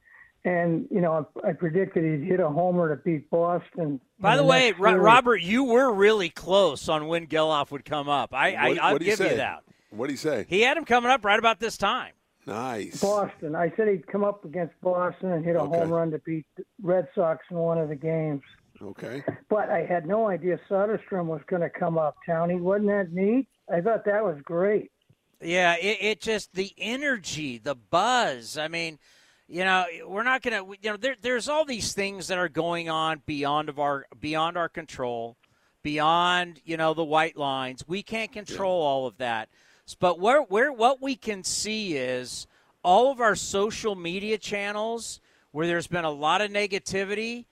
and 0.44 0.86
you 0.92 1.00
know 1.00 1.26
I, 1.44 1.50
I, 1.50 1.54
predicted 1.54 2.04
he'd 2.04 2.28
hit 2.28 2.42
a 2.42 2.50
homer 2.50 2.94
to 2.94 3.02
beat 3.02 3.30
Boston. 3.30 4.02
By 4.20 4.36
the, 4.36 4.42
the 4.42 4.48
way, 4.48 4.74
Robert, 4.74 5.42
you 5.42 5.64
were 5.64 5.94
really 5.94 6.30
close 6.30 6.90
on 6.90 7.08
when 7.08 7.28
Gelof 7.28 7.72
would 7.72 7.86
come 7.86 8.10
up. 8.10 8.34
I, 8.34 8.70
what, 8.70 8.80
I 8.80 8.92
will 8.92 9.00
give 9.00 9.20
you 9.20 9.38
that. 9.38 9.64
What 9.92 10.08
did 10.08 10.14
he 10.14 10.18
say? 10.18 10.46
He 10.50 10.62
had 10.62 10.76
him 10.76 10.84
coming 10.84 11.10
up 11.10 11.24
right 11.24 11.40
about 11.40 11.62
this 11.62 11.78
time. 11.78 12.12
Nice. 12.46 13.00
Boston. 13.00 13.56
I 13.56 13.72
said 13.78 13.88
he'd 13.88 14.08
come 14.08 14.24
up 14.24 14.44
against 14.44 14.74
Boston 14.82 15.32
and 15.32 15.46
hit 15.46 15.56
a 15.56 15.62
okay. 15.62 15.80
home 15.80 15.90
run 15.90 16.12
to 16.12 16.20
beat 16.20 16.46
the 16.58 16.64
Red 16.82 17.08
Sox 17.16 17.46
in 17.52 17.58
one 17.58 17.78
of 17.78 17.90
the 17.90 17.96
games. 17.96 18.42
Okay. 18.82 19.24
But 19.50 19.70
I 19.70 19.86
had 19.86 20.06
no 20.06 20.28
idea 20.28 20.60
Soderstrom 20.70 21.26
was 21.26 21.42
going 21.48 21.62
to 21.62 21.70
come 21.70 21.98
up. 21.98 22.16
Townie, 22.28 22.60
wasn't 22.60 22.88
that 22.88 23.12
neat? 23.12 23.48
I 23.72 23.82
thought 23.82 24.06
that 24.06 24.24
was 24.24 24.38
great. 24.44 24.92
Yeah, 25.42 25.76
it, 25.76 25.98
it 26.02 26.22
just 26.22 26.54
the 26.54 26.74
energy, 26.78 27.58
the 27.58 27.76
buzz. 27.76 28.58
I 28.58 28.68
mean, 28.68 29.00
you 29.48 29.64
know, 29.64 29.86
we're 30.06 30.24
not 30.24 30.42
going 30.42 30.64
to. 30.64 30.78
You 30.82 30.92
know, 30.92 30.98
there, 30.98 31.16
there's 31.22 31.48
all 31.48 31.66
these 31.66 31.94
things 31.94 32.28
that 32.28 32.38
are 32.38 32.50
going 32.50 32.90
on 32.90 33.22
beyond 33.26 33.70
of 33.70 33.80
our 33.80 34.06
beyond 34.20 34.58
our 34.58 34.70
control, 34.70 35.38
beyond 35.82 36.62
you 36.66 36.78
know 36.78 36.94
the 36.94 37.04
white 37.04 37.38
lines. 37.38 37.84
We 37.88 38.04
can't 38.04 38.32
control 38.32 38.82
yeah. 38.82 38.88
all 38.88 39.08
of 39.08 39.18
that. 39.18 39.50
But 40.00 40.20
where 40.20 40.42
where 40.42 40.72
what 40.72 41.02
we 41.02 41.16
can 41.16 41.44
see 41.44 41.96
is 41.96 42.48
all 42.84 43.12
of 43.12 43.20
our 43.20 43.36
social 43.36 43.96
media 43.96 44.38
channels 44.38 45.20
where 45.52 45.68
there's 45.68 45.88
been 45.88 46.06
a 46.06 46.12
lot 46.12 46.42
of 46.42 46.52
negativity 46.52 47.46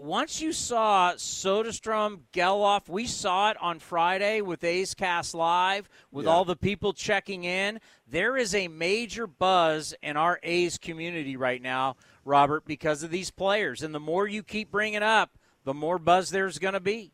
once 0.00 0.40
you 0.40 0.52
saw 0.52 1.12
Soderstrom, 1.12 2.20
Gelof, 2.32 2.88
we 2.88 3.06
saw 3.06 3.50
it 3.50 3.56
on 3.60 3.78
Friday 3.78 4.40
with 4.40 4.64
A's 4.64 4.94
Cast 4.94 5.34
Live 5.34 5.88
with 6.10 6.24
yeah. 6.24 6.32
all 6.32 6.44
the 6.44 6.56
people 6.56 6.92
checking 6.92 7.44
in. 7.44 7.80
There 8.08 8.36
is 8.36 8.54
a 8.54 8.68
major 8.68 9.26
buzz 9.26 9.94
in 10.02 10.16
our 10.16 10.40
A's 10.42 10.78
community 10.78 11.36
right 11.36 11.60
now, 11.60 11.96
Robert, 12.24 12.64
because 12.64 13.02
of 13.02 13.10
these 13.10 13.30
players. 13.30 13.82
And 13.82 13.94
the 13.94 14.00
more 14.00 14.26
you 14.26 14.42
keep 14.42 14.70
bringing 14.70 15.02
up, 15.02 15.38
the 15.64 15.74
more 15.74 15.98
buzz 15.98 16.30
there's 16.30 16.58
going 16.58 16.74
to 16.74 16.80
be. 16.80 17.12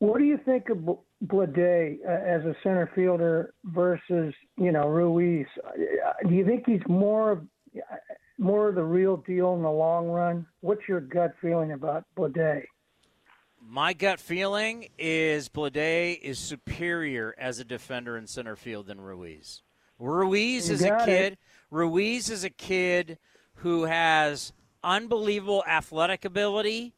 What 0.00 0.18
do 0.18 0.24
you 0.24 0.38
think 0.44 0.68
of 0.68 0.98
Bleday 1.24 1.96
uh, 2.06 2.10
as 2.10 2.44
a 2.44 2.54
center 2.62 2.90
fielder 2.94 3.54
versus, 3.64 4.34
you 4.58 4.70
know, 4.70 4.88
Ruiz? 4.88 5.46
Uh, 5.66 6.28
do 6.28 6.34
you 6.34 6.44
think 6.44 6.64
he's 6.66 6.82
more 6.88 7.42
more 8.38 8.72
the 8.72 8.82
real 8.82 9.16
deal 9.18 9.54
in 9.54 9.62
the 9.62 9.70
long 9.70 10.08
run? 10.08 10.46
What's 10.60 10.88
your 10.88 11.00
gut 11.00 11.34
feeling 11.40 11.72
about 11.72 12.04
Bleday? 12.16 12.64
My 13.60 13.92
gut 13.94 14.20
feeling 14.20 14.88
is 14.98 15.48
Bleday 15.48 16.20
is 16.20 16.38
superior 16.38 17.34
as 17.38 17.58
a 17.58 17.64
defender 17.64 18.16
in 18.16 18.26
center 18.26 18.56
field 18.56 18.86
than 18.86 19.00
Ruiz. 19.00 19.62
Ruiz 19.98 20.68
you 20.68 20.74
is 20.74 20.82
a 20.82 21.04
kid. 21.04 21.32
It. 21.34 21.38
Ruiz 21.70 22.30
is 22.30 22.44
a 22.44 22.50
kid 22.50 23.18
who 23.56 23.84
has 23.84 24.52
unbelievable 24.82 25.64
athletic 25.66 26.24
ability, 26.24 26.92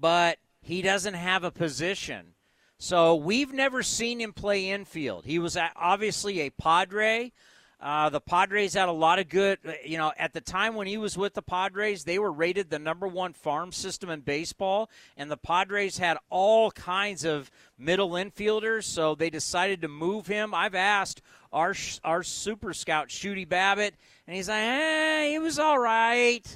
but 0.00 0.38
he 0.60 0.80
doesn't 0.80 1.14
have 1.14 1.44
a 1.44 1.50
position. 1.50 2.34
So 2.78 3.14
we've 3.14 3.52
never 3.52 3.82
seen 3.82 4.20
him 4.20 4.32
play 4.32 4.70
infield. 4.70 5.24
He 5.24 5.38
was 5.38 5.56
obviously 5.76 6.40
a 6.40 6.50
Padre, 6.50 7.32
uh, 7.82 8.08
the 8.08 8.20
Padres 8.20 8.74
had 8.74 8.88
a 8.88 8.92
lot 8.92 9.18
of 9.18 9.28
good, 9.28 9.58
uh, 9.66 9.72
you 9.84 9.98
know, 9.98 10.12
at 10.16 10.32
the 10.32 10.40
time 10.40 10.76
when 10.76 10.86
he 10.86 10.96
was 10.96 11.18
with 11.18 11.34
the 11.34 11.42
Padres, 11.42 12.04
they 12.04 12.16
were 12.16 12.30
rated 12.30 12.70
the 12.70 12.78
number 12.78 13.08
one 13.08 13.32
farm 13.32 13.72
system 13.72 14.08
in 14.08 14.20
baseball, 14.20 14.88
and 15.16 15.28
the 15.28 15.36
Padres 15.36 15.98
had 15.98 16.16
all 16.30 16.70
kinds 16.70 17.24
of 17.24 17.50
middle 17.76 18.10
infielders, 18.10 18.84
so 18.84 19.16
they 19.16 19.30
decided 19.30 19.82
to 19.82 19.88
move 19.88 20.28
him. 20.28 20.54
I've 20.54 20.76
asked 20.76 21.22
our 21.52 21.74
our 22.04 22.22
super 22.22 22.72
scout 22.72 23.08
Shooty 23.08 23.48
Babitt, 23.48 23.94
and 24.28 24.36
he's 24.36 24.48
like, 24.48 24.62
eh, 24.62 25.30
he 25.30 25.38
was 25.40 25.58
all 25.58 25.78
right. 25.78 26.46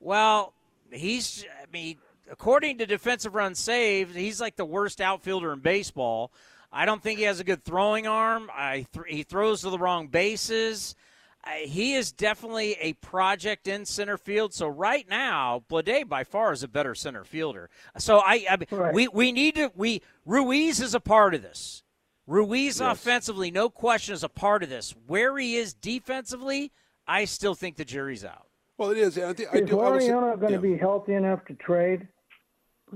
Well, 0.00 0.54
he's, 0.90 1.44
I 1.62 1.70
mean, 1.70 1.98
according 2.30 2.78
to 2.78 2.86
defensive 2.86 3.34
run 3.34 3.54
saved, 3.54 4.16
he's 4.16 4.40
like 4.40 4.56
the 4.56 4.64
worst 4.64 5.02
outfielder 5.02 5.52
in 5.52 5.58
baseball. 5.58 6.32
I 6.72 6.84
don't 6.84 7.02
think 7.02 7.18
he 7.18 7.24
has 7.24 7.40
a 7.40 7.44
good 7.44 7.64
throwing 7.64 8.06
arm. 8.06 8.50
I 8.54 8.86
th- 8.92 9.06
he 9.08 9.22
throws 9.22 9.62
to 9.62 9.70
the 9.70 9.78
wrong 9.78 10.06
bases. 10.06 10.94
Uh, 11.42 11.50
he 11.62 11.94
is 11.94 12.12
definitely 12.12 12.74
a 12.74 12.92
project 12.94 13.66
in 13.66 13.84
center 13.84 14.18
field. 14.18 14.52
So 14.52 14.68
right 14.68 15.08
now, 15.08 15.64
Bleday 15.70 16.06
by 16.06 16.22
far 16.22 16.52
is 16.52 16.62
a 16.62 16.68
better 16.68 16.94
center 16.94 17.24
fielder. 17.24 17.70
So 17.98 18.18
I, 18.18 18.44
I 18.48 18.58
right. 18.70 18.94
we 18.94 19.08
we 19.08 19.32
need 19.32 19.54
to 19.56 19.72
we 19.74 20.02
Ruiz 20.26 20.80
is 20.80 20.94
a 20.94 21.00
part 21.00 21.34
of 21.34 21.42
this. 21.42 21.82
Ruiz 22.26 22.78
yes. 22.78 22.92
offensively, 22.92 23.50
no 23.50 23.68
question, 23.68 24.14
is 24.14 24.22
a 24.22 24.28
part 24.28 24.62
of 24.62 24.68
this. 24.68 24.94
Where 25.06 25.36
he 25.38 25.56
is 25.56 25.74
defensively, 25.74 26.70
I 27.06 27.24
still 27.24 27.54
think 27.54 27.76
the 27.76 27.84
jury's 27.84 28.24
out. 28.24 28.46
Well, 28.78 28.90
it 28.90 28.98
is. 28.98 29.18
I, 29.18 29.32
think, 29.32 29.48
I 29.52 29.58
is 29.58 29.68
do, 29.68 29.76
Laureano 29.76 30.38
going 30.38 30.52
to 30.60 30.68
yeah. 30.68 30.74
be 30.74 30.78
healthy 30.78 31.14
enough 31.14 31.44
to 31.46 31.54
trade? 31.54 32.06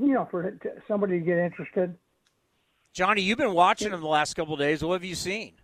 You 0.00 0.14
know, 0.14 0.28
for 0.30 0.58
somebody 0.86 1.18
to 1.18 1.24
get 1.24 1.38
interested. 1.38 1.96
Johnny, 2.94 3.22
you've 3.22 3.38
been 3.38 3.54
watching 3.54 3.92
him 3.92 4.00
the 4.00 4.06
last 4.06 4.34
couple 4.34 4.56
days. 4.56 4.82
What 4.82 4.92
have 4.92 5.04
you 5.04 5.16
seen? 5.16 5.54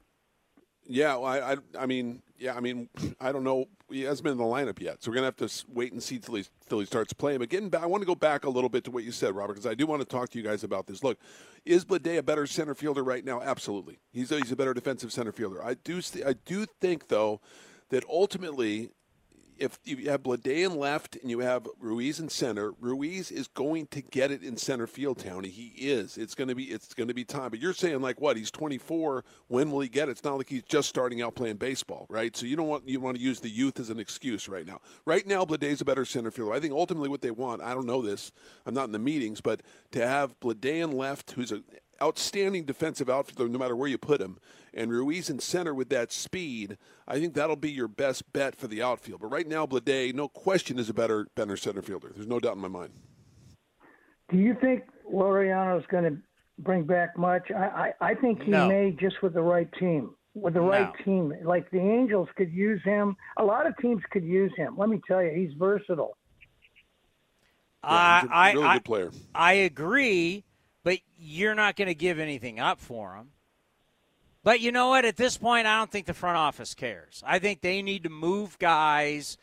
Yeah, 0.85 1.15
well, 1.15 1.27
I, 1.27 1.53
I, 1.53 1.57
I, 1.79 1.87
mean, 1.87 2.23
yeah, 2.37 2.57
I 2.57 2.61
mean, 2.61 2.89
I 3.21 3.31
don't 3.31 3.45
know. 3.45 3.67
He 3.89 4.03
hasn't 4.03 4.25
been 4.25 4.33
in 4.33 4.39
the 4.39 4.45
lineup 4.45 4.81
yet, 4.81 5.01
so 5.01 5.11
we're 5.11 5.15
gonna 5.15 5.27
have 5.27 5.37
to 5.37 5.65
wait 5.73 5.93
and 5.93 6.03
see 6.03 6.19
till 6.19 6.35
he 6.35 6.45
till 6.69 6.81
he 6.81 6.87
starts 6.87 7.13
playing. 7.13 7.39
But 7.39 7.49
getting 7.49 7.69
back, 7.69 7.83
I 7.83 7.87
want 7.87 8.03
to 8.03 8.07
go 8.07 8.17
back 8.17 8.45
a 8.45 8.51
little 8.51 8.69
bit 8.69 8.83
to 8.85 8.91
what 8.91 9.05
you 9.05 9.13
said, 9.13 9.35
Robert, 9.37 9.55
because 9.55 9.67
I 9.67 9.75
do 9.75 9.87
want 9.87 10.01
to 10.01 10.07
talk 10.07 10.31
to 10.31 10.39
you 10.39 10.45
guys 10.45 10.65
about 10.65 10.87
this. 10.87 11.05
Look, 11.05 11.19
is 11.65 11.85
Bleday 11.85 12.19
a 12.19 12.23
better 12.23 12.47
center 12.47 12.75
fielder 12.75 13.05
right 13.05 13.25
now? 13.25 13.41
Absolutely, 13.41 13.99
he's 14.13 14.33
a, 14.33 14.39
he's 14.39 14.53
a 14.53 14.57
better 14.57 14.75
defensive 14.75 15.13
center 15.13 15.33
fielder. 15.33 15.65
I 15.65 15.75
do 15.75 16.01
I 16.25 16.35
do 16.45 16.67
think 16.81 17.09
though 17.09 17.41
that 17.91 18.05
ultimately 18.09 18.91
if 19.61 19.79
you 19.85 20.11
have 20.11 20.23
Bleday 20.23 20.65
in 20.65 20.77
left 20.77 21.17
and 21.17 21.31
you 21.31 21.41
have 21.41 21.69
Ruiz 21.79 22.19
in 22.19 22.31
center, 22.31 22.73
Ruiz 22.81 23.31
is 23.31 23.47
going 23.47 23.87
to 23.89 24.01
get 24.01 24.31
it 24.31 24.43
in 24.43 24.57
center 24.57 24.87
field, 24.87 25.19
Townie. 25.19 25.51
He 25.51 25.75
is. 25.77 26.17
It's 26.17 26.35
going 26.35 26.49
to 26.49 26.55
be. 26.55 26.65
It's 26.65 26.95
going 26.95 27.09
to 27.09 27.15
be 27.15 27.25
time. 27.25 27.51
But 27.51 27.61
you're 27.61 27.75
saying 27.75 28.01
like 28.01 28.21
what? 28.21 28.39
He's 28.39 28.51
24. 28.51 29.23
When 29.49 29.71
will 29.71 29.81
he 29.81 29.89
get 29.89 30.09
it? 30.09 30.13
It's 30.13 30.25
not 30.25 30.39
like 30.39 30.49
he's 30.49 30.63
just 30.63 30.89
starting 30.89 31.21
out 31.21 31.35
playing 31.35 31.57
baseball, 31.57 32.07
right? 32.09 32.35
So 32.35 32.47
you 32.47 32.57
don't 32.57 32.69
want 32.69 32.89
you 32.89 33.01
want 33.01 33.19
to 33.19 33.23
use 33.23 33.41
the 33.41 33.51
youth 33.51 33.79
as 33.79 33.91
an 33.91 34.01
excuse 34.01 34.49
right 34.49 34.67
now. 34.67 34.81
Right 35.05 35.27
now, 35.27 35.45
Bleday's 35.45 35.83
a 35.83 35.85
better 35.85 36.07
center 36.07 36.31
fielder. 36.31 36.55
I 36.55 36.61
think 36.61 36.73
ultimately 36.73 37.11
what 37.11 37.21
they 37.21 37.31
want. 37.31 37.61
I 37.61 37.75
don't 37.75 37.87
know 37.87 38.01
this. 38.01 38.33
I'm 38.65 38.75
not 38.75 38.85
in 38.85 38.93
the 38.93 38.99
meetings, 38.99 39.43
but 39.43 39.61
to 39.93 40.07
have 40.07 40.41
Bleday 40.41 40.83
in 40.83 40.97
left, 40.97 41.33
who's 41.33 41.53
a 41.53 41.63
outstanding 42.03 42.65
defensive 42.65 43.11
outfielder 43.11 43.51
no 43.51 43.59
matter 43.59 43.77
where 43.77 43.89
you 43.89 43.99
put 43.99 44.21
him. 44.21 44.39
And 44.73 44.91
Ruiz 44.91 45.29
in 45.29 45.41
center 45.41 45.75
with 45.75 45.89
that 45.91 46.13
speed, 46.13 46.79
I 47.09 47.19
think 47.19 47.35
that'll 47.35 47.57
be 47.57 47.71
your 47.73 47.89
best 47.89 48.33
bet 48.33 48.55
for 48.55 48.69
the 48.69 48.83
outfield. 48.83 49.21
But 49.21 49.29
right 49.29 49.47
now, 49.49 49.67
Bleday, 49.67 50.15
no 50.15 50.29
question, 50.29 50.79
is 50.79 50.89
a 50.89 50.95
better 50.95 51.27
better 51.35 51.57
center 51.57 51.83
fielder. 51.83 52.13
There's 52.15 52.29
no 52.29 52.41
doubt 52.41 52.55
in 52.57 52.63
my 52.63 52.69
mind. 52.69 52.93
Do 54.31 54.37
you 54.37 54.57
think 54.61 54.85
Laureano 55.13 55.79
is 55.79 55.85
going 55.91 56.05
to 56.05 56.17
bring 56.61 56.85
back 56.85 57.17
much. 57.17 57.51
I, 57.51 57.93
I, 58.01 58.11
I 58.11 58.15
think 58.15 58.43
he 58.43 58.51
No. 58.51 58.69
may 58.69 58.91
just 58.93 59.23
with 59.23 59.35
the 59.35 59.43
right 59.43 59.69
team. 59.79 60.15
With 60.35 60.55
the 60.55 60.61
right 60.61 60.93
No. 60.99 61.05
team, 61.05 61.35
like 61.43 61.71
the 61.71 61.81
Angels 61.81 62.29
could 62.37 62.53
use 62.53 62.81
him. 62.85 63.17
A 63.37 63.45
lot 63.45 63.67
of 63.67 63.77
teams 63.79 64.03
could 64.11 64.25
use 64.25 64.53
him. 64.57 64.77
Let 64.79 64.89
me 64.89 65.01
tell 65.07 65.23
you, 65.23 65.33
he's 65.33 65.53
versatile. 65.59 66.17
Uh, 67.83 67.87
I, 67.89 68.21
he's 68.21 68.31
a 68.31 68.35
I, 68.35 68.53
really 68.53 68.67
I, 68.67 68.75
good 68.75 68.85
player. 68.85 69.11
I 69.35 69.53
agree, 69.55 70.45
but 70.83 70.99
you're 71.19 71.55
not 71.55 71.77
going 71.77 71.89
to 71.89 71.95
give 71.95 72.19
anything 72.19 72.59
up 72.59 72.81
for 72.81 73.15
him. 73.15 73.31
But 74.43 74.61
you 74.61 74.73
know 74.73 74.89
what? 74.89 75.05
At 75.05 75.17
this 75.17 75.37
point, 75.37 75.67
I 75.67 75.79
don't 75.79 75.91
think 75.91 76.07
the 76.07 76.15
front 76.15 76.39
office 76.39 76.75
cares. 76.75 77.23
I 77.27 77.39
think 77.39 77.61
they 77.61 77.83
need 77.83 78.05
to 78.05 78.09
move 78.09 78.59
guys 78.59 79.37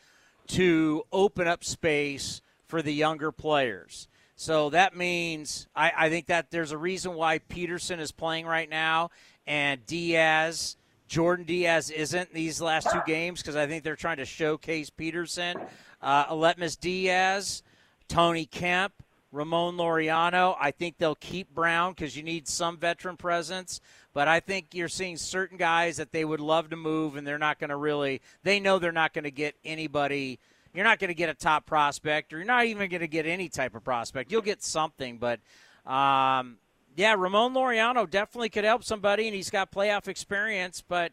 to 0.47 1.03
open 1.11 1.47
up 1.47 1.63
space 1.63 2.41
for 2.65 2.81
the 2.81 2.93
younger 2.93 3.31
players. 3.31 4.07
So 4.35 4.69
that 4.71 4.95
means 4.95 5.67
I, 5.75 5.91
I 5.95 6.09
think 6.09 6.27
that 6.27 6.51
there's 6.51 6.71
a 6.71 6.77
reason 6.77 7.13
why 7.13 7.39
Peterson 7.39 7.99
is 7.99 8.11
playing 8.11 8.45
right 8.45 8.69
now 8.69 9.09
and 9.45 9.85
Diaz, 9.85 10.77
Jordan 11.07 11.45
Diaz 11.45 11.89
isn't 11.89 12.33
these 12.33 12.61
last 12.61 12.89
two 12.91 13.01
games 13.07 13.41
because 13.41 13.55
I 13.55 13.65
think 13.65 13.83
they're 13.83 13.95
trying 13.95 14.17
to 14.17 14.25
showcase 14.25 14.89
Peterson. 14.89 15.57
Uh, 16.01 16.27
Aledmys 16.27 16.79
Diaz, 16.79 17.63
Tony 18.07 18.45
Kemp, 18.45 18.93
Ramon 19.32 19.78
Laureano. 19.78 20.55
I 20.59 20.71
think 20.71 20.97
they'll 20.97 21.15
keep 21.15 21.53
Brown 21.53 21.93
because 21.93 22.15
you 22.15 22.23
need 22.23 22.47
some 22.47 22.78
veteran 22.78 23.17
presence. 23.17 23.82
But 24.13 24.28
I 24.28 24.39
think 24.39 24.67
you're 24.73 24.88
seeing 24.88 25.17
certain 25.17 25.57
guys 25.57 25.97
that 25.97 26.11
they 26.11 26.25
would 26.25 26.39
love 26.39 26.69
to 26.71 26.75
move, 26.75 27.15
and 27.15 27.28
they're 27.28 27.38
not 27.38 27.59
going 27.59 27.69
to 27.69 27.75
really. 27.75 28.21
They 28.43 28.59
know 28.59 28.80
they're 28.80 28.91
not 28.91 29.13
going 29.13 29.25
to 29.25 29.32
get 29.32 29.55
anybody. 29.63 30.39
You're 30.73 30.86
not 30.86 30.99
going 30.99 31.09
to 31.09 31.15
get 31.15 31.30
a 31.30 31.34
top 31.34 31.65
prospect, 31.65 32.34
or 32.34 32.38
you're 32.38 32.45
not 32.45 32.65
even 32.65 32.89
going 32.89 33.01
to 33.01 33.07
get 33.07 33.25
any 33.25 33.49
type 33.49 33.75
of 33.75 33.84
prospect. 33.84 34.32
You'll 34.32 34.41
get 34.41 34.63
something, 34.63 35.17
but 35.17 35.39
um, 35.86 36.57
yeah, 36.95 37.15
Ramon 37.17 37.53
Laureano 37.53 38.09
definitely 38.09 38.49
could 38.49 38.63
help 38.63 38.84
somebody, 38.84 39.28
and 39.28 39.36
he's 39.36 39.49
got 39.49 39.71
playoff 39.71 40.07
experience. 40.07 40.84
But 40.88 41.11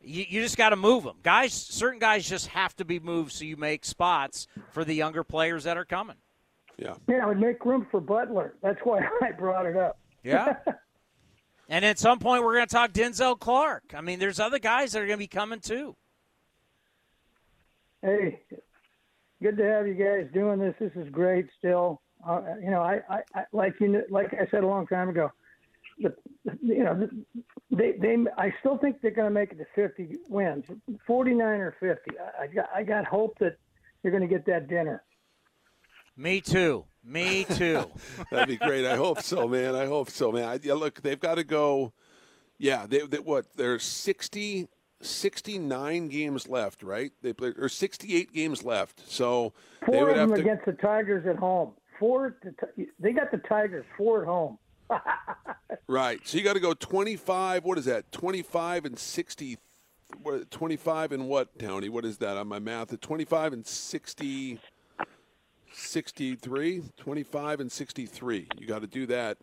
you, 0.00 0.24
you 0.28 0.42
just 0.42 0.56
got 0.56 0.70
to 0.70 0.76
move 0.76 1.04
them, 1.04 1.16
guys. 1.22 1.52
Certain 1.52 1.98
guys 1.98 2.28
just 2.28 2.48
have 2.48 2.74
to 2.76 2.84
be 2.84 2.98
moved 2.98 3.32
so 3.32 3.44
you 3.44 3.56
make 3.56 3.84
spots 3.84 4.46
for 4.70 4.84
the 4.84 4.94
younger 4.94 5.24
players 5.24 5.64
that 5.64 5.76
are 5.76 5.84
coming. 5.84 6.16
Yeah. 6.78 6.94
Yeah, 7.08 7.24
it 7.24 7.28
would 7.28 7.40
make 7.40 7.64
room 7.64 7.86
for 7.90 8.00
Butler. 8.00 8.54
That's 8.62 8.78
why 8.84 9.00
I 9.22 9.32
brought 9.32 9.66
it 9.66 9.76
up. 9.76 9.98
Yeah. 10.22 10.56
and 11.68 11.84
at 11.84 11.98
some 11.98 12.18
point, 12.18 12.42
we're 12.44 12.54
going 12.54 12.66
to 12.66 12.74
talk 12.74 12.92
Denzel 12.92 13.38
Clarke. 13.38 13.94
I 13.94 14.00
mean, 14.00 14.18
there's 14.18 14.40
other 14.40 14.58
guys 14.58 14.92
that 14.92 15.02
are 15.02 15.06
going 15.06 15.18
to 15.18 15.22
be 15.22 15.26
coming 15.26 15.60
too. 15.60 15.96
Hey, 18.00 18.40
good 19.42 19.56
to 19.56 19.64
have 19.64 19.88
you 19.88 19.94
guys 19.94 20.28
doing 20.32 20.60
this. 20.60 20.74
This 20.78 20.92
is 20.94 21.08
great. 21.10 21.46
Still, 21.58 22.00
uh, 22.26 22.42
you 22.62 22.70
know, 22.70 22.80
I, 22.80 23.00
I, 23.10 23.20
I 23.34 23.44
like 23.52 23.74
you, 23.80 23.90
kn- 23.90 24.04
like 24.08 24.32
I 24.34 24.46
said 24.52 24.62
a 24.62 24.66
long 24.66 24.86
time 24.86 25.08
ago. 25.08 25.32
The, 26.00 26.14
you 26.62 26.84
know, 26.84 27.08
they, 27.72 27.94
they, 28.00 28.16
I 28.36 28.54
still 28.60 28.78
think 28.78 29.00
they're 29.02 29.10
going 29.10 29.26
to 29.26 29.34
make 29.34 29.50
it 29.50 29.58
to 29.58 29.66
50 29.74 30.18
wins, 30.28 30.64
49 31.08 31.42
or 31.42 31.74
50. 31.80 32.12
I, 32.18 32.44
I 32.44 32.46
got, 32.46 32.68
I 32.72 32.82
got 32.84 33.04
hope 33.04 33.36
that 33.40 33.56
you're 34.04 34.12
going 34.12 34.22
to 34.22 34.32
get 34.32 34.46
that 34.46 34.68
dinner. 34.68 35.02
Me 36.18 36.40
too. 36.40 36.84
Me 37.04 37.44
too. 37.44 37.84
That'd 38.32 38.48
be 38.48 38.56
great. 38.56 38.84
I 38.84 38.96
hope 38.96 39.22
so, 39.22 39.46
man. 39.46 39.76
I 39.76 39.86
hope 39.86 40.10
so, 40.10 40.32
man. 40.32 40.44
I, 40.44 40.58
yeah, 40.60 40.74
look, 40.74 41.00
they've 41.00 41.18
got 41.18 41.36
to 41.36 41.44
go. 41.44 41.92
Yeah, 42.58 42.86
they, 42.86 43.06
they 43.06 43.20
what? 43.20 43.46
There's 43.56 43.84
60, 43.84 44.68
69 45.00 46.08
games 46.08 46.48
left, 46.48 46.82
right? 46.82 47.12
They 47.22 47.32
play 47.32 47.52
or 47.56 47.68
68 47.68 48.32
games 48.34 48.64
left. 48.64 49.08
So 49.08 49.52
they 49.86 49.92
Four 49.92 50.06
would 50.06 50.10
of 50.10 50.16
have 50.16 50.28
them 50.30 50.36
to. 50.38 50.42
against 50.42 50.66
the 50.66 50.72
Tigers 50.72 51.24
at 51.24 51.36
home. 51.36 51.74
Four, 52.00 52.36
at 52.44 52.68
they 52.98 53.12
got 53.12 53.30
the 53.30 53.38
Tigers 53.38 53.86
four 53.96 54.22
at 54.22 54.26
home. 54.26 54.58
Right. 55.90 56.20
So 56.24 56.36
you 56.36 56.44
got 56.44 56.52
to 56.52 56.60
go 56.60 56.74
25. 56.74 57.64
What 57.64 57.78
is 57.78 57.86
that? 57.86 58.12
25 58.12 58.84
and 58.84 58.98
60. 58.98 59.56
What, 60.22 60.50
25 60.50 61.12
and 61.12 61.28
what, 61.28 61.58
Tony? 61.58 61.88
What 61.88 62.04
is 62.04 62.18
that 62.18 62.36
on 62.36 62.46
my 62.46 62.58
math? 62.58 62.98
25 63.00 63.54
and 63.54 63.66
60. 63.66 64.60
63. 65.72 66.82
25 66.96 67.60
and 67.60 67.70
63. 67.70 68.48
You 68.58 68.66
got 68.66 68.80
to 68.80 68.86
do 68.86 69.06
that. 69.06 69.38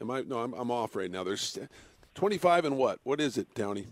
Am 0.00 0.10
I? 0.10 0.22
No, 0.22 0.38
I'm, 0.38 0.52
I'm 0.54 0.70
off 0.70 0.96
right 0.96 1.10
now. 1.10 1.24
There's 1.24 1.58
25 2.14 2.64
and 2.64 2.76
what? 2.76 3.00
What 3.04 3.20
is 3.20 3.38
it, 3.38 3.54
Townie? 3.54 3.86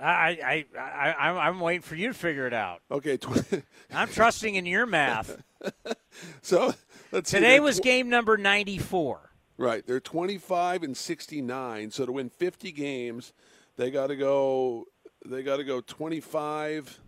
I, 0.00 0.64
I, 0.76 0.78
I, 0.78 1.14
I'm, 1.18 1.38
I'm 1.38 1.60
waiting 1.60 1.82
for 1.82 1.96
you 1.96 2.08
to 2.08 2.14
figure 2.14 2.46
it 2.46 2.54
out. 2.54 2.82
Okay. 2.90 3.16
20, 3.16 3.62
I'm 3.92 4.08
trusting 4.08 4.54
in 4.54 4.66
your 4.66 4.86
math. 4.86 5.42
so 6.42 6.74
let's 7.10 7.30
see, 7.30 7.38
Today 7.38 7.54
they're 7.54 7.62
was 7.62 7.80
tw- 7.80 7.84
game 7.84 8.08
number 8.08 8.36
94. 8.36 9.30
Right. 9.56 9.84
They're 9.86 10.00
25 10.00 10.84
and 10.84 10.96
69. 10.96 11.90
So 11.90 12.06
to 12.06 12.12
win 12.12 12.30
50 12.30 12.70
games, 12.72 13.32
they 13.76 13.90
got 13.90 14.08
to 14.08 14.16
go 14.16 14.86
they 15.26 15.42
got 15.42 15.56
to 15.56 15.64
go 15.64 15.80
25 15.80 17.00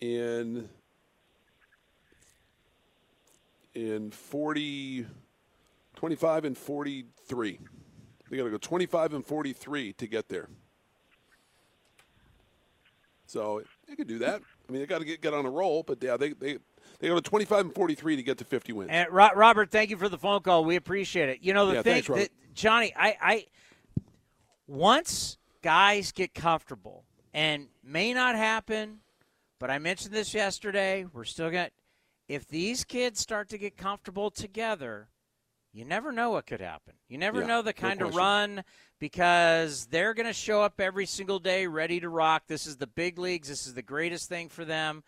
in 0.00 0.68
in 3.78 4.10
40 4.10 5.06
25 5.94 6.44
and 6.44 6.56
43. 6.56 7.58
They 8.30 8.36
got 8.36 8.44
to 8.44 8.50
go 8.50 8.56
25 8.58 9.14
and 9.14 9.24
43 9.26 9.92
to 9.94 10.06
get 10.06 10.28
there. 10.28 10.48
So 13.26 13.62
they 13.86 13.94
could 13.96 14.06
do 14.08 14.18
that. 14.18 14.40
I 14.68 14.72
mean, 14.72 14.80
they 14.80 14.86
got 14.86 14.98
to 14.98 15.04
get 15.04 15.20
get 15.20 15.34
on 15.34 15.44
a 15.46 15.50
roll, 15.50 15.82
but 15.82 16.02
yeah, 16.02 16.16
they 16.16 16.32
they 16.32 16.58
they 16.98 17.08
go 17.08 17.14
to 17.14 17.20
25 17.20 17.66
and 17.66 17.74
43 17.74 18.16
to 18.16 18.22
get 18.22 18.38
to 18.38 18.44
50 18.44 18.72
wins. 18.72 18.90
And 18.92 19.10
Ro- 19.10 19.30
Robert, 19.34 19.70
thank 19.70 19.90
you 19.90 19.96
for 19.96 20.08
the 20.08 20.18
phone 20.18 20.40
call. 20.40 20.64
We 20.64 20.76
appreciate 20.76 21.28
it. 21.28 21.38
You 21.42 21.52
know 21.52 21.66
the 21.66 21.74
Yeah, 21.74 21.82
thing, 21.82 22.02
thanks, 22.02 22.08
that, 22.08 22.30
Johnny, 22.54 22.92
I, 22.96 23.16
I 23.20 23.46
once 24.66 25.38
guys 25.62 26.12
get 26.12 26.34
comfortable, 26.34 27.04
and 27.34 27.68
may 27.82 28.14
not 28.14 28.34
happen, 28.34 29.00
but 29.58 29.70
I 29.70 29.78
mentioned 29.78 30.14
this 30.14 30.32
yesterday. 30.34 31.06
We're 31.12 31.24
still 31.24 31.50
going. 31.50 31.66
to 31.66 31.72
If 32.28 32.46
these 32.46 32.84
kids 32.84 33.20
start 33.20 33.48
to 33.50 33.58
get 33.58 33.76
comfortable 33.76 34.30
together, 34.30 35.08
you 35.72 35.84
never 35.84 36.12
know 36.12 36.30
what 36.30 36.46
could 36.46 36.60
happen. 36.60 36.94
You 37.08 37.18
never 37.18 37.40
Yeah, 37.40 37.46
know 37.46 37.62
the 37.62 37.74
no 37.80 37.88
kind 37.88 38.02
of 38.02 38.14
run 38.14 38.64
because 38.98 39.86
they're 39.86 40.14
going 40.14 40.26
to 40.26 40.32
show 40.32 40.62
up 40.62 40.80
every 40.80 41.06
single 41.06 41.38
day 41.38 41.66
ready 41.66 42.00
to 42.00 42.08
rock. 42.08 42.44
This 42.46 42.66
is 42.66 42.76
the 42.76 42.86
big 42.86 43.18
leagues. 43.18 43.48
This 43.48 43.66
is 43.66 43.74
the 43.74 43.82
greatest 43.82 44.28
thing 44.28 44.48
for 44.48 44.64
them. 44.64 45.04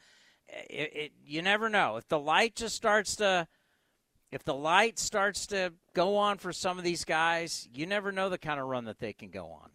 It, 0.49 0.93
it, 0.95 1.13
you 1.25 1.43
never 1.43 1.69
know 1.69 1.97
if 1.97 2.09
the 2.09 2.19
light 2.19 2.57
just 2.57 2.75
starts 2.75 3.17
to 3.17 3.47
if 4.33 4.45
the 4.45 4.55
light 4.55 4.99
starts 4.99 5.47
to 5.49 5.73
go 5.95 6.17
on 6.17 6.39
for 6.39 6.53
some 6.53 6.77
of 6.77 6.83
these 6.85 7.05
guys 7.05 7.69
you 7.73 7.87
never 7.87 8.11
know 8.11 8.29
the 8.29 8.39
kind 8.39 8.59
of 8.59 8.67
run 8.67 8.85
that 8.87 8.99
they 8.99 9.13
can 9.13 9.31
go 9.31 9.47
on 9.47 9.71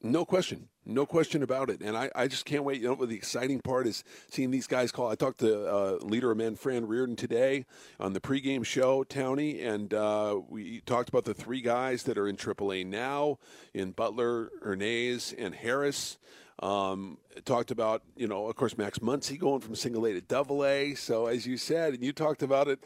No 0.00 0.24
question. 0.24 0.68
No 0.88 1.04
question 1.04 1.42
about 1.42 1.68
it. 1.68 1.82
And 1.82 1.96
I, 1.96 2.10
I 2.14 2.28
just 2.28 2.46
can't 2.46 2.64
wait. 2.64 2.80
You 2.80 2.88
know 2.88 3.04
the 3.04 3.14
exciting 3.14 3.60
part 3.60 3.86
is 3.86 4.04
seeing 4.30 4.50
these 4.50 4.66
guys 4.66 4.90
call. 4.90 5.10
I 5.10 5.16
talked 5.16 5.40
to 5.40 5.66
uh, 5.66 5.98
leader 6.00 6.30
of 6.30 6.38
men, 6.38 6.56
Fran 6.56 6.86
Riordan, 6.86 7.14
today 7.14 7.66
on 8.00 8.14
the 8.14 8.20
pregame 8.20 8.64
show, 8.64 9.04
Townie, 9.04 9.62
and 9.62 9.92
uh, 9.92 10.40
we 10.48 10.80
talked 10.80 11.10
about 11.10 11.26
the 11.26 11.34
three 11.34 11.60
guys 11.60 12.04
that 12.04 12.16
are 12.16 12.26
in 12.26 12.36
AAA 12.36 12.86
now 12.86 13.38
in 13.74 13.90
Butler, 13.90 14.50
Hernandez, 14.62 15.34
and 15.36 15.54
Harris. 15.54 16.16
Um, 16.60 17.18
talked 17.44 17.70
about, 17.70 18.02
you 18.16 18.26
know, 18.26 18.48
of 18.48 18.56
course, 18.56 18.76
Max 18.76 18.98
Muncy 18.98 19.38
going 19.38 19.60
from 19.60 19.76
single 19.76 20.06
A 20.06 20.14
to 20.14 20.20
double 20.20 20.64
A. 20.64 20.94
So 20.94 21.26
as 21.26 21.46
you 21.46 21.56
said, 21.56 21.94
and 21.94 22.02
you 22.02 22.12
talked 22.12 22.42
about 22.42 22.66
it 22.66 22.80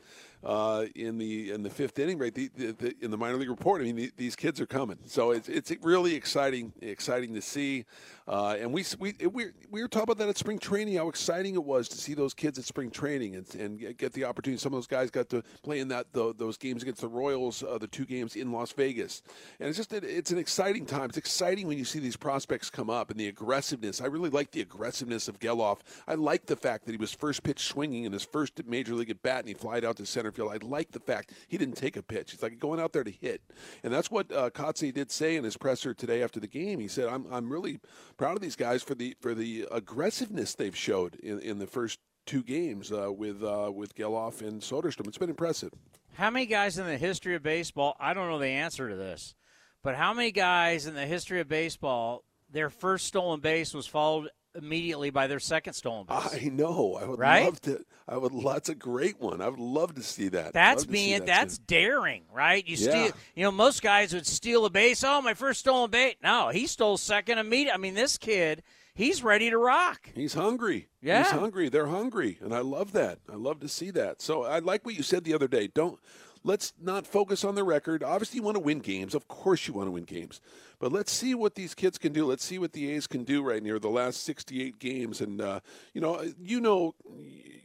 uh, 0.44 0.86
in 0.94 1.18
the 1.18 1.50
in 1.50 1.62
the 1.62 1.70
fifth 1.70 1.98
inning, 1.98 2.18
right? 2.18 2.34
The, 2.34 2.50
the, 2.54 2.72
the, 2.72 2.94
in 3.00 3.10
the 3.10 3.16
minor 3.16 3.36
league 3.36 3.48
report, 3.48 3.80
I 3.80 3.84
mean, 3.84 3.96
the, 3.96 4.12
these 4.16 4.36
kids 4.36 4.60
are 4.60 4.66
coming. 4.66 4.98
So 5.06 5.30
it's 5.30 5.48
it's 5.48 5.72
really 5.82 6.14
exciting, 6.14 6.72
exciting 6.82 7.34
to 7.34 7.42
see. 7.42 7.84
Uh, 8.28 8.56
and 8.60 8.72
we 8.72 8.84
we 8.98 9.14
we 9.32 9.46
we 9.70 9.82
were 9.82 9.88
talking 9.88 10.04
about 10.04 10.18
that 10.18 10.28
at 10.28 10.38
spring 10.38 10.58
training. 10.58 10.96
How 10.96 11.08
exciting 11.08 11.54
it 11.54 11.64
was 11.64 11.88
to 11.88 11.98
see 11.98 12.14
those 12.14 12.34
kids 12.34 12.58
at 12.58 12.64
spring 12.64 12.90
training 12.90 13.34
and, 13.34 13.54
and 13.56 13.98
get 13.98 14.12
the 14.12 14.24
opportunity. 14.24 14.60
Some 14.60 14.72
of 14.72 14.76
those 14.76 14.86
guys 14.86 15.10
got 15.10 15.28
to 15.30 15.42
play 15.62 15.80
in 15.80 15.88
that 15.88 16.12
the, 16.12 16.32
those 16.36 16.56
games 16.56 16.82
against 16.82 17.00
the 17.00 17.08
Royals, 17.08 17.62
uh, 17.62 17.78
the 17.78 17.88
two 17.88 18.04
games 18.04 18.36
in 18.36 18.52
Las 18.52 18.72
Vegas, 18.72 19.22
and 19.58 19.68
it's 19.68 19.76
just 19.76 19.92
it's 19.92 20.30
an 20.30 20.38
exciting 20.38 20.86
time. 20.86 21.06
It's 21.06 21.18
exciting 21.18 21.66
when 21.66 21.78
you 21.78 21.84
see 21.84 21.98
these 21.98 22.16
prospects 22.16 22.70
come 22.70 22.90
up 22.90 23.10
and 23.10 23.18
the 23.18 23.28
aggressiveness. 23.28 24.00
I 24.00 24.06
really 24.06 24.30
like 24.30 24.52
the 24.52 24.60
aggressiveness 24.60 25.26
of 25.26 25.40
Gelof. 25.40 25.78
I 26.06 26.14
like 26.14 26.46
the 26.46 26.56
fact 26.56 26.86
that 26.86 26.92
he 26.92 26.98
was 26.98 27.12
first 27.12 27.42
pitch 27.42 27.64
swinging 27.64 28.04
in 28.04 28.12
his 28.12 28.24
first 28.24 28.64
major 28.66 28.94
league 28.94 29.10
at 29.10 29.22
bat 29.22 29.40
and 29.40 29.48
he 29.48 29.54
flied 29.54 29.84
out 29.84 29.96
to 29.96 30.06
center 30.06 30.30
field. 30.30 30.52
I 30.52 30.64
like 30.64 30.92
the 30.92 31.00
fact 31.00 31.32
he 31.48 31.58
didn't 31.58 31.76
take 31.76 31.96
a 31.96 32.02
pitch. 32.02 32.30
He's 32.30 32.42
like 32.42 32.58
going 32.60 32.80
out 32.80 32.92
there 32.92 33.04
to 33.04 33.10
hit, 33.10 33.42
and 33.82 33.92
that's 33.92 34.10
what 34.10 34.30
uh, 34.32 34.50
Kotsay 34.50 34.94
did 34.94 35.10
say 35.10 35.36
in 35.36 35.42
his 35.42 35.56
presser 35.56 35.92
today 35.92 36.22
after 36.22 36.38
the 36.38 36.46
game. 36.46 36.78
He 36.78 36.88
said, 36.88 37.08
"I'm 37.08 37.26
I'm 37.32 37.52
really 37.52 37.80
proud 38.16 38.36
of 38.36 38.42
these 38.42 38.56
guys 38.56 38.82
for 38.82 38.94
the 38.94 39.16
for 39.20 39.34
the 39.34 39.66
aggressiveness 39.70 40.54
they've 40.54 40.76
showed 40.76 41.16
in, 41.16 41.38
in 41.40 41.58
the 41.58 41.66
first 41.66 41.98
two 42.26 42.42
games 42.42 42.92
uh, 42.92 43.12
with 43.12 43.42
uh, 43.42 43.70
with 43.72 43.94
Gelof 43.94 44.40
and 44.40 44.60
Soderstrom. 44.60 45.08
It's 45.08 45.18
been 45.18 45.30
impressive." 45.30 45.72
how 46.14 46.30
many 46.30 46.46
guys 46.46 46.78
in 46.78 46.86
the 46.86 46.98
history 46.98 47.34
of 47.34 47.42
baseball 47.42 47.96
i 47.98 48.12
don't 48.12 48.28
know 48.28 48.38
the 48.38 48.46
answer 48.46 48.88
to 48.88 48.96
this 48.96 49.34
but 49.82 49.96
how 49.96 50.12
many 50.12 50.30
guys 50.30 50.86
in 50.86 50.94
the 50.94 51.06
history 51.06 51.40
of 51.40 51.48
baseball 51.48 52.22
their 52.50 52.70
first 52.70 53.06
stolen 53.06 53.40
base 53.40 53.72
was 53.72 53.86
followed 53.86 54.28
immediately 54.54 55.10
by 55.10 55.26
their 55.26 55.40
second 55.40 55.74
stolen 55.74 56.06
base. 56.06 56.34
I 56.34 56.48
know. 56.52 56.98
I 57.00 57.04
would 57.06 57.18
Right? 57.18 57.44
love 57.44 57.60
to. 57.62 57.84
I 58.08 58.16
would. 58.16 58.32
That's 58.44 58.68
a 58.68 58.74
great 58.74 59.20
one. 59.20 59.40
I 59.40 59.48
would 59.48 59.58
love 59.60 59.94
to 59.94 60.02
see 60.02 60.28
that. 60.28 60.52
That's 60.52 60.84
being 60.84 61.20
that, 61.20 61.26
that's 61.26 61.58
too. 61.58 61.64
daring, 61.68 62.24
right? 62.32 62.66
You 62.66 62.76
Yeah. 62.76 62.90
steal. 62.90 63.16
You 63.36 63.42
know, 63.44 63.50
most 63.52 63.82
guys 63.82 64.12
would 64.12 64.26
steal 64.26 64.64
a 64.64 64.70
base. 64.70 65.02
Oh, 65.04 65.22
my 65.22 65.34
first 65.34 65.60
stolen 65.60 65.90
base. 65.90 66.16
No, 66.22 66.48
he 66.48 66.66
stole 66.66 66.96
second 66.98 67.38
immediate. 67.38 67.74
I 67.74 67.78
mean, 67.78 67.94
this 67.94 68.18
kid, 68.18 68.62
he's 68.94 69.22
ready 69.22 69.48
to 69.50 69.56
rock. 69.58 70.10
He's 70.14 70.34
hungry. 70.34 70.88
Yeah. 71.00 71.22
He's 71.22 71.32
hungry. 71.32 71.68
They're 71.68 71.86
hungry. 71.86 72.38
And 72.42 72.52
I 72.54 72.60
love 72.60 72.92
that. 72.92 73.20
I 73.30 73.36
love 73.36 73.60
to 73.60 73.68
see 73.68 73.90
that. 73.92 74.20
So 74.20 74.44
I 74.44 74.58
like 74.58 74.84
what 74.84 74.94
you 74.96 75.02
said 75.02 75.24
the 75.24 75.34
other 75.34 75.48
day. 75.48 75.68
Don't 75.68 75.98
let's 76.44 76.72
not 76.80 77.06
focus 77.06 77.44
on 77.44 77.54
the 77.54 77.64
record. 77.64 78.02
Obviously 78.02 78.38
you 78.38 78.42
want 78.42 78.56
to 78.56 78.62
win 78.62 78.80
games. 78.80 79.14
Of 79.14 79.28
course 79.28 79.66
you 79.66 79.74
want 79.74 79.86
to 79.88 79.92
win 79.92 80.04
games. 80.04 80.40
But 80.78 80.92
let's 80.92 81.12
see 81.12 81.34
what 81.34 81.54
these 81.54 81.74
kids 81.74 81.98
can 81.98 82.12
do. 82.12 82.26
Let's 82.26 82.44
see 82.44 82.58
what 82.58 82.72
the 82.72 82.90
A's 82.92 83.06
can 83.06 83.24
do 83.24 83.42
right 83.42 83.62
near 83.62 83.78
the 83.78 83.88
last 83.88 84.24
68 84.24 84.78
games 84.78 85.20
and 85.20 85.40
uh, 85.40 85.60
you 85.94 86.00
know, 86.00 86.22
you 86.42 86.60
know 86.60 86.94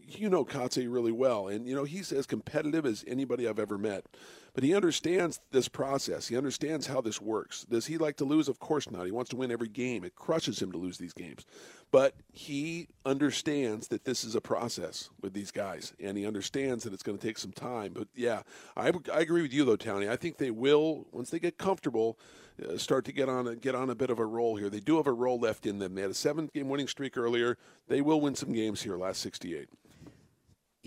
you 0.08 0.30
know 0.30 0.46
Kotsay 0.46 0.92
really 0.92 1.12
well 1.12 1.48
and 1.48 1.68
you 1.68 1.76
know 1.76 1.84
he's 1.84 2.12
as 2.12 2.26
competitive 2.26 2.86
as 2.86 3.04
anybody 3.08 3.48
I've 3.48 3.60
ever 3.60 3.78
met. 3.78 4.06
But 4.54 4.64
he 4.64 4.74
understands 4.74 5.40
this 5.52 5.68
process. 5.68 6.28
He 6.28 6.36
understands 6.36 6.88
how 6.88 7.00
this 7.00 7.22
works. 7.22 7.64
Does 7.66 7.86
he 7.86 8.00
like 8.00 8.18
to 8.18 8.26
lose? 8.26 8.48
Of 8.48 8.60
course 8.60 8.90
not. 8.90 9.06
He 9.06 9.12
wants 9.12 9.30
to 9.30 9.36
win 9.36 9.52
every 9.52 9.68
game. 9.68 10.04
It 10.04 10.16
crushes 10.16 10.60
him 10.60 10.72
to 10.72 10.80
lose 10.80 10.98
these 10.98 11.14
games. 11.14 11.46
But 11.92 12.16
he 12.32 12.88
understands 13.06 13.90
that 13.90 14.04
this 14.04 14.24
is 14.24 14.34
a 14.34 14.42
process 14.42 15.12
with 15.22 15.34
these 15.34 15.52
guys, 15.52 15.94
and 16.00 16.18
he 16.18 16.26
understands 16.26 16.84
that 16.84 16.94
it's 16.94 17.04
going 17.04 17.20
to 17.20 17.28
take 17.28 17.38
some 17.38 17.52
time. 17.52 17.94
But 17.94 18.08
yeah, 18.16 18.42
I, 18.76 18.92
I 19.14 19.20
agree 19.20 19.44
with 19.44 19.54
you 19.54 19.64
though, 19.64 19.78
Townie. 19.78 20.10
I 20.10 20.16
think 20.16 20.38
they 20.38 20.52
will 20.52 21.06
once 21.12 21.30
they 21.30 21.40
get 21.40 21.60
comfortable. 21.60 22.18
Uh, 22.60 22.76
start 22.76 23.06
to 23.06 23.12
get 23.12 23.30
on 23.30 23.48
a, 23.48 23.56
get 23.56 23.76
on 23.76 23.92
a 23.92 23.96
bit 23.96 24.10
of 24.10 24.18
a 24.18 24.26
roll 24.26 24.56
here. 24.56 24.72
They 24.72 24.80
do 24.80 24.98
have 24.98 25.06
a 25.06 25.14
roll 25.14 25.40
left 25.40 25.68
in 25.68 25.78
them. 25.78 25.94
They 25.94 26.02
had 26.02 26.10
a 26.10 26.16
seven 26.16 26.50
game 26.52 26.68
winning 26.68 26.88
streak 26.88 27.16
earlier. 27.16 27.60
They 27.88 28.02
will 28.02 28.20
win 28.20 28.34
some 28.34 28.52
games 28.52 28.82
here. 28.82 28.98
Last 28.98 29.22
sixty 29.22 29.56
eight. 29.56 29.70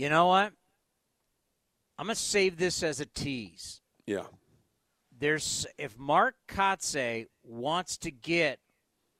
You 0.01 0.09
know 0.09 0.28
what? 0.28 0.55
I'm 1.98 2.07
gonna 2.07 2.14
save 2.14 2.57
this 2.57 2.82
as 2.82 3.01
a 3.01 3.05
tease. 3.05 3.82
Yeah. 4.07 4.24
There's 5.18 5.66
if 5.76 5.98
Mark 5.98 6.36
Kotsay 6.48 7.26
wants 7.42 7.98
to 7.98 8.11
get 8.11 8.61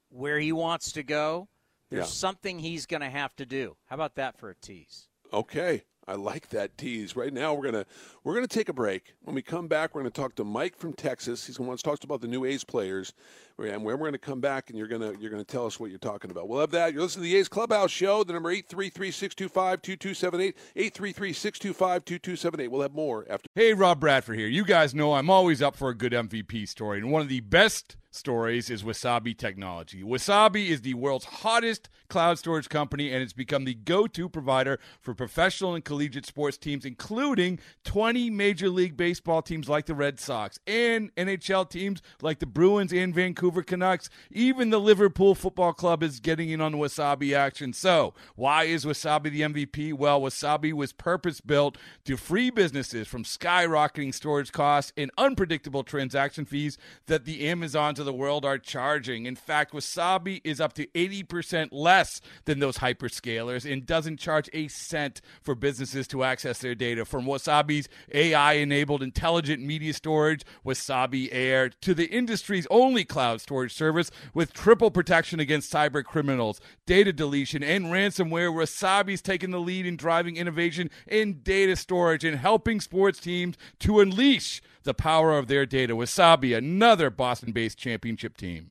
where 0.09 0.39
he 0.39 0.53
wants 0.53 0.93
to 0.93 1.03
go, 1.03 1.49
there's 1.91 2.07
Yeah. 2.07 2.13
something 2.13 2.59
he's 2.61 2.87
going 2.87 3.03
to 3.03 3.11
have 3.11 3.37
to 3.37 3.45
do. 3.45 3.77
How 3.89 3.97
about 3.97 4.15
that 4.15 4.39
for 4.39 4.49
a 4.49 4.55
tease? 4.55 5.09
Okay. 5.31 5.83
I 6.09 6.15
like 6.15 6.49
that 6.49 6.79
tease. 6.79 7.15
Right 7.15 7.33
now 7.33 7.53
we're 7.53 7.71
gonna 7.71 7.85
we're 8.25 8.35
gonna 8.35 8.47
take 8.49 8.71
a 8.71 8.73
break. 8.73 9.13
When 9.21 9.35
we 9.37 9.43
come 9.43 9.69
back, 9.69 9.95
we're 9.95 10.01
gonna 10.01 10.11
talk 10.11 10.35
to 10.37 10.45
Mike 10.45 10.77
from 10.77 10.95
Texas. 10.95 11.47
He's 11.47 11.57
the 11.57 11.63
one 11.63 11.73
who 11.73 11.77
talks 11.77 12.05
about 12.05 12.23
the 12.23 12.27
new 12.27 12.47
A's 12.47 12.65
players. 12.65 13.13
And 13.69 13.85
we're 13.85 13.97
gonna 13.97 14.19
come 14.19 14.41
back 14.41 14.71
and 14.71 14.79
you're 14.79 14.89
gonna 14.89 15.13
you're 15.21 15.31
gonna 15.31 15.45
tell 15.45 15.67
us 15.67 15.79
what 15.79 15.91
you're 15.91 15.99
talking 15.99 16.31
about. 16.31 16.49
We'll 16.49 16.61
have 16.61 16.71
that. 16.71 16.93
You're 16.93 17.03
listening 17.03 17.25
to 17.25 17.31
the 17.31 17.37
A's 17.37 17.49
Clubhouse 17.49 17.91
Show, 17.91 18.25
the 18.25 18.33
number 18.33 18.55
833-625-2278, 18.55 20.55
833-625-2278. 20.77 22.69
We'll 22.69 22.83
have 22.83 22.95
more 22.95 23.27
after 23.29 23.49
Hey, 23.55 23.75
Rob 23.75 24.01
Bradford 24.01 24.39
here. 24.39 24.49
You 24.49 24.65
guys 24.65 24.95
know 24.95 25.15
I'm 25.15 25.29
always 25.29 25.61
up 25.61 25.77
for 25.77 25.91
a 25.91 25.95
good 25.95 26.13
MVP 26.13 26.69
story, 26.69 26.99
and 26.99 27.11
one 27.11 27.23
of 27.23 27.29
the 27.29 27.41
best 27.41 27.97
stories 28.13 28.71
is 28.71 28.83
Wasabi 28.83 29.37
Technology. 29.37 30.03
Wasabi 30.03 30.69
is 30.69 30.83
the 30.83 30.95
world's 30.95 31.27
hottest 31.27 31.89
cloud 32.09 32.39
storage 32.39 32.69
company, 32.69 33.13
and 33.13 33.23
it's 33.23 33.33
become 33.33 33.65
the 33.65 33.75
go 33.75 34.07
to 34.09 34.29
provider 34.29 34.81
for 35.01 35.15
professional 35.15 35.75
and 35.75 35.85
collegiate 35.85 36.27
sports 36.27 36.59
teams, 36.59 36.85
including 36.85 37.61
20 37.85 38.31
Major 38.31 38.69
League 38.69 38.97
Baseball 38.97 39.43
teams 39.43 39.69
like 39.69 39.87
the 39.87 39.95
Red 39.95 40.19
Sox 40.19 40.59
and 40.67 41.15
NHL 41.15 41.71
teams 41.71 42.03
like 42.21 42.41
the 42.41 42.47
Bruins 42.47 42.93
and 42.93 43.15
Vancouver 43.15 43.50
Canucks. 43.51 44.09
Even 44.31 44.71
the 44.71 44.81
Liverpool 44.81 45.35
Football 45.35 45.73
Club 45.73 46.03
is 46.03 46.21
getting 46.21 46.51
in 46.51 46.61
on 46.61 46.73
the 46.73 46.79
Wasabi 46.79 47.37
action. 47.37 47.73
So, 47.73 48.15
why 48.37 48.65
is 48.65 48.85
Wasabi 48.85 49.31
the 49.31 49.43
MVP? 49.43 49.93
Well, 49.93 50.21
Wasabi 50.21 50.73
was 50.73 50.93
purpose 50.93 51.41
built 51.41 51.77
to 52.05 52.17
free 52.17 52.51
businesses 52.51 53.09
from 53.09 53.25
skyrocketing 53.25 54.15
storage 54.15 54.53
costs 54.53 54.93
and 54.97 55.11
unpredictable 55.19 55.85
transaction 55.85 56.45
fees 56.45 56.79
that 57.07 57.25
the 57.25 57.49
Amazons 57.49 57.99
of 57.99 58.07
the 58.07 58.13
world 58.13 58.45
are 58.45 58.59
charging. 58.59 59.27
In 59.27 59.37
fact, 59.37 59.73
Wasabi 59.73 60.41
is 60.45 60.61
up 60.61 60.73
to 60.75 60.87
80% 60.89 61.69
less 61.73 62.21
than 62.45 62.59
those 62.59 62.79
hyperscalers 62.79 63.71
and 63.71 63.87
doesn't 63.87 64.19
charge 64.19 64.51
a 64.53 64.69
cent 64.69 65.21
for 65.43 65.55
businesses 65.55 66.07
to 66.09 66.25
access 66.25 66.59
their 66.59 66.75
data. 66.75 67.05
From 67.05 67.25
Wasabi's 67.25 67.89
AI 68.13 68.55
enabled 68.55 69.03
intelligent 69.03 69.63
media 69.63 69.93
storage, 69.95 70.43
Wasabi 70.67 71.29
Air, 71.31 71.69
to 71.69 71.95
the 71.95 72.07
industry's 72.07 72.67
only 72.71 73.05
cloud 73.05 73.30
storage 73.39 73.75
service 73.75 74.11
with 74.35 74.53
triple 74.53 74.91
protection 74.91 75.41
against 75.41 75.73
cyber 75.73 76.03
criminals, 76.03 76.61
data 76.87 77.13
deletion, 77.13 77.63
and 77.63 77.87
ransomware, 77.87 78.53
Wasabi's 78.53 79.23
taking 79.23 79.51
the 79.51 79.61
lead 79.61 79.87
in 79.87 79.97
driving 79.97 80.37
innovation 80.37 80.91
in 81.07 81.41
data 81.43 81.77
storage 81.77 82.25
and 82.25 82.39
helping 82.39 82.81
sports 82.81 83.21
teams 83.21 83.57
to 83.81 84.01
unleash 84.01 84.63
the 84.83 84.95
power 84.95 85.37
of 85.37 85.47
their 85.47 85.67
data. 85.67 85.95
Wasabi, 85.95 86.57
another 86.57 87.11
Boston 87.11 87.53
based 87.53 87.79
championship 87.79 88.37
team. 88.37 88.71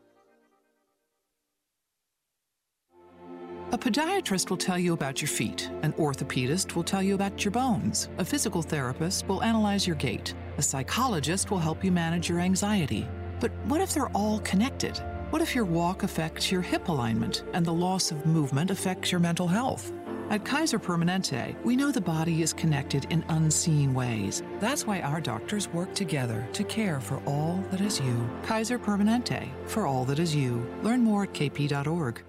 A 3.73 3.77
podiatrist 3.77 4.49
will 4.49 4.57
tell 4.57 4.77
you 4.77 4.91
about 4.91 5.21
your 5.21 5.29
feet. 5.29 5.71
An 5.81 5.93
orthopedist 5.93 6.75
will 6.75 6.83
tell 6.83 7.01
you 7.01 7.15
about 7.15 7.45
your 7.45 7.53
bones. 7.53 8.09
A 8.17 8.25
physical 8.25 8.61
therapist 8.61 9.25
will 9.29 9.41
analyze 9.43 9.87
your 9.87 9.95
gait. 9.95 10.33
A 10.57 10.61
psychologist 10.61 11.49
will 11.49 11.57
help 11.57 11.81
you 11.81 11.89
manage 11.89 12.27
your 12.27 12.41
anxiety. 12.41 13.07
But 13.39 13.51
what 13.67 13.79
if 13.79 13.93
they're 13.93 14.09
all 14.09 14.39
connected? 14.39 14.97
What 15.29 15.41
if 15.41 15.55
your 15.55 15.63
walk 15.63 16.03
affects 16.03 16.51
your 16.51 16.61
hip 16.61 16.89
alignment 16.89 17.45
and 17.53 17.65
the 17.65 17.71
loss 17.71 18.11
of 18.11 18.25
movement 18.25 18.71
affects 18.71 19.09
your 19.09 19.21
mental 19.21 19.47
health? 19.47 19.93
At 20.29 20.43
Kaiser 20.43 20.79
Permanente, 20.79 21.55
we 21.63 21.77
know 21.77 21.91
the 21.91 22.01
body 22.01 22.41
is 22.41 22.51
connected 22.51 23.05
in 23.09 23.23
unseen 23.29 23.93
ways. 23.93 24.43
That's 24.59 24.85
why 24.85 24.99
our 24.99 25.21
doctors 25.21 25.69
work 25.69 25.93
together 25.93 26.45
to 26.51 26.65
care 26.65 26.99
for 26.99 27.21
all 27.25 27.63
that 27.71 27.79
is 27.79 28.01
you. 28.01 28.29
Kaiser 28.43 28.77
Permanente, 28.77 29.47
for 29.65 29.87
all 29.87 30.03
that 30.05 30.19
is 30.19 30.35
you. 30.35 30.69
Learn 30.83 31.01
more 31.01 31.23
at 31.23 31.33
kp.org. 31.33 32.21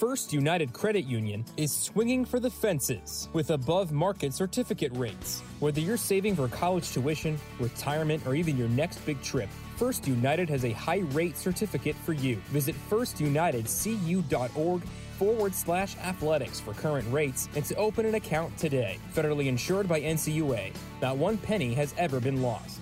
First 0.00 0.32
United 0.32 0.72
Credit 0.72 1.04
Union 1.04 1.44
is 1.58 1.70
swinging 1.70 2.24
for 2.24 2.40
the 2.40 2.48
fences 2.48 3.28
with 3.34 3.50
above 3.50 3.92
market 3.92 4.32
certificate 4.32 4.96
rates. 4.96 5.42
Whether 5.58 5.82
you're 5.82 5.98
saving 5.98 6.36
for 6.36 6.48
college 6.48 6.90
tuition, 6.90 7.38
retirement, 7.58 8.26
or 8.26 8.34
even 8.34 8.56
your 8.56 8.70
next 8.70 9.04
big 9.04 9.20
trip, 9.22 9.50
First 9.76 10.08
United 10.08 10.48
has 10.48 10.64
a 10.64 10.72
high 10.72 11.02
rate 11.12 11.36
certificate 11.36 11.96
for 11.96 12.14
you. 12.14 12.36
Visit 12.46 12.76
firstunitedcu.org 12.88 14.82
forward 15.18 15.54
slash 15.54 15.98
athletics 15.98 16.58
for 16.58 16.72
current 16.72 17.06
rates 17.12 17.50
and 17.54 17.66
to 17.66 17.74
open 17.74 18.06
an 18.06 18.14
account 18.14 18.56
today. 18.56 18.96
Federally 19.14 19.48
insured 19.48 19.86
by 19.86 20.00
NCUA. 20.00 20.72
Not 21.02 21.18
one 21.18 21.36
penny 21.36 21.74
has 21.74 21.92
ever 21.98 22.20
been 22.20 22.40
lost. 22.40 22.79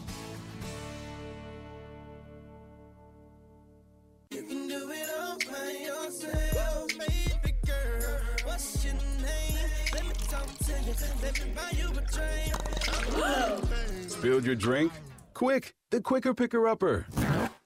Spilled 14.07 14.45
your 14.45 14.55
drink? 14.55 14.93
Quick, 15.35 15.75
the 15.91 16.01
quicker 16.01 16.35
picker 16.35 16.66
upper. 16.66 17.07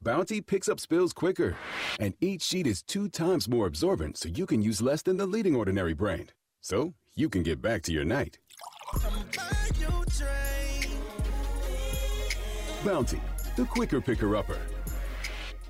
Bounty 0.02 0.40
picks 0.40 0.68
up 0.68 0.80
spills 0.80 1.12
quicker, 1.12 1.56
and 2.00 2.12
each 2.20 2.42
sheet 2.42 2.66
is 2.66 2.82
two 2.82 3.08
times 3.08 3.48
more 3.48 3.66
absorbent 3.66 4.18
so 4.18 4.28
you 4.28 4.46
can 4.46 4.60
use 4.60 4.82
less 4.82 5.02
than 5.02 5.16
the 5.16 5.26
leading 5.26 5.54
ordinary 5.54 5.94
brand. 5.94 6.32
So 6.60 6.94
you 7.14 7.28
can 7.28 7.42
get 7.42 7.62
back 7.62 7.82
to 7.82 7.92
your 7.92 8.04
night. 8.04 8.38
Bounty, 12.84 13.20
the 13.56 13.64
quicker 13.64 14.00
picker 14.00 14.36
upper. 14.36 14.58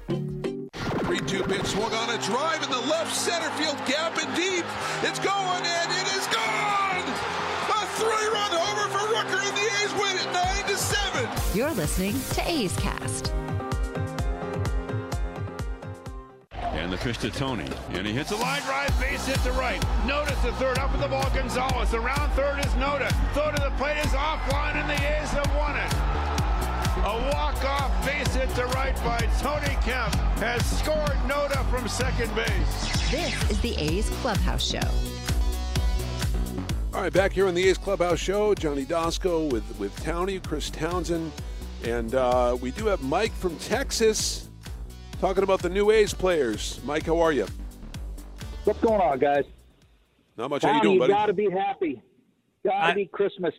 3 0.08 1.20
2 1.20 1.42
pitch 1.44 1.66
swung 1.66 1.92
on 1.92 2.10
a 2.10 2.18
drive 2.22 2.62
in 2.62 2.70
the 2.70 2.80
left 2.88 3.14
center 3.14 3.50
field 3.50 3.76
gap 3.86 4.16
and 4.22 4.34
deep. 4.34 4.64
It's 5.02 5.18
going 5.18 5.62
and 5.62 5.92
it 5.92 6.06
is 6.16 6.26
gone! 6.28 7.06
A 7.68 7.86
three 8.00 8.28
run 8.32 8.50
homer 8.50 8.88
for 8.88 9.06
the 9.14 9.61
A's 9.82 9.92
win 9.94 10.16
it 10.16 10.32
9 10.32 10.64
to 10.68 10.76
7. 10.76 11.28
You're 11.54 11.72
listening 11.72 12.14
to 12.34 12.48
A's 12.48 12.76
Cast. 12.76 13.32
And 16.52 16.92
the 16.92 16.96
pitch 16.98 17.18
to 17.18 17.30
Tony. 17.30 17.68
And 17.90 18.06
he 18.06 18.12
hits 18.12 18.30
a 18.30 18.36
line 18.36 18.62
drive, 18.62 18.98
base 19.00 19.26
hit 19.26 19.38
to 19.40 19.52
right. 19.52 19.82
Notice 20.06 20.38
the 20.42 20.52
third 20.52 20.78
up 20.78 20.92
with 20.92 21.00
the 21.00 21.08
ball, 21.08 21.28
Gonzalez. 21.34 21.94
Around 21.94 22.30
third 22.32 22.60
is 22.60 22.72
Noda. 22.72 23.10
Throw 23.34 23.50
to 23.50 23.62
the 23.62 23.70
plate 23.76 23.98
is 23.98 24.12
offline, 24.12 24.76
and 24.76 24.88
the 24.88 24.94
A's 24.94 25.30
have 25.30 25.52
won 25.56 25.76
it. 25.76 25.92
A 27.04 27.32
walk-off 27.34 28.06
base 28.06 28.32
hit 28.34 28.50
to 28.54 28.66
right 28.66 28.94
by 29.04 29.18
Tony 29.40 29.76
Kemp 29.82 30.14
has 30.38 30.64
scored 30.78 31.18
Noda 31.26 31.68
from 31.70 31.88
second 31.88 32.32
base. 32.36 33.10
This 33.10 33.50
is 33.50 33.60
the 33.60 33.74
A's 33.78 34.08
Clubhouse 34.20 34.64
Show. 34.64 35.11
All 36.94 37.00
right, 37.00 37.12
back 37.12 37.32
here 37.32 37.46
on 37.46 37.54
the 37.54 37.66
A's 37.70 37.78
Clubhouse 37.78 38.18
Show, 38.18 38.54
Johnny 38.54 38.84
Doskow 38.84 39.50
with, 39.50 39.64
with 39.78 39.98
Townie, 40.00 40.46
Chris 40.46 40.68
Townsend, 40.68 41.32
and 41.84 42.14
uh, 42.14 42.54
we 42.60 42.70
do 42.70 42.84
have 42.84 43.02
Mike 43.02 43.32
from 43.32 43.56
Texas 43.56 44.50
talking 45.18 45.42
about 45.42 45.62
the 45.62 45.70
new 45.70 45.90
A's 45.90 46.12
players. 46.12 46.80
Mike, 46.84 47.06
how 47.06 47.18
are 47.18 47.32
you? 47.32 47.46
What's 48.64 48.78
going 48.80 49.00
on, 49.00 49.18
guys? 49.18 49.44
Not 50.36 50.50
much. 50.50 50.60
Townie, 50.60 50.68
how 50.68 50.76
you 50.76 50.82
doing, 50.82 50.94
you 50.94 51.00
buddy? 51.00 51.12
got 51.14 51.26
to 51.26 51.32
be 51.32 51.50
happy. 51.50 52.02
Got 52.62 52.88
to 52.88 52.94
be 52.94 53.06
Christmas. 53.06 53.54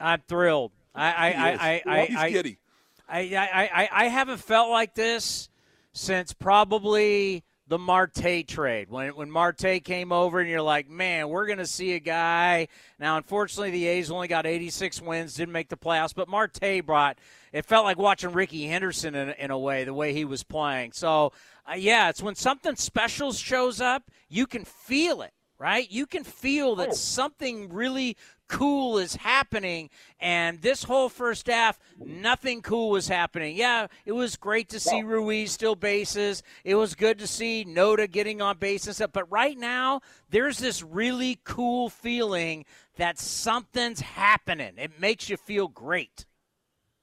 I'm 0.00 0.22
thrilled. 0.26 0.72
I 0.94 1.12
I 1.12 1.28
I 1.28 1.52
I 1.52 1.82
I, 1.84 2.06
He's 2.06 2.16
I, 2.16 2.30
giddy. 2.30 2.58
I, 3.06 3.18
I, 3.20 3.70
I, 3.82 3.88
I 3.92 4.04
haven't 4.08 4.38
felt 4.38 4.70
like 4.70 4.94
this 4.94 5.50
since 5.92 6.32
probably 6.32 7.44
the 7.72 7.78
Marte 7.78 8.46
trade. 8.46 8.90
When 8.90 9.16
when 9.16 9.30
Marte 9.30 9.82
came 9.82 10.12
over 10.12 10.40
and 10.40 10.50
you're 10.50 10.60
like, 10.60 10.90
man, 10.90 11.30
we're 11.30 11.46
going 11.46 11.56
to 11.56 11.66
see 11.66 11.94
a 11.94 11.98
guy. 11.98 12.68
Now, 12.98 13.16
unfortunately, 13.16 13.70
the 13.70 13.86
A's 13.86 14.10
only 14.10 14.28
got 14.28 14.44
86 14.44 15.00
wins, 15.00 15.32
didn't 15.32 15.54
make 15.54 15.70
the 15.70 15.78
playoffs, 15.78 16.14
but 16.14 16.28
Marte 16.28 16.84
brought. 16.84 17.16
It 17.50 17.64
felt 17.64 17.86
like 17.86 17.96
watching 17.96 18.32
Rickey 18.32 18.66
Henderson 18.66 19.14
in, 19.14 19.30
in 19.30 19.50
a 19.50 19.58
way, 19.58 19.84
the 19.84 19.94
way 19.94 20.12
he 20.12 20.26
was 20.26 20.42
playing. 20.42 20.92
So, 20.92 21.32
uh, 21.66 21.76
yeah, 21.76 22.10
it's 22.10 22.22
when 22.22 22.34
something 22.34 22.76
special 22.76 23.32
shows 23.32 23.80
up, 23.80 24.02
you 24.28 24.46
can 24.46 24.66
feel 24.66 25.22
it, 25.22 25.32
right? 25.58 25.90
You 25.90 26.04
can 26.04 26.24
feel 26.24 26.76
that 26.76 26.94
something 26.94 27.72
really 27.72 28.18
cool 28.52 28.98
is 28.98 29.16
happening. 29.16 29.88
And 30.20 30.60
this 30.60 30.84
whole 30.84 31.08
first 31.08 31.46
half, 31.46 31.80
nothing 31.98 32.60
cool 32.60 32.90
was 32.90 33.08
happening. 33.08 33.56
Yeah, 33.56 33.86
it 34.04 34.12
was 34.12 34.36
great 34.36 34.68
to 34.68 34.78
see 34.78 35.02
Ruiz 35.02 35.50
still 35.50 35.74
bases. 35.74 36.42
It 36.62 36.74
was 36.74 36.94
good 36.94 37.18
to 37.18 37.26
see 37.26 37.64
Noda 37.66 38.08
getting 38.08 38.42
on 38.42 38.58
base 38.58 38.86
and 38.86 38.94
stuff. 38.94 39.10
But 39.12 39.30
right 39.32 39.58
now, 39.58 40.02
there's 40.30 40.58
this 40.58 40.82
really 40.82 41.40
cool 41.44 41.88
feeling 41.88 42.66
that 42.96 43.18
something's 43.18 44.00
happening. 44.00 44.74
It 44.76 45.00
makes 45.00 45.30
you 45.30 45.38
feel 45.38 45.66
great. 45.66 46.26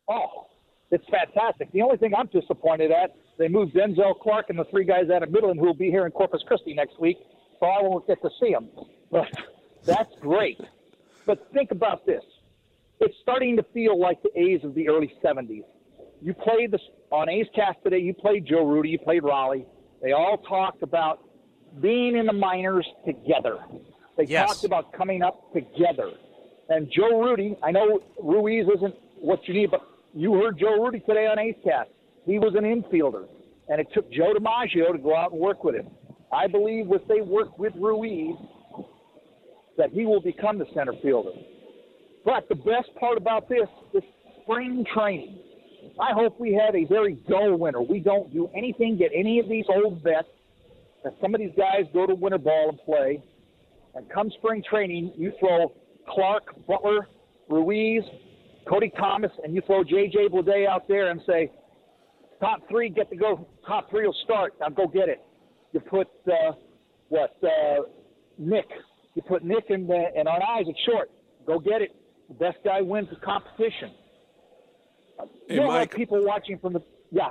Oh, 0.07 0.47
it's 0.91 1.05
fantastic. 1.09 1.71
The 1.71 1.81
only 1.81 1.97
thing 1.97 2.13
I'm 2.15 2.27
disappointed 2.27 2.91
at, 2.91 3.15
they 3.39 3.47
moved 3.47 3.73
Denzel 3.73 4.19
Clarke 4.19 4.49
and 4.49 4.59
the 4.59 4.65
three 4.65 4.85
guys 4.85 5.09
out 5.13 5.23
of 5.23 5.31
Midland 5.31 5.59
who 5.59 5.65
will 5.65 5.73
be 5.73 5.89
here 5.89 6.05
in 6.05 6.11
Corpus 6.11 6.43
Christi 6.47 6.73
next 6.75 6.99
week, 6.99 7.17
so 7.59 7.65
I 7.65 7.81
won't 7.81 8.05
get 8.05 8.21
to 8.21 8.29
see 8.39 8.51
them. 8.51 8.69
But 9.11 9.27
that's 9.85 10.13
great. 10.21 10.59
But 11.26 11.47
think 11.53 11.72
about 11.72 12.05
this. 12.05 12.24
It's 12.99 13.15
starting 13.22 13.55
to 13.57 13.63
feel 13.74 13.99
like 13.99 14.22
the 14.24 14.30
A's 14.39 14.63
of 14.63 14.76
the 14.76 14.89
early 14.89 15.11
70s. 15.24 15.63
You 16.22 16.34
played 16.34 16.72
this 16.72 16.82
on 17.11 17.30
A's 17.30 17.47
Cast 17.55 17.78
today, 17.84 17.99
you 17.99 18.13
played 18.13 18.45
Joe 18.45 18.65
Rudi, 18.65 18.89
you 18.89 18.99
played 18.99 19.24
Rollie. 19.24 19.65
They 20.01 20.11
all 20.11 20.38
talked 20.38 20.84
about 20.84 21.20
being 21.82 22.17
in 22.17 22.26
the 22.26 22.34
minors 22.34 22.86
together. 23.05 23.59
They 24.17 24.26
Yes. 24.26 24.47
talked 24.47 24.65
about 24.65 24.91
coming 24.91 25.22
up 25.24 25.53
together. 25.53 26.11
And 26.67 26.91
Joe 26.91 27.22
Rudi, 27.22 27.55
I 27.63 27.72
know 27.72 27.99
Ruiz 28.22 28.67
isn't 28.76 28.95
what 29.22 29.47
you 29.47 29.53
need, 29.53 29.72
but 29.72 29.82
you 30.13 30.34
heard 30.34 30.57
Joe 30.59 30.82
Rudi 30.84 30.99
today 30.99 31.26
on 31.28 31.39
A's 31.39 31.55
Cast. 31.63 31.89
He 32.26 32.38
was 32.38 32.53
an 32.55 32.63
infielder, 32.63 33.28
and 33.70 33.80
it 33.80 33.88
took 33.93 34.11
Joe 34.11 34.34
DiMaggio 34.34 34.91
to 34.91 34.97
go 34.97 35.15
out 35.15 35.32
and 35.32 35.39
work 35.39 35.63
with 35.63 35.76
him. 35.76 35.88
I 36.32 36.47
believe 36.47 36.91
if 36.91 37.07
they 37.07 37.22
work 37.22 37.57
with 37.57 37.74
Ruiz, 37.76 38.36
that 39.80 39.91
he 39.91 40.05
will 40.05 40.21
become 40.21 40.59
the 40.59 40.65
center 40.75 40.93
fielder. 41.01 41.32
But 42.25 42.47
the 42.49 42.55
best 42.55 42.93
part 42.99 43.17
about 43.17 43.47
this 43.47 43.67
is 43.93 44.03
spring 44.43 44.86
training. 44.93 45.39
I 45.97 46.13
hope 46.13 46.38
we 46.38 46.53
have 46.53 46.75
a 46.75 46.84
very 46.84 47.13
dull 47.30 47.57
winter. 47.57 47.82
We 47.82 47.99
don't 47.99 48.32
do 48.32 48.49
anything, 48.55 48.97
get 48.97 49.11
any 49.15 49.39
of 49.39 49.47
these 49.47 49.63
old 49.69 50.03
vets, 50.03 50.27
that 51.05 51.15
some 51.21 51.34
of 51.34 51.39
these 51.39 51.53
guys 51.57 51.86
go 51.93 52.05
to 52.05 52.13
winter 52.13 52.38
ball 52.38 52.69
and 52.69 52.80
play. 52.80 53.23
And 53.95 54.07
come 54.09 54.30
spring 54.38 54.61
training, 54.69 55.13
you 55.17 55.32
throw 55.39 55.71
Clarke, 56.09 56.53
Butler, 56.67 57.07
Ruiz, 57.49 58.03
Cody 58.67 58.91
Thomas, 58.99 59.32
and 59.43 59.55
you 59.55 59.61
throw 59.65 59.84
J.J. 59.86 60.27
Bleday 60.27 60.67
out 60.67 60.89
there 60.89 61.09
and 61.09 61.21
say, 61.25 61.51
top 62.41 62.67
three 62.69 62.89
get 62.89 63.09
to 63.11 63.15
go, 63.15 63.47
top 63.65 63.89
three 63.89 64.05
will 64.05 64.15
start. 64.25 64.55
Now 64.59 64.69
go 64.69 64.88
get 64.88 65.07
it. 65.07 65.21
You 65.71 65.80
put, 65.80 66.07
uh, 66.27 66.51
what, 67.07 67.38
uh, 67.43 67.84
Nick. 68.38 68.67
You 69.16 69.22
put 69.22 69.43
Nick 69.43 69.66
in 69.70 69.88
the, 69.88 70.05
and 70.16 70.28
on 70.28 70.41
eyes 70.41 70.66
at 70.70 70.76
short. 70.86 71.10
Go 71.45 71.60
get 71.60 71.82
it. 71.82 71.95
The 72.28 72.36
best 72.36 72.57
guy 72.64 72.82
wins 72.82 73.10
the 73.10 73.16
competition. 73.18 73.91
Hey, 75.47 75.55
You'll 75.55 75.68
Mike. 75.68 75.91
have 75.91 75.97
people 75.97 76.24
watching 76.24 76.60
from 76.60 76.74
the, 76.74 76.82
yeah. 77.12 77.30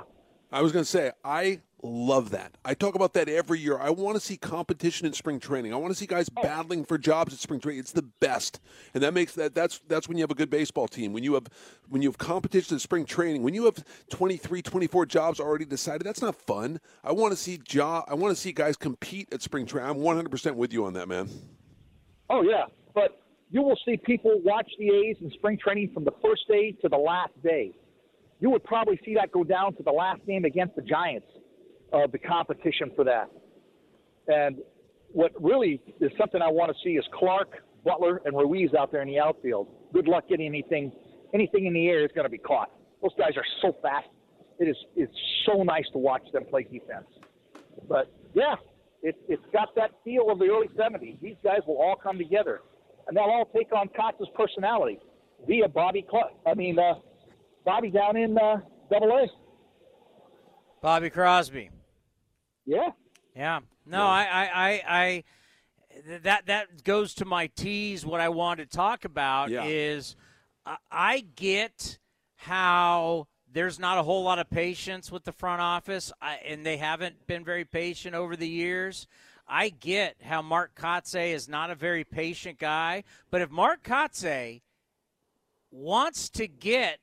I 0.51 0.61
was 0.61 0.71
going 0.71 0.83
to 0.83 0.89
say, 0.89 1.11
I 1.23 1.61
love 1.81 2.31
that. 2.31 2.57
I 2.65 2.73
talk 2.73 2.95
about 2.95 3.13
that 3.13 3.29
every 3.29 3.59
year. 3.59 3.77
I 3.77 3.91
want 3.91 4.15
to 4.15 4.19
see 4.19 4.35
competition 4.35 5.07
in 5.07 5.13
spring 5.13 5.39
training. 5.39 5.73
I 5.73 5.77
want 5.77 5.91
to 5.91 5.97
see 5.97 6.05
guys 6.05 6.27
battling 6.27 6.83
for 6.85 6.97
jobs 6.97 7.33
at 7.33 7.39
spring 7.39 7.59
training. 7.59 7.79
It's 7.79 7.91
the 7.91 8.01
best, 8.01 8.59
and 8.93 9.01
that 9.03 9.13
makes 9.13 9.33
that 9.35 9.55
that's 9.55 9.79
that's 9.87 10.07
when 10.07 10.17
you 10.17 10.23
have 10.23 10.31
a 10.31 10.35
good 10.35 10.49
baseball 10.49 10.87
team. 10.87 11.13
When 11.13 11.23
you 11.23 11.35
have 11.35 11.47
when 11.87 12.01
you 12.01 12.09
have 12.09 12.17
competition 12.17 12.75
in 12.75 12.79
spring 12.79 13.05
training. 13.05 13.43
When 13.43 13.53
you 13.53 13.65
have 13.65 13.83
23, 14.09 14.61
24 14.61 15.05
jobs 15.05 15.39
already 15.39 15.65
decided, 15.65 16.05
that's 16.05 16.21
not 16.21 16.35
fun. 16.35 16.79
I 17.03 17.11
want 17.11 17.31
to 17.31 17.37
see 17.37 17.57
job. 17.59 18.05
I 18.07 18.15
want 18.15 18.35
to 18.35 18.41
see 18.41 18.51
guys 18.51 18.75
compete 18.75 19.31
at 19.33 19.41
spring 19.41 19.65
training. 19.65 19.89
I'm 19.89 19.97
100 19.97 20.29
percent 20.29 20.55
with 20.57 20.73
you 20.73 20.85
on 20.85 20.93
that, 20.93 21.07
man. 21.07 21.29
Oh 22.29 22.43
yeah, 22.43 22.65
but 22.93 23.19
you 23.49 23.61
will 23.61 23.77
see 23.85 23.97
people 23.97 24.39
watch 24.43 24.69
the 24.77 24.89
A's 24.89 25.17
in 25.21 25.31
spring 25.31 25.57
training 25.61 25.91
from 25.93 26.03
the 26.03 26.13
first 26.23 26.47
day 26.47 26.71
to 26.81 26.89
the 26.89 26.97
last 26.97 27.33
day. 27.43 27.71
You 28.39 28.49
would 28.51 28.63
probably 28.63 28.99
see 29.03 29.15
that 29.15 29.31
go 29.31 29.43
down 29.43 29.75
to 29.75 29.83
the 29.83 29.91
last 29.91 30.25
game 30.25 30.45
against 30.45 30.75
the 30.75 30.81
Giants 30.81 31.27
of 31.91 32.11
the 32.11 32.19
competition 32.19 32.91
for 32.95 33.03
that. 33.03 33.29
And 34.27 34.57
what 35.11 35.31
really 35.41 35.81
is 35.99 36.11
something 36.17 36.41
I 36.41 36.49
want 36.49 36.71
to 36.71 36.77
see 36.83 36.91
is 36.91 37.03
Clarke, 37.17 37.63
Butler, 37.83 38.21
and 38.25 38.37
Ruiz 38.37 38.73
out 38.77 38.91
there 38.91 39.01
in 39.01 39.07
the 39.07 39.19
outfield. 39.19 39.67
Good 39.93 40.07
luck 40.07 40.29
getting 40.29 40.45
anything 40.45 40.91
anything 41.33 41.65
in 41.65 41.73
the 41.73 41.87
air 41.87 42.05
is 42.05 42.11
going 42.13 42.25
to 42.25 42.29
be 42.29 42.37
caught. 42.37 42.71
Those 43.01 43.11
guys 43.17 43.31
are 43.37 43.45
so 43.61 43.75
fast. 43.81 44.07
It 44.59 44.67
is 44.67 44.77
it's 44.95 45.13
so 45.45 45.63
nice 45.63 45.85
to 45.93 45.97
watch 45.97 46.23
them 46.31 46.45
play 46.45 46.63
defense. 46.63 47.07
But 47.87 48.11
yeah, 48.33 48.55
it, 49.01 49.15
it's 49.27 49.43
got 49.53 49.73
that 49.75 49.91
feel 50.03 50.29
of 50.29 50.39
the 50.39 50.45
early 50.45 50.67
70s. 50.77 51.19
These 51.21 51.37
guys 51.43 51.59
will 51.67 51.77
all 51.77 51.95
come 51.95 52.17
together, 52.17 52.61
and 53.07 53.15
they'll 53.15 53.23
all 53.23 53.49
take 53.55 53.71
on 53.73 53.89
Cox's 53.95 54.27
personality 54.35 54.99
via 55.47 55.67
Bobby. 55.67 56.05
Cl- 56.09 56.31
I 56.45 56.53
mean, 56.53 56.77
uh, 56.77 56.95
Bobby 57.65 57.89
down 57.89 58.17
in 58.17 58.37
uh, 58.37 58.57
Double 58.91 59.11
A. 59.11 59.27
Bobby 60.81 61.09
Crosby. 61.09 61.69
Yeah. 62.65 62.89
Yeah. 63.35 63.59
No, 63.85 64.05
I, 64.05 64.23
I, 64.31 64.49
I, 64.53 64.81
I, 64.87 65.23
that 66.23 66.45
that 66.45 66.83
goes 66.83 67.13
to 67.15 67.25
my 67.25 67.47
tease. 67.47 68.05
What 68.05 68.21
I 68.21 68.29
want 68.29 68.59
to 68.59 68.65
talk 68.65 69.05
about 69.05 69.49
Yeah. 69.49 69.63
is, 69.65 70.15
I, 70.65 70.77
I 70.91 71.25
get 71.35 71.99
how 72.35 73.27
there's 73.51 73.79
not 73.79 73.97
a 73.97 74.03
whole 74.03 74.23
lot 74.23 74.39
of 74.39 74.49
patience 74.49 75.11
with 75.11 75.23
the 75.23 75.31
front 75.31 75.61
office, 75.61 76.11
I, 76.21 76.35
and 76.45 76.65
they 76.65 76.77
haven't 76.77 77.27
been 77.27 77.43
very 77.43 77.65
patient 77.65 78.15
over 78.15 78.35
the 78.35 78.47
years. 78.47 79.07
I 79.47 79.69
get 79.69 80.17
how 80.21 80.41
Mark 80.41 80.75
Kotsay 80.75 81.33
is 81.33 81.49
not 81.49 81.71
a 81.71 81.75
very 81.75 82.03
patient 82.03 82.59
guy, 82.59 83.03
but 83.31 83.41
if 83.41 83.49
Mark 83.49 83.83
Kotsay 83.83 84.61
wants 85.71 86.29
to 86.31 86.47
get 86.47 86.99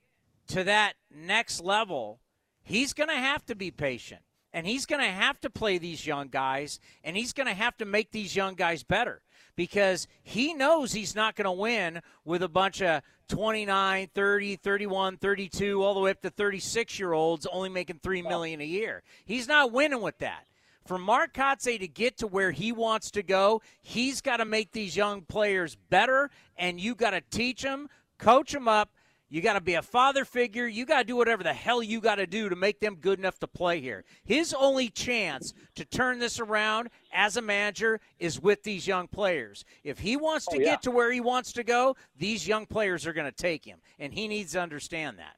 to 0.48 0.62
that 0.64 0.94
next 1.12 1.60
level, 1.60 2.20
he's 2.62 2.92
going 2.92 3.08
to 3.08 3.16
have 3.16 3.44
to 3.46 3.54
be 3.54 3.70
patient. 3.70 4.22
And 4.52 4.66
he's 4.66 4.86
going 4.86 5.02
to 5.02 5.10
have 5.10 5.38
to 5.40 5.50
play 5.50 5.76
these 5.76 6.06
young 6.06 6.28
guys, 6.28 6.80
and 7.04 7.16
he's 7.16 7.34
going 7.34 7.48
to 7.48 7.54
have 7.54 7.76
to 7.78 7.84
make 7.84 8.12
these 8.12 8.34
young 8.34 8.54
guys 8.54 8.82
better 8.82 9.20
because 9.56 10.06
he 10.22 10.54
knows 10.54 10.92
he's 10.92 11.14
not 11.14 11.34
going 11.34 11.46
to 11.46 11.52
win 11.52 12.00
with 12.24 12.42
a 12.42 12.48
bunch 12.48 12.82
of 12.82 13.02
29, 13.28 14.10
30, 14.14 14.56
31, 14.56 15.16
32, 15.16 15.82
all 15.82 15.94
the 15.94 16.00
way 16.00 16.10
up 16.10 16.20
to 16.22 16.30
36 16.30 16.98
year 16.98 17.12
olds 17.12 17.46
only 17.46 17.68
making 17.68 17.98
$3 17.98 18.22
million 18.22 18.60
a 18.60 18.64
year. 18.64 19.02
He's 19.24 19.48
not 19.48 19.72
winning 19.72 20.02
with 20.02 20.18
that. 20.18 20.46
For 20.86 20.98
Mark 20.98 21.34
Kotsay 21.34 21.80
to 21.80 21.88
get 21.88 22.18
to 22.18 22.28
where 22.28 22.52
he 22.52 22.70
wants 22.70 23.10
to 23.12 23.22
go, 23.22 23.60
he's 23.80 24.20
got 24.20 24.36
to 24.36 24.44
make 24.44 24.70
these 24.70 24.96
young 24.96 25.22
players 25.22 25.76
better, 25.90 26.30
and 26.56 26.80
you 26.80 26.94
got 26.94 27.10
to 27.10 27.20
teach 27.20 27.62
them, 27.62 27.88
coach 28.18 28.52
them 28.52 28.68
up, 28.68 28.90
you 29.28 29.40
got 29.40 29.54
to 29.54 29.60
be 29.60 29.74
a 29.74 29.82
father 29.82 30.24
figure. 30.24 30.66
You 30.66 30.86
got 30.86 30.98
to 30.98 31.04
do 31.04 31.16
whatever 31.16 31.42
the 31.42 31.52
hell 31.52 31.82
you 31.82 32.00
got 32.00 32.16
to 32.16 32.26
do 32.26 32.48
to 32.48 32.56
make 32.56 32.80
them 32.80 32.96
good 32.96 33.18
enough 33.18 33.38
to 33.40 33.48
play 33.48 33.80
here. 33.80 34.04
His 34.24 34.54
only 34.54 34.88
chance 34.88 35.52
to 35.74 35.84
turn 35.84 36.20
this 36.20 36.38
around 36.38 36.90
as 37.12 37.36
a 37.36 37.42
manager 37.42 38.00
is 38.20 38.40
with 38.40 38.62
these 38.62 38.86
young 38.86 39.08
players. 39.08 39.64
If 39.82 39.98
he 39.98 40.16
wants 40.16 40.46
oh, 40.48 40.52
to 40.52 40.58
Oh, 40.58 40.60
yeah. 40.60 40.72
get 40.72 40.82
to 40.82 40.90
where 40.92 41.10
he 41.10 41.20
wants 41.20 41.52
to 41.54 41.64
go, 41.64 41.96
these 42.16 42.46
young 42.46 42.66
players 42.66 43.06
are 43.06 43.12
going 43.12 43.30
to 43.30 43.36
take 43.36 43.64
him, 43.64 43.78
and 43.98 44.12
he 44.14 44.28
needs 44.28 44.52
to 44.52 44.60
understand 44.60 45.18
that. 45.18 45.36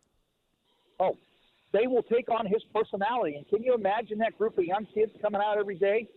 Oh, 1.00 1.16
they 1.72 1.86
will 1.86 2.02
take 2.02 2.28
on 2.28 2.46
his 2.46 2.62
personality. 2.74 3.36
And 3.36 3.48
can 3.48 3.62
you 3.62 3.74
imagine 3.74 4.18
that 4.18 4.36
group 4.36 4.58
of 4.58 4.64
young 4.64 4.86
kids 4.94 5.12
coming 5.22 5.40
out 5.42 5.58
every 5.58 5.76
day? 5.76 6.08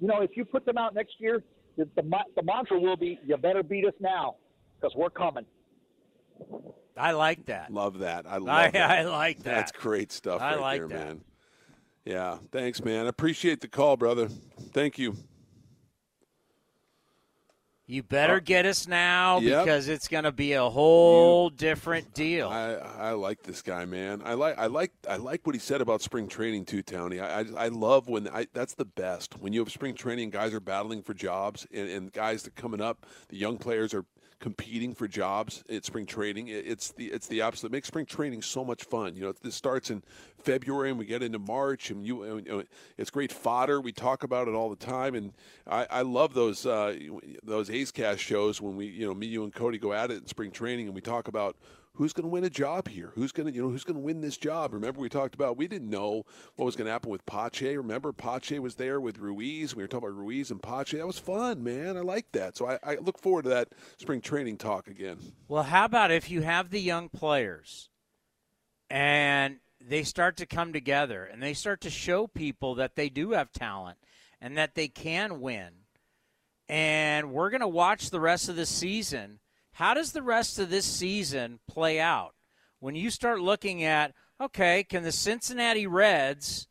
You 0.00 0.08
know, 0.08 0.20
if 0.20 0.36
you 0.36 0.44
put 0.44 0.64
them 0.64 0.78
out 0.78 0.94
next 0.94 1.14
year, 1.20 1.42
the, 1.76 1.88
the, 1.94 2.02
the 2.36 2.42
mantra 2.42 2.78
will 2.78 2.96
be, 2.96 3.18
you 3.24 3.36
better 3.36 3.62
beat 3.62 3.86
us 3.86 3.94
now 4.00 4.36
because 4.80 4.94
we're 4.96 5.10
coming. 5.10 5.46
I 6.96 7.12
like 7.12 7.46
that. 7.46 7.72
Love 7.72 7.98
that. 8.00 8.26
I 8.26 8.36
love 8.36 8.48
I, 8.48 8.70
that. 8.70 8.90
I 8.90 9.02
like 9.04 9.38
that. 9.38 9.54
That's 9.54 9.72
great 9.72 10.12
stuff 10.12 10.40
I 10.40 10.52
right 10.56 10.60
like 10.60 10.80
there, 10.80 10.88
that. 10.88 11.06
man. 11.06 11.20
Yeah, 12.04 12.38
thanks, 12.50 12.84
man. 12.84 13.06
Appreciate 13.06 13.60
the 13.60 13.68
call, 13.68 13.96
brother. 13.96 14.28
Thank 14.72 14.98
you. 14.98 15.16
You 17.86 18.02
better 18.02 18.40
get 18.40 18.64
us 18.64 18.86
now 18.88 19.36
Uh, 19.36 19.40
Yep. 19.40 19.64
because 19.64 19.88
it's 19.88 20.08
going 20.08 20.24
to 20.24 20.32
be 20.32 20.52
a 20.54 20.68
whole 20.68 21.50
different 21.50 22.14
deal. 22.14 22.48
I, 22.48 22.72
I 22.74 23.10
like 23.12 23.42
this 23.42 23.60
guy, 23.60 23.84
man. 23.84 24.22
I 24.24 24.34
like 24.34 24.56
I 24.58 24.66
like 24.66 24.92
I 25.08 25.16
like 25.16 25.44
what 25.46 25.54
he 25.54 25.58
said 25.58 25.80
about 25.80 26.00
spring 26.00 26.26
training 26.28 26.64
too, 26.64 26.82
Tony. 26.82 27.20
I 27.20 27.40
I, 27.40 27.44
I 27.56 27.68
love 27.68 28.08
when 28.08 28.28
I 28.28 28.46
that's 28.54 28.74
the 28.74 28.84
best 28.84 29.38
when 29.40 29.52
you 29.52 29.60
have 29.60 29.70
spring 29.70 29.94
training. 29.94 30.30
Guys 30.30 30.54
are 30.54 30.60
battling 30.60 31.02
for 31.02 31.12
jobs, 31.12 31.66
and, 31.72 31.88
and 31.88 32.12
guys 32.12 32.44
that 32.44 32.56
are 32.56 32.60
coming 32.62 32.80
up, 32.80 33.04
the 33.28 33.36
young 33.36 33.58
players 33.58 33.92
are 33.92 34.04
competing 34.42 34.92
for 34.92 35.06
jobs 35.06 35.62
at 35.70 35.84
spring 35.84 36.04
training. 36.04 36.48
It's 36.48 36.90
the 36.90 37.06
it's 37.06 37.28
the 37.28 37.40
absolute 37.40 37.70
makes 37.70 37.86
spring 37.86 38.04
training 38.04 38.42
so 38.42 38.64
much 38.64 38.82
fun. 38.82 39.14
You 39.14 39.22
know, 39.22 39.32
this 39.40 39.54
starts 39.54 39.88
in 39.88 40.02
February 40.42 40.90
and 40.90 40.98
we 40.98 41.06
get 41.06 41.22
into 41.22 41.38
March, 41.38 41.90
and 41.90 42.04
you, 42.04 42.24
you 42.24 42.42
know, 42.42 42.64
it's 42.98 43.08
great 43.08 43.32
fodder. 43.32 43.80
We 43.80 43.92
talk 43.92 44.24
about 44.24 44.48
it 44.48 44.54
all 44.54 44.68
the 44.68 44.76
time, 44.76 45.14
and 45.14 45.32
I, 45.66 45.86
I 45.88 46.02
love 46.02 46.34
those 46.34 46.66
uh, 46.66 46.98
those 47.44 47.70
A's 47.70 47.92
Cast 47.92 48.20
shows 48.20 48.60
when 48.60 48.76
we 48.76 48.86
you 48.86 49.06
know 49.06 49.14
me, 49.14 49.28
you, 49.28 49.44
and 49.44 49.54
Cody 49.54 49.78
go 49.78 49.92
at 49.92 50.10
it 50.10 50.18
in 50.18 50.26
spring 50.26 50.50
training, 50.50 50.86
and 50.86 50.94
we 50.94 51.00
talk 51.00 51.28
about 51.28 51.56
who's 51.94 52.12
going 52.12 52.24
to 52.24 52.28
win 52.28 52.44
a 52.44 52.50
job 52.50 52.88
here? 52.88 53.12
Who's 53.14 53.32
going 53.32 53.48
to, 53.48 53.54
you 53.54 53.62
know, 53.62 53.68
who's 53.68 53.84
going 53.84 53.96
to 53.96 54.02
win 54.02 54.20
this 54.20 54.36
job? 54.36 54.72
Remember, 54.72 55.00
we 55.00 55.08
talked 55.08 55.34
about 55.34 55.56
we 55.56 55.68
didn't 55.68 55.90
know 55.90 56.24
what 56.56 56.66
was 56.66 56.76
going 56.76 56.86
to 56.86 56.92
happen 56.92 57.10
with 57.10 57.24
Pache. 57.26 57.76
Remember, 57.76 58.12
Pache 58.12 58.58
was 58.58 58.76
there 58.76 59.00
with 59.00 59.18
Ruiz. 59.18 59.74
We 59.74 59.82
were 59.82 59.88
talking 59.88 60.08
about 60.08 60.18
Ruiz 60.18 60.50
and 60.50 60.62
Pache. 60.62 60.96
That 60.96 61.06
was 61.06 61.18
fun, 61.18 61.62
man. 61.62 61.96
I 61.96 62.00
like 62.00 62.32
that. 62.32 62.56
So 62.56 62.68
I, 62.68 62.78
I 62.82 62.94
look 62.96 63.18
forward 63.18 63.44
to 63.44 63.50
that 63.50 63.68
spring 63.98 64.20
training 64.20 64.58
talk 64.58 64.88
again. 64.88 65.18
Well, 65.48 65.64
how 65.64 65.84
about 65.84 66.10
if 66.10 66.30
you 66.30 66.42
have 66.42 66.70
the 66.70 66.80
young 66.80 67.08
players 67.08 67.88
and 68.90 69.56
they 69.80 70.02
start 70.02 70.36
to 70.36 70.46
come 70.46 70.72
together 70.72 71.24
and 71.24 71.42
they 71.42 71.54
start 71.54 71.80
to 71.80 71.90
show 71.90 72.26
people 72.26 72.74
that 72.76 72.94
they 72.94 73.08
do 73.08 73.32
have 73.32 73.52
talent 73.52 73.98
and 74.40 74.56
that 74.58 74.74
they 74.74 74.88
can 74.88 75.40
win. 75.40 75.70
And 76.68 77.32
we're 77.32 77.50
going 77.50 77.60
to 77.60 77.68
watch 77.68 78.10
the 78.10 78.20
rest 78.20 78.48
of 78.48 78.56
the 78.56 78.66
season. 78.66 79.38
How 79.72 79.94
does 79.94 80.12
the 80.12 80.22
rest 80.22 80.58
of 80.58 80.70
this 80.70 80.84
season 80.84 81.60
play 81.66 81.98
out? 81.98 82.34
When 82.80 82.94
you 82.94 83.10
start 83.10 83.40
looking 83.40 83.84
at, 83.84 84.12
okay, 84.40 84.84
can 84.84 85.02
the 85.02 85.12
Cincinnati 85.12 85.86
Reds 85.86 86.66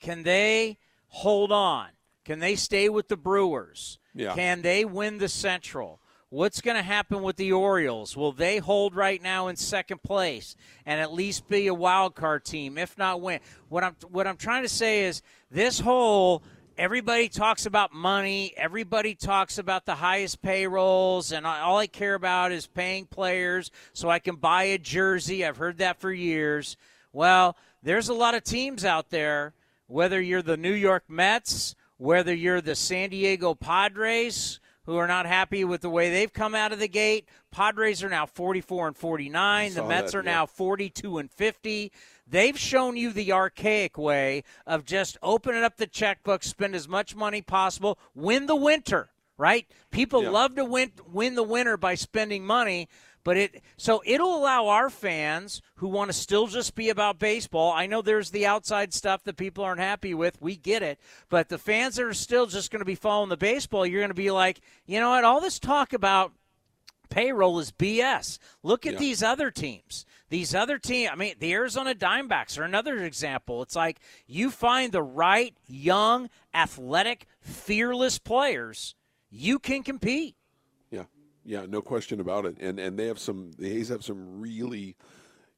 can 0.00 0.22
they 0.22 0.78
hold 1.08 1.52
on? 1.52 1.88
Can 2.24 2.38
they 2.38 2.56
stay 2.56 2.88
with 2.88 3.08
the 3.08 3.16
Brewers? 3.16 3.98
Yeah. 4.14 4.34
Can 4.34 4.62
they 4.62 4.84
win 4.84 5.18
the 5.18 5.28
Central? 5.28 6.00
What's 6.28 6.60
going 6.60 6.76
to 6.76 6.82
happen 6.82 7.22
with 7.22 7.36
the 7.36 7.52
Orioles? 7.52 8.16
Will 8.16 8.32
they 8.32 8.58
hold 8.58 8.96
right 8.96 9.22
now 9.22 9.46
in 9.46 9.56
second 9.56 10.02
place 10.02 10.56
and 10.84 11.00
at 11.00 11.12
least 11.12 11.48
be 11.48 11.68
a 11.68 11.74
wild 11.74 12.16
card 12.16 12.44
team, 12.44 12.78
if 12.78 12.98
not 12.98 13.20
win? 13.20 13.40
What 13.68 13.84
I'm 13.84 13.96
what 14.10 14.26
I'm 14.26 14.36
trying 14.36 14.62
to 14.62 14.68
say 14.68 15.04
is 15.04 15.22
this 15.50 15.78
whole 15.78 16.42
everybody 16.78 17.28
talks 17.28 17.64
about 17.64 17.92
money, 17.94 18.52
everybody 18.56 19.14
talks 19.14 19.58
about 19.58 19.86
the 19.86 19.94
highest 19.94 20.42
payrolls, 20.42 21.32
and 21.32 21.46
I- 21.46 21.60
all 21.60 21.78
I 21.78 21.86
care 21.86 22.14
about 22.14 22.52
is 22.52 22.66
paying 22.66 23.06
players 23.06 23.70
so 23.92 24.10
I 24.10 24.18
can 24.18 24.36
buy 24.36 24.64
a 24.64 24.78
jersey. 24.78 25.44
I've 25.44 25.56
heard 25.56 25.78
that 25.78 26.00
for 26.00 26.12
years. 26.12 26.76
Well, 27.12 27.56
there's 27.82 28.08
a 28.08 28.14
lot 28.14 28.34
of 28.34 28.44
teams 28.44 28.84
out 28.84 29.10
there, 29.10 29.54
whether 29.86 30.20
you're 30.20 30.42
the 30.42 30.56
New 30.56 30.72
York 30.74 31.04
Mets, 31.08 31.74
whether 31.96 32.34
you're 32.34 32.60
the 32.60 32.74
San 32.74 33.10
Diego 33.10 33.54
Padres, 33.54 34.60
who 34.86 34.96
are 34.96 35.06
not 35.06 35.26
happy 35.26 35.64
with 35.64 35.82
the 35.82 35.90
way 35.90 36.10
they've 36.10 36.32
come 36.32 36.54
out 36.54 36.72
of 36.72 36.78
the 36.78 36.88
gate. 36.88 37.28
Padres 37.50 38.02
are 38.02 38.08
now 38.08 38.24
44 38.24 38.88
and 38.88 38.96
49. 38.96 39.74
The 39.74 39.84
Mets 39.84 40.12
that, 40.12 40.18
are 40.18 40.22
yeah. 40.24 40.30
now 40.32 40.46
42 40.46 41.18
and 41.18 41.30
50. 41.30 41.92
They've 42.26 42.58
shown 42.58 42.96
you 42.96 43.12
the 43.12 43.32
archaic 43.32 43.98
way 43.98 44.44
of 44.66 44.84
just 44.84 45.18
opening 45.22 45.62
up 45.62 45.76
the 45.76 45.86
checkbook, 45.86 46.42
spend 46.42 46.74
as 46.74 46.88
much 46.88 47.14
money 47.14 47.42
possible, 47.42 47.98
win 48.14 48.46
the 48.46 48.56
winter, 48.56 49.10
right? 49.36 49.66
People 49.90 50.22
Yeah. 50.22 50.30
love 50.30 50.54
to 50.56 50.64
win 50.64 50.92
win 51.06 51.34
the 51.34 51.42
winter 51.42 51.76
by 51.76 51.94
spending 51.94 52.44
money, 52.44 52.88
but 53.26 53.36
it 53.36 53.60
so 53.76 54.04
it'll 54.06 54.38
allow 54.38 54.68
our 54.68 54.88
fans 54.88 55.60
who 55.78 55.88
want 55.88 56.08
to 56.08 56.12
still 56.12 56.46
just 56.46 56.76
be 56.76 56.90
about 56.90 57.18
baseball. 57.18 57.72
I 57.72 57.88
know 57.88 58.00
there's 58.00 58.30
the 58.30 58.46
outside 58.46 58.94
stuff 58.94 59.24
that 59.24 59.36
people 59.36 59.64
aren't 59.64 59.80
happy 59.80 60.14
with. 60.14 60.40
We 60.40 60.54
get 60.54 60.80
it, 60.84 61.00
but 61.28 61.48
the 61.48 61.58
fans 61.58 61.96
that 61.96 62.04
are 62.04 62.14
still 62.14 62.46
just 62.46 62.70
going 62.70 62.82
to 62.82 62.84
be 62.86 62.94
following 62.94 63.28
the 63.28 63.36
baseball, 63.36 63.84
you're 63.84 64.00
going 64.00 64.10
to 64.10 64.14
be 64.14 64.30
like, 64.30 64.60
you 64.86 65.00
know 65.00 65.10
what? 65.10 65.24
All 65.24 65.40
this 65.40 65.58
talk 65.58 65.92
about 65.92 66.34
payroll 67.08 67.58
is 67.58 67.72
BS. 67.72 68.38
Look 68.62 68.86
at 68.86 68.92
Yeah. 68.92 68.98
these 69.00 69.24
other 69.24 69.50
teams. 69.50 70.06
These 70.28 70.54
other 70.54 70.78
teams, 70.78 71.10
I 71.12 71.16
mean, 71.16 71.34
the 71.40 71.52
Arizona 71.52 71.96
Diamondbacks 71.96 72.56
are 72.56 72.62
another 72.62 73.02
example. 73.02 73.60
It's 73.60 73.74
like 73.74 73.98
you 74.28 74.52
find 74.52 74.92
the 74.92 75.02
right 75.02 75.56
young, 75.66 76.30
athletic, 76.54 77.26
fearless 77.40 78.20
players, 78.20 78.94
you 79.30 79.58
can 79.58 79.82
compete. 79.82 80.36
Yeah, 81.46 81.64
no 81.68 81.80
question 81.80 82.18
about 82.20 82.44
it. 82.44 82.56
And 82.58 82.78
and 82.80 82.98
they 82.98 83.06
have 83.06 83.20
some. 83.20 83.52
The 83.56 83.70
A's 83.76 83.88
have 83.88 84.04
some 84.04 84.40
really 84.40 84.96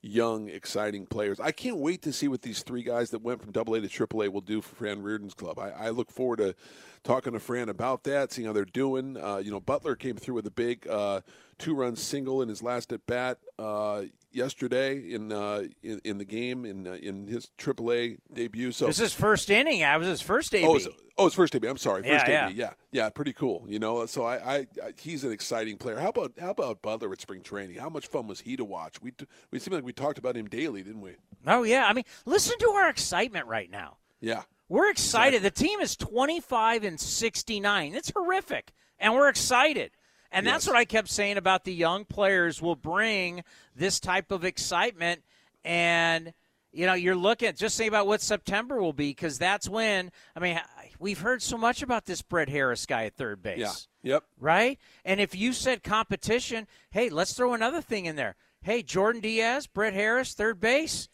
young, 0.03 0.49
exciting 0.49 1.07
players. 1.07 1.41
I 1.41 1.51
can't 1.51 1.79
wait 1.79 2.03
to 2.03 2.13
see 2.13 2.29
what 2.29 2.43
these 2.43 2.63
three 2.63 2.83
guys 2.83 3.11
that 3.11 3.23
went 3.23 3.41
from 3.41 3.51
Double 3.53 3.75
A 3.75 3.81
to 3.81 3.89
Triple 3.89 4.23
A 4.23 4.31
will 4.31 4.41
do 4.41 4.61
for 4.61 4.77
Fran 4.77 5.03
Riordan's 5.03 5.35
club. 5.35 5.59
I, 5.59 5.71
I 5.71 5.91
look 5.91 6.11
forward 6.13 6.37
to 6.37 6.55
talking 7.03 7.33
to 7.33 7.41
Fran 7.41 7.69
about 7.69 8.05
that, 8.05 8.33
seeing 8.33 8.47
how 8.47 8.53
they're 8.53 8.65
doing. 8.65 9.17
Uh, 9.17 9.39
you 9.39 9.51
know, 9.51 9.61
Butler 9.61 9.97
came 9.97 10.17
through 10.17 10.35
with 10.35 10.47
a 10.47 10.53
big 10.53 10.87
uh, 10.89 11.23
two-run 11.59 11.97
single 11.97 12.41
in 12.43 12.49
his 12.49 12.63
last 12.63 12.93
at 12.93 13.07
bat 13.07 13.39
uh, 13.59 14.05
yesterday 14.33 14.97
in, 15.13 15.33
uh, 15.33 15.65
in 15.83 16.01
in 16.05 16.19
the 16.19 16.25
game 16.25 16.65
in 16.65 16.87
uh, 16.87 16.93
in 16.93 17.27
his 17.27 17.51
Triple 17.59 17.93
A 17.93 18.17
debut. 18.33 18.73
So 18.73 18.87
this 18.87 19.01
is 19.01 19.13
first 19.13 19.51
inning. 19.51 19.83
I 19.85 19.97
was 19.97 20.07
his 20.09 20.21
first 20.21 20.55
AB. 20.55 20.67
Oh, 20.67 20.77
it's, 20.77 20.89
oh, 21.17 21.27
it's 21.27 21.35
first 21.35 21.53
debut. 21.53 21.69
I'm 21.71 21.77
sorry, 21.79 22.03
Yeah, 22.07 22.19
first 22.19 22.29
yeah. 22.29 22.49
debut. 22.49 22.63
Yeah, 22.63 22.73
yeah, 22.93 23.09
pretty 23.11 23.33
cool. 23.33 23.65
You 23.69 23.79
know, 23.79 24.07
so 24.07 24.25
I, 24.25 24.37
I, 24.37 24.57
I, 24.83 24.93
he's 25.01 25.25
an 25.25 25.33
exciting 25.33 25.77
player. 25.77 25.99
How 25.99 26.11
about 26.11 26.33
how 26.41 26.51
about 26.51 26.83
Butler 26.83 27.13
at 27.13 27.21
spring 27.21 27.43
training? 27.43 27.77
How 27.79 27.89
much 27.89 28.07
fun 28.07 28.27
was 28.27 28.41
he 28.41 28.57
to 28.57 28.65
watch? 28.65 29.01
We 29.03 29.13
we 29.51 29.59
seem 29.59 29.75
like 29.75 29.85
we 29.85 29.93
talked 29.93 30.19
about 30.19 30.37
him 30.37 30.47
daily, 30.47 30.83
didn't 30.83 31.01
we? 31.01 31.17
oh 31.47 31.63
yeah, 31.65 31.87
I 31.87 31.93
mean, 31.93 32.05
listen 32.27 32.59
to 32.61 32.71
our 32.71 32.89
excitement 32.89 33.47
right 33.47 33.71
now. 33.71 33.97
Yeah, 34.21 34.43
We're 34.69 34.91
excited. 34.91 35.43
The 35.43 35.51
team 35.51 35.79
is 35.81 35.95
25 35.97 36.83
and 36.83 36.99
69. 36.99 37.95
It's 37.95 38.11
horrific, 38.11 38.73
and 38.99 39.15
we're 39.15 39.29
excited. 39.29 39.93
And 40.31 40.47
that's 40.47 40.67
Yes. 40.67 40.73
what 40.73 40.77
I 40.77 40.85
kept 40.85 41.09
saying 41.09 41.37
about 41.39 41.65
the 41.65 41.73
young 41.73 42.05
players 42.05 42.61
will 42.61 42.77
bring 42.77 43.43
this 43.75 43.99
type 44.01 44.31
of 44.31 44.45
excitement. 44.45 45.23
And 45.65 46.35
you 46.71 46.85
know, 46.85 46.93
you're 46.95 47.17
looking 47.17 47.55
just 47.55 47.79
think 47.79 47.89
about 47.89 48.07
what 48.07 48.21
September 48.21 48.81
will 48.81 48.93
be 48.93 49.11
because 49.11 49.39
that's 49.39 49.69
when. 49.69 50.13
I 50.37 50.41
mean, 50.41 50.61
we've 50.99 51.19
heard 51.19 51.43
so 51.43 51.57
much 51.57 51.83
about 51.83 52.05
this 52.05 52.21
Brett 52.21 52.51
Harris 52.51 52.85
guy 52.85 53.05
at 53.07 53.15
third 53.17 53.43
base. 53.43 53.59
yeah, 54.03 54.13
yep. 54.15 54.25
Right? 54.39 54.79
And 55.05 55.19
if 55.19 55.35
you 55.35 55.55
said 55.55 55.83
competition, 55.83 56.67
hey, 56.91 57.09
let's 57.09 57.33
throw 57.33 57.55
another 57.55 57.81
thing 57.81 58.05
in 58.05 58.17
there. 58.17 58.37
Hey, 58.61 58.83
Jordan 58.83 59.23
Diaz, 59.23 59.67
Brett 59.67 59.95
Harris, 59.95 60.35
third 60.35 60.61
base. 60.61 61.09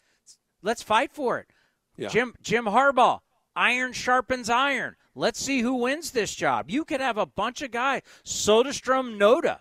Let's 0.61 0.81
fight 0.83 1.13
for 1.13 1.39
it. 1.39 1.47
Yeah. 1.95 2.09
Jim 2.09 2.35
Jim 2.41 2.65
Harbaugh, 2.65 3.21
iron 3.55 3.93
sharpens 3.93 4.49
iron. 4.49 4.97
Let's 5.15 5.39
see 5.41 5.61
who 5.61 5.75
wins 5.75 6.11
this 6.11 6.35
job. 6.35 6.69
You 6.69 6.83
could 6.83 6.99
have 6.99 7.17
a 7.17 7.25
bunch 7.25 7.61
of 7.61 7.71
guys, 7.71 8.01
Soderstrom, 8.25 9.17
Noda. 9.17 9.59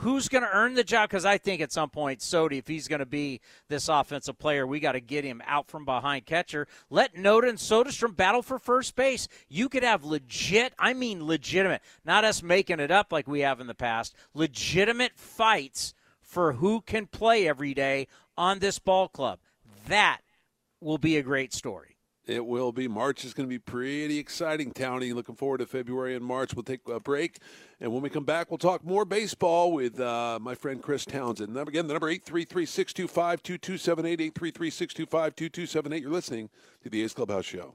Who's 0.00 0.28
going 0.28 0.42
to 0.42 0.50
earn 0.52 0.74
the 0.74 0.84
job? 0.84 1.08
Because 1.08 1.24
I 1.24 1.38
think 1.38 1.62
at 1.62 1.72
some 1.72 1.88
point, 1.88 2.20
Sodi, 2.20 2.58
if 2.58 2.68
he's 2.68 2.86
going 2.86 2.98
to 2.98 3.06
be 3.06 3.40
this 3.68 3.88
offensive 3.88 4.38
player, 4.38 4.66
we 4.66 4.78
got 4.78 4.92
to 4.92 5.00
get 5.00 5.24
him 5.24 5.40
out 5.46 5.68
from 5.68 5.86
behind 5.86 6.26
catcher. 6.26 6.68
Let 6.90 7.14
Noda 7.14 7.48
and 7.48 7.56
Soderstrom 7.56 8.14
battle 8.14 8.42
for 8.42 8.58
first 8.58 8.94
base. 8.94 9.26
You 9.48 9.70
could 9.70 9.82
have 9.82 10.04
legit, 10.04 10.74
I 10.78 10.92
mean 10.92 11.26
legitimate, 11.26 11.80
not 12.04 12.24
us 12.24 12.42
making 12.42 12.80
it 12.80 12.90
up 12.90 13.10
like 13.10 13.26
we 13.26 13.40
have 13.40 13.58
in 13.58 13.68
the 13.68 13.74
past, 13.74 14.14
legitimate 14.34 15.12
fights 15.16 15.94
for 16.20 16.52
who 16.54 16.82
can 16.82 17.06
play 17.06 17.48
every 17.48 17.72
day 17.72 18.08
on 18.36 18.58
this 18.58 18.78
ball 18.78 19.08
club. 19.08 19.38
That 19.86 20.20
will 20.78 20.98
be 20.98 21.16
a 21.16 21.22
great 21.22 21.54
story. 21.54 21.95
It 22.26 22.44
will 22.44 22.72
be. 22.72 22.88
March 22.88 23.24
is 23.24 23.34
going 23.34 23.48
to 23.48 23.48
be 23.48 23.58
pretty 23.58 24.18
exciting, 24.18 24.72
Townie. 24.72 25.14
Looking 25.14 25.36
forward 25.36 25.58
to 25.58 25.66
February 25.66 26.16
and 26.16 26.24
March. 26.24 26.54
We'll 26.54 26.64
take 26.64 26.80
a 26.88 26.98
break, 26.98 27.38
and 27.80 27.92
when 27.92 28.02
we 28.02 28.10
come 28.10 28.24
back, 28.24 28.50
we'll 28.50 28.58
talk 28.58 28.84
more 28.84 29.04
baseball 29.04 29.72
with 29.72 30.00
uh, 30.00 30.38
my 30.42 30.56
friend 30.56 30.82
Chris 30.82 31.04
Townsend. 31.04 31.54
Number 31.54 31.70
again, 31.70 31.86
the 31.86 31.94
number 31.94 32.08
eight 32.08 32.24
three 32.24 32.44
three 32.44 32.66
six 32.66 32.92
two 32.92 33.06
five 33.06 33.44
two 33.44 33.58
two 33.58 33.78
seven 33.78 34.04
eight 34.04 34.20
eight 34.20 34.34
three 34.34 34.50
three 34.50 34.70
six 34.70 34.92
two 34.92 35.06
five 35.06 35.36
two 35.36 35.48
two 35.48 35.66
seven 35.66 35.92
eight. 35.92 36.02
You're 36.02 36.10
listening 36.10 36.50
to 36.82 36.90
the 36.90 37.04
A's 37.04 37.12
Clubhouse 37.14 37.44
Show. 37.44 37.74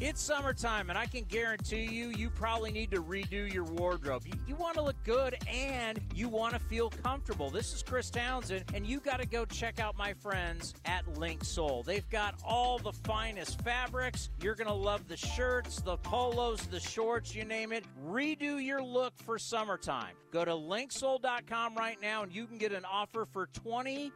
It's 0.00 0.22
summertime, 0.22 0.88
and 0.88 0.98
I 0.98 1.04
can 1.04 1.24
guarantee 1.24 1.84
you, 1.84 2.08
you 2.08 2.30
probably 2.30 2.72
need 2.72 2.90
to 2.92 3.02
redo 3.02 3.52
your 3.52 3.64
wardrobe. 3.64 4.22
You, 4.24 4.32
you 4.48 4.54
want 4.54 4.76
to 4.76 4.82
look 4.82 4.96
good 5.04 5.36
and 5.46 6.00
you 6.14 6.26
want 6.30 6.54
to 6.54 6.58
feel 6.58 6.88
comfortable. 6.88 7.50
This 7.50 7.74
is 7.74 7.82
Chris 7.82 8.08
Townsend, 8.08 8.64
and 8.72 8.86
you 8.86 9.00
got 9.00 9.20
to 9.20 9.26
go 9.26 9.44
check 9.44 9.78
out 9.78 9.98
my 9.98 10.14
friends 10.14 10.72
at 10.86 11.06
Link 11.18 11.44
Soul. 11.44 11.82
They've 11.82 12.08
got 12.08 12.34
all 12.42 12.78
the 12.78 12.92
finest 12.92 13.60
fabrics. 13.60 14.30
You're 14.40 14.54
going 14.54 14.68
to 14.68 14.72
love 14.72 15.06
the 15.06 15.18
shirts, 15.18 15.82
the 15.82 15.98
polos, 15.98 16.62
the 16.62 16.80
shorts, 16.80 17.34
you 17.34 17.44
name 17.44 17.70
it. 17.70 17.84
Redo 18.02 18.64
your 18.64 18.82
look 18.82 19.12
for 19.18 19.38
summertime. 19.38 20.14
Go 20.32 20.46
to 20.46 20.52
linksoul.com 20.52 21.74
right 21.74 22.00
now, 22.00 22.22
and 22.22 22.32
you 22.34 22.46
can 22.46 22.56
get 22.56 22.72
an 22.72 22.86
offer 22.90 23.26
for 23.30 23.48
20% 23.48 24.12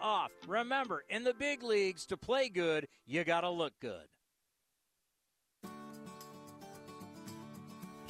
off. 0.00 0.30
Remember, 0.46 1.02
in 1.10 1.24
the 1.24 1.34
big 1.34 1.64
leagues, 1.64 2.06
to 2.06 2.16
play 2.16 2.48
good, 2.48 2.86
you 3.08 3.24
got 3.24 3.40
to 3.40 3.50
look 3.50 3.72
good. 3.80 4.06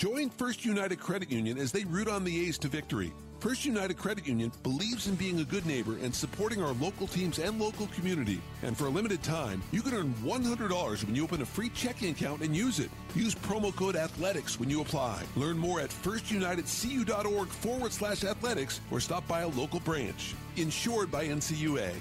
Join 0.00 0.30
First 0.30 0.64
United 0.64 0.98
Credit 0.98 1.30
Union 1.30 1.58
as 1.58 1.72
they 1.72 1.84
root 1.84 2.08
on 2.08 2.24
the 2.24 2.48
A's 2.48 2.56
to 2.60 2.68
victory. 2.68 3.12
First 3.38 3.66
United 3.66 3.98
Credit 3.98 4.26
Union 4.26 4.50
believes 4.62 5.08
in 5.08 5.14
being 5.14 5.40
a 5.40 5.44
good 5.44 5.66
neighbor 5.66 5.98
and 6.02 6.14
supporting 6.14 6.62
our 6.62 6.72
local 6.72 7.06
teams 7.06 7.38
and 7.38 7.60
local 7.60 7.86
community. 7.88 8.40
And 8.62 8.74
for 8.74 8.86
a 8.86 8.88
limited 8.88 9.22
time, 9.22 9.62
you 9.72 9.82
can 9.82 9.92
earn 9.92 10.14
$100 10.24 11.04
when 11.04 11.14
you 11.14 11.22
open 11.22 11.42
a 11.42 11.44
free 11.44 11.68
checking 11.74 12.12
account 12.12 12.40
and 12.40 12.56
use 12.56 12.80
it. 12.80 12.88
Use 13.14 13.34
promo 13.34 13.76
code 13.76 13.94
athletics 13.94 14.58
when 14.58 14.70
you 14.70 14.80
apply. 14.80 15.22
Learn 15.36 15.58
more 15.58 15.82
at 15.82 15.90
firstunitedcu.org 15.90 17.48
forward 17.48 17.92
slash 17.92 18.24
athletics 18.24 18.80
or 18.90 19.00
stop 19.00 19.28
by 19.28 19.42
a 19.42 19.48
local 19.48 19.80
branch. 19.80 20.34
Insured 20.56 21.10
by 21.10 21.26
NCUA. 21.26 21.92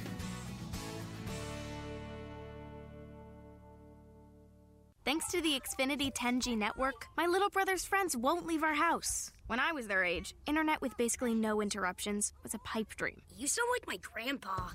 Thanks 5.10 5.32
to 5.32 5.42
the 5.42 5.60
Xfinity 5.60 6.14
10G 6.14 6.56
network, 6.56 7.08
my 7.18 7.26
little 7.26 7.50
brother's 7.50 7.84
friends 7.84 8.16
won't 8.16 8.46
leave 8.46 8.62
our 8.62 8.76
house. 8.76 9.32
When 9.48 9.60
I 9.60 9.72
was 9.72 9.88
their 9.88 10.04
age, 10.04 10.36
internet 10.46 10.84
with 10.84 10.96
basically 10.98 11.34
no 11.34 11.64
interruptions 11.64 12.32
was 12.44 12.54
a 12.54 12.60
pipe 12.60 12.96
dream. 12.96 13.20
You 13.36 13.48
sound 13.48 13.70
like 13.74 13.88
my 13.88 13.98
grandpa. 13.98 14.68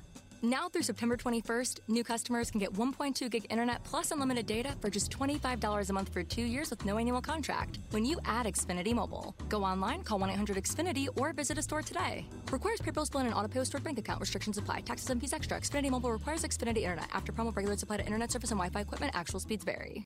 Now 0.43 0.69
through 0.69 0.83
September 0.83 1.17
21st, 1.17 1.79
new 1.87 2.03
customers 2.03 2.51
can 2.51 2.59
get 2.59 2.73
1.2 2.73 3.31
gig 3.31 3.47
internet 3.49 3.85
plus 3.85 4.11
unlimited 4.11 4.47
data 4.47 4.75
for 4.81 4.91
just 4.91 5.13
$25 5.13 5.89
a 5.89 5.93
month 5.93 6.13
for 6.13 6.25
two 6.25 6.43
years 6.43 6.69
with 6.69 6.85
no 6.85 6.99
annual 6.99 7.21
contract. 7.21 7.79
When 7.93 8.05
you 8.05 8.19
add 8.25 8.47
Xfinity 8.47 8.93
Mobile, 8.93 9.37
go 9.49 9.63
online, 9.63 10.03
call 10.03 10.19
1 10.19 10.31
800 10.31 10.57
Xfinity, 10.57 11.07
or 11.15 11.33
visit 11.33 11.59
a 11.59 11.63
store 11.63 11.83
today. 11.83 12.27
Requires 12.51 12.81
PayPal 12.81 13.09
bill 13.09 13.21
and 13.21 13.35
auto 13.35 13.47
pay 13.47 13.63
stored 13.63 13.85
bank 13.85 14.01
account. 14.01 14.21
Restrictions 14.21 14.59
apply. 14.59 14.81
Taxes 14.81 15.11
and 15.11 15.21
fees 15.21 15.33
extra. 15.33 15.61
Xfinity 15.61 15.91
Mobile 15.91 16.11
requires 16.11 16.43
Xfinity 16.43 16.79
internet. 16.79 17.07
After 17.13 17.31
promo, 17.31 17.55
regular 17.55 17.77
supply 17.77 17.99
to 17.99 18.05
internet 18.05 18.33
service 18.33 18.51
and 18.51 18.59
Wi 18.59 18.71
Fi 18.71 18.81
equipment, 18.81 19.13
actual 19.15 19.39
speeds 19.39 19.65
vary. 19.65 20.05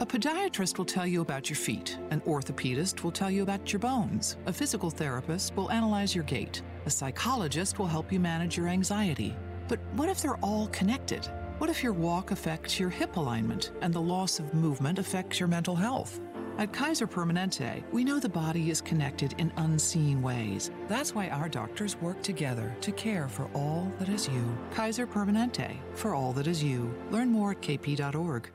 A 0.00 0.06
podiatrist 0.06 0.78
will 0.78 0.84
tell 0.84 1.06
you 1.06 1.20
about 1.20 1.48
your 1.48 1.56
feet. 1.56 1.98
An 2.10 2.20
orthopedist 2.22 3.04
will 3.04 3.12
tell 3.12 3.30
you 3.30 3.42
about 3.42 3.72
your 3.72 3.78
bones. 3.78 4.36
A 4.46 4.52
physical 4.52 4.90
therapist 4.90 5.54
will 5.54 5.70
analyze 5.70 6.14
your 6.14 6.24
gait. 6.24 6.62
A 6.86 6.90
psychologist 6.90 7.78
will 7.78 7.86
help 7.86 8.10
you 8.12 8.18
manage 8.18 8.56
your 8.56 8.68
anxiety. 8.68 9.36
But 9.68 9.78
what 9.94 10.08
if 10.08 10.20
they're 10.20 10.44
all 10.44 10.66
connected? 10.68 11.28
What 11.58 11.70
if 11.70 11.84
your 11.84 11.92
walk 11.92 12.32
affects 12.32 12.80
your 12.80 12.90
hip 12.90 13.16
alignment 13.16 13.70
and 13.80 13.94
the 13.94 14.00
loss 14.00 14.40
of 14.40 14.52
movement 14.52 14.98
affects 14.98 15.38
your 15.38 15.48
mental 15.48 15.76
health? 15.76 16.20
At 16.58 16.72
Kaiser 16.72 17.06
Permanente, 17.06 17.82
we 17.92 18.04
know 18.04 18.18
the 18.18 18.28
body 18.28 18.70
is 18.70 18.80
connected 18.80 19.34
in 19.38 19.52
unseen 19.56 20.20
ways. 20.20 20.70
That's 20.88 21.14
why 21.14 21.28
our 21.28 21.48
doctors 21.48 21.96
work 21.96 22.22
together 22.22 22.76
to 22.80 22.92
care 22.92 23.28
for 23.28 23.48
all 23.54 23.90
that 23.98 24.08
is 24.08 24.28
you. 24.28 24.58
Kaiser 24.72 25.06
Permanente, 25.06 25.76
for 25.94 26.14
all 26.14 26.32
that 26.34 26.46
is 26.46 26.62
you. 26.62 26.92
Learn 27.10 27.28
more 27.28 27.52
at 27.52 27.62
kp.org. 27.62 28.50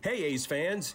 Hey, 0.00 0.22
A's 0.26 0.46
fans! 0.46 0.94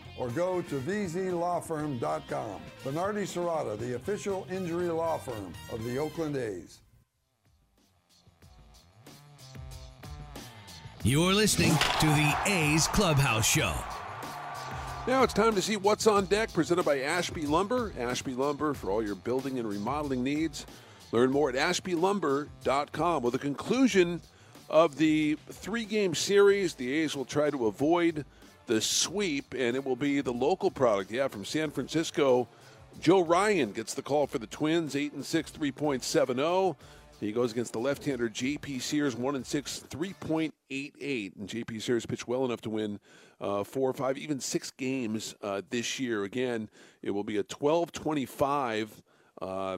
or 0.17 0.29
go 0.29 0.61
to 0.61 0.79
vzlawfirm.com. 0.79 2.61
Venardi 2.83 3.23
Zurada, 3.23 3.77
the 3.77 3.95
official 3.95 4.47
injury 4.51 4.87
law 4.87 5.17
firm 5.17 5.53
of 5.71 5.83
the 5.83 5.97
Oakland 5.97 6.35
A's. 6.35 6.79
You're 11.03 11.33
listening 11.33 11.71
to 11.99 12.05
the 12.05 12.37
A's 12.45 12.87
Clubhouse 12.87 13.47
Show. 13.47 13.73
Now 15.07 15.23
it's 15.23 15.33
time 15.33 15.55
to 15.55 15.61
see 15.61 15.75
what's 15.77 16.05
on 16.05 16.25
deck, 16.25 16.53
presented 16.53 16.83
by 16.83 16.99
Ashby 16.99 17.47
Lumber. 17.47 17.91
Ashby 17.97 18.35
Lumber 18.35 18.75
for 18.75 18.91
all 18.91 19.03
your 19.03 19.15
building 19.15 19.57
and 19.57 19.67
remodeling 19.67 20.23
needs. 20.23 20.67
Learn 21.11 21.31
more 21.31 21.49
at 21.49 21.55
ashbylumber.com. 21.55 23.23
With 23.23 23.33
the 23.33 23.39
conclusion 23.39 24.21
of 24.69 24.97
the 24.97 25.39
three 25.49 25.85
game 25.85 26.13
series, 26.13 26.75
the 26.75 26.93
A's 26.93 27.15
will 27.15 27.25
try 27.25 27.49
to 27.49 27.65
avoid 27.65 28.23
the 28.71 28.79
sweep, 28.79 29.53
and 29.53 29.75
it 29.75 29.83
will 29.83 29.97
be 29.97 30.21
the 30.21 30.31
local 30.31 30.71
product. 30.71 31.11
Yeah, 31.11 31.27
from 31.27 31.43
San 31.43 31.71
Francisco. 31.71 32.47
Joe 33.01 33.21
Ryan 33.21 33.73
gets 33.73 33.93
the 33.93 34.01
call 34.01 34.27
for 34.27 34.37
the 34.37 34.47
Twins, 34.47 34.95
8 34.95 35.11
and 35.11 35.25
6, 35.25 35.51
3.70. 35.51 36.75
He 37.19 37.33
goes 37.33 37.51
against 37.51 37.73
the 37.73 37.79
left-hander 37.79 38.29
J.P. 38.29 38.79
Sears, 38.79 39.15
one 39.15 39.35
and 39.35 39.45
six, 39.45 39.77
three 39.77 40.13
point 40.13 40.55
eight 40.71 40.95
eight, 40.99 41.35
and 41.35 41.47
J.P. 41.47 41.79
Sears 41.79 42.03
pitched 42.03 42.27
well 42.27 42.45
enough 42.45 42.61
to 42.61 42.71
win 42.71 42.99
uh, 43.39 43.63
four 43.63 43.91
or 43.91 43.93
five, 43.93 44.17
even 44.17 44.39
six 44.39 44.71
games 44.71 45.35
uh, 45.43 45.61
this 45.69 45.99
year. 45.99 46.23
Again, 46.23 46.67
it 47.03 47.11
will 47.11 47.23
be 47.23 47.37
a 47.37 47.43
twelve 47.43 47.91
twenty-five 47.91 49.03
uh, 49.39 49.77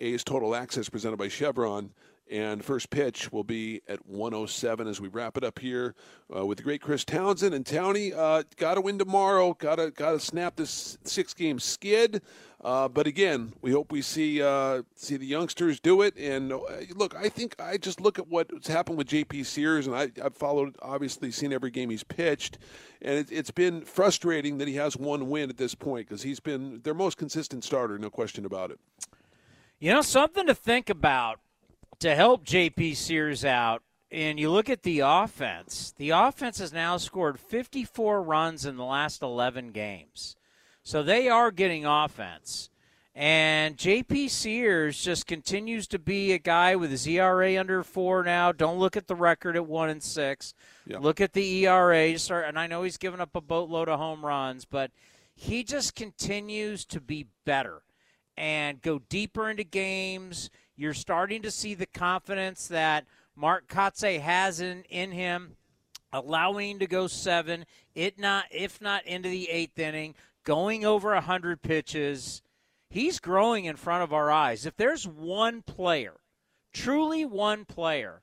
A's 0.00 0.24
Total 0.24 0.54
Access 0.54 0.88
presented 0.88 1.18
by 1.18 1.28
Chevron. 1.28 1.90
And 2.32 2.64
first 2.64 2.88
pitch 2.88 3.30
will 3.30 3.44
be 3.44 3.82
at 3.86 4.06
107 4.06 4.88
as 4.88 5.02
we 5.02 5.08
wrap 5.08 5.36
it 5.36 5.44
up 5.44 5.58
here 5.58 5.94
uh, 6.34 6.46
with 6.46 6.56
the 6.56 6.64
great 6.64 6.80
Chris 6.80 7.04
Townsend 7.04 7.52
and 7.52 7.62
Townie. 7.62 8.16
Uh, 8.16 8.42
got 8.56 8.76
to 8.76 8.80
win 8.80 8.98
tomorrow. 8.98 9.52
Got 9.52 9.76
to 9.76 9.90
got 9.90 10.12
to 10.12 10.18
snap 10.18 10.56
this 10.56 10.96
six 11.04 11.34
game 11.34 11.58
skid. 11.58 12.22
Uh, 12.64 12.88
but 12.88 13.06
again, 13.06 13.52
we 13.60 13.70
hope 13.70 13.92
we 13.92 14.00
see 14.00 14.40
uh, 14.40 14.80
see 14.94 15.18
the 15.18 15.26
youngsters 15.26 15.78
do 15.78 16.00
it. 16.00 16.16
And 16.16 16.54
uh, 16.54 16.60
look, 16.94 17.14
I 17.14 17.28
think 17.28 17.54
I 17.60 17.76
just 17.76 18.00
look 18.00 18.18
at 18.18 18.28
what's 18.28 18.66
happened 18.66 18.96
with 18.96 19.08
J.P. 19.08 19.44
Sears, 19.44 19.86
and 19.86 19.94
I, 19.94 20.10
have 20.22 20.34
followed, 20.34 20.76
obviously, 20.80 21.32
seen 21.32 21.52
every 21.52 21.70
game 21.70 21.90
he's 21.90 22.04
pitched, 22.04 22.56
and 23.02 23.18
it, 23.18 23.30
it's 23.30 23.50
been 23.50 23.82
frustrating 23.82 24.56
that 24.56 24.68
he 24.68 24.76
has 24.76 24.96
one 24.96 25.28
win 25.28 25.50
at 25.50 25.58
this 25.58 25.74
point 25.74 26.08
because 26.08 26.22
he's 26.22 26.40
been 26.40 26.80
their 26.82 26.94
most 26.94 27.18
consistent 27.18 27.62
starter, 27.62 27.98
no 27.98 28.08
question 28.08 28.46
about 28.46 28.70
it. 28.70 28.80
You 29.80 29.92
know, 29.92 30.00
something 30.00 30.46
to 30.46 30.54
think 30.54 30.88
about 30.88 31.38
to 32.02 32.16
help 32.16 32.44
JP 32.44 32.96
Sears 32.96 33.44
out, 33.44 33.80
and 34.10 34.38
you 34.38 34.50
look 34.50 34.68
at 34.68 34.82
the 34.82 35.00
offense, 35.04 35.94
the 35.96 36.10
offense 36.10 36.58
has 36.58 36.72
now 36.72 36.96
scored 36.96 37.38
54 37.38 38.20
runs 38.20 38.66
in 38.66 38.76
the 38.76 38.84
last 38.84 39.22
11 39.22 39.70
games. 39.70 40.34
So 40.82 41.04
they 41.04 41.28
are 41.28 41.52
getting 41.52 41.86
offense. 41.86 42.70
And 43.14 43.76
JP 43.76 44.30
Sears 44.30 45.00
just 45.00 45.28
continues 45.28 45.86
to 45.88 45.98
be 46.00 46.32
a 46.32 46.40
guy 46.40 46.74
with 46.74 46.90
his 46.90 47.06
ERA 47.06 47.56
under 47.56 47.84
four 47.84 48.24
now. 48.24 48.50
Don't 48.50 48.80
look 48.80 48.96
at 48.96 49.06
the 49.06 49.14
record 49.14 49.54
at 49.54 49.66
one 49.66 49.88
and 49.88 50.02
six. 50.02 50.54
Yep. 50.86 51.02
Look 51.02 51.20
at 51.20 51.34
the 51.34 51.66
ERA. 51.66 52.16
And 52.30 52.58
I 52.58 52.66
know 52.66 52.82
he's 52.82 52.96
given 52.96 53.20
up 53.20 53.36
a 53.36 53.40
boatload 53.40 53.88
of 53.88 54.00
home 54.00 54.26
runs, 54.26 54.64
but 54.64 54.90
he 55.36 55.62
just 55.62 55.94
continues 55.94 56.84
to 56.86 57.00
be 57.00 57.28
better 57.44 57.82
and 58.36 58.82
go 58.82 58.98
deeper 59.08 59.48
into 59.48 59.62
games. 59.62 60.50
You're 60.82 60.94
starting 60.94 61.42
to 61.42 61.52
see 61.52 61.74
the 61.74 61.86
confidence 61.86 62.66
that 62.66 63.04
Mark 63.36 63.68
Kotsay 63.68 64.20
has 64.20 64.60
in, 64.60 64.82
in 64.90 65.12
him, 65.12 65.54
allowing 66.12 66.80
to 66.80 66.88
go 66.88 67.06
seven, 67.06 67.66
it 67.94 68.18
not 68.18 68.46
if 68.50 68.80
not 68.80 69.06
into 69.06 69.28
the 69.28 69.48
eighth 69.48 69.78
inning, 69.78 70.16
going 70.42 70.84
over 70.84 71.14
hundred 71.20 71.62
pitches. 71.62 72.42
He's 72.90 73.20
growing 73.20 73.66
in 73.66 73.76
front 73.76 74.02
of 74.02 74.12
our 74.12 74.32
eyes. 74.32 74.66
If 74.66 74.76
there's 74.76 75.06
one 75.06 75.62
player, 75.62 76.14
truly 76.72 77.24
one 77.24 77.64
player, 77.64 78.22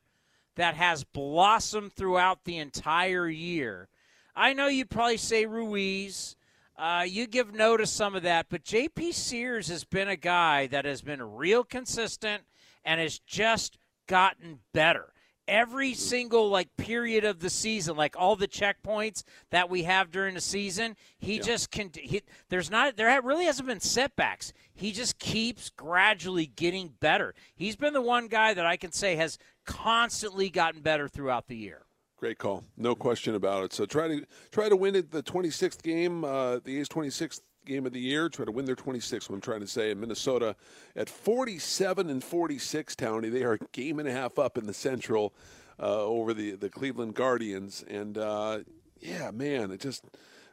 that 0.57 0.76
has 0.76 1.05
blossomed 1.05 1.93
throughout 1.93 2.43
the 2.43 2.57
entire 2.57 3.30
year, 3.30 3.88
I 4.36 4.51
know 4.51 4.68
you'd 4.68 4.89
probably 4.89 5.16
say 5.16 5.45
Ruiz. 5.45 6.36
Uh, 6.80 7.03
you 7.05 7.27
give 7.27 7.53
notice 7.53 7.91
some 7.91 8.15
of 8.15 8.23
that, 8.23 8.45
but 8.49 8.63
JP 8.63 9.13
Sears 9.13 9.67
has 9.67 9.84
been 9.84 10.07
a 10.07 10.15
guy 10.15 10.65
that 10.67 10.86
has 10.86 11.01
been 11.01 11.21
real 11.21 11.65
consistent 11.65 12.43
and 12.86 13.01
has 13.01 13.19
just 13.19 13.77
gotten 14.07 14.59
better. 14.73 15.11
Every 15.45 15.93
single 15.93 16.49
like 16.49 16.77
period 16.77 17.25
of 17.25 17.41
the 17.41 17.49
season, 17.49 17.97
like 17.97 18.15
all 18.17 18.38
the 18.38 18.47
checkpoints 18.47 19.23
that 19.51 19.69
we 19.69 19.84
have 19.84 20.09
during 20.09 20.36
the 20.36 20.41
season, 20.41 20.95
he 21.17 21.36
Yeah. 21.38 21.41
just 21.41 21.69
can. 21.71 21.91
He, 21.93 22.21
there's 22.47 22.71
not 22.71 22.95
there 22.95 23.21
really 23.23 23.45
hasn't 23.45 23.67
been 23.67 23.82
setbacks. 23.82 24.53
He 24.73 24.93
just 24.93 25.19
keeps 25.19 25.69
gradually 25.71 26.45
getting 26.45 26.93
better. 27.01 27.34
He's 27.55 27.75
been 27.75 27.93
the 27.93 28.01
one 28.01 28.27
guy 28.27 28.53
that 28.53 28.65
I 28.65 28.77
can 28.77 28.93
say 28.93 29.17
has 29.17 29.38
constantly 29.65 30.49
gotten 30.49 30.82
better 30.82 31.09
throughout 31.09 31.47
the 31.47 31.57
year. 31.57 31.88
Great 32.20 32.38
call, 32.38 32.65
no 32.76 32.95
question 32.95 33.34
about 33.34 33.63
it. 33.63 33.72
So 33.72 33.86
try 33.86 34.09
to 34.09 34.26
try 34.51 34.67
to 34.67 34.76
win 34.76 34.93
it 34.93 35.09
the 35.09 35.24
26th 35.24 35.82
game, 35.82 36.26
uh, 36.26 36.59
the 36.61 36.78
A's 36.78 36.89
26th 36.89 37.39
game 37.65 37.86
of 37.86 37.93
the 37.93 37.99
year. 38.01 38.28
Try 38.28 38.43
to 38.43 38.51
win 38.51 38.65
their 38.65 38.76
26th. 38.76 39.30
What 39.30 39.36
I'm 39.36 39.41
trying 39.41 39.61
to 39.61 39.67
say 39.67 39.91
in 39.91 40.01
Minnesota 40.01 40.57
at 40.97 41.09
47 41.09 42.09
and 42.09 42.22
46, 42.22 42.95
Townie, 42.95 43.32
they 43.32 43.43
are 43.43 43.53
a 43.53 43.59
game 43.72 43.99
and 43.99 44.07
a 44.07 44.11
half 44.11 44.38
up 44.38 44.57
in 44.57 44.67
the 44.67 44.74
Central 44.74 45.34
uh, 45.80 46.03
over 46.03 46.34
the 46.34 46.57
the 46.57 46.70
Cleveland 46.70 47.15
Guardians, 47.15 47.86
and 47.88 48.17
uh, 48.17 48.59
yeah, 48.99 49.32
man, 49.32 49.72
it 49.72 49.80
just 49.80 50.03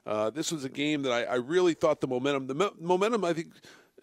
uh, 0.06 0.30
this 0.30 0.52
was 0.52 0.62
a 0.62 0.68
game 0.68 1.02
that 1.02 1.10
I, 1.10 1.24
I 1.24 1.34
really 1.34 1.74
thought 1.74 2.00
the 2.00 2.06
momentum, 2.06 2.46
the 2.46 2.54
mo- 2.54 2.74
momentum, 2.78 3.24
I 3.24 3.32
think 3.32 3.48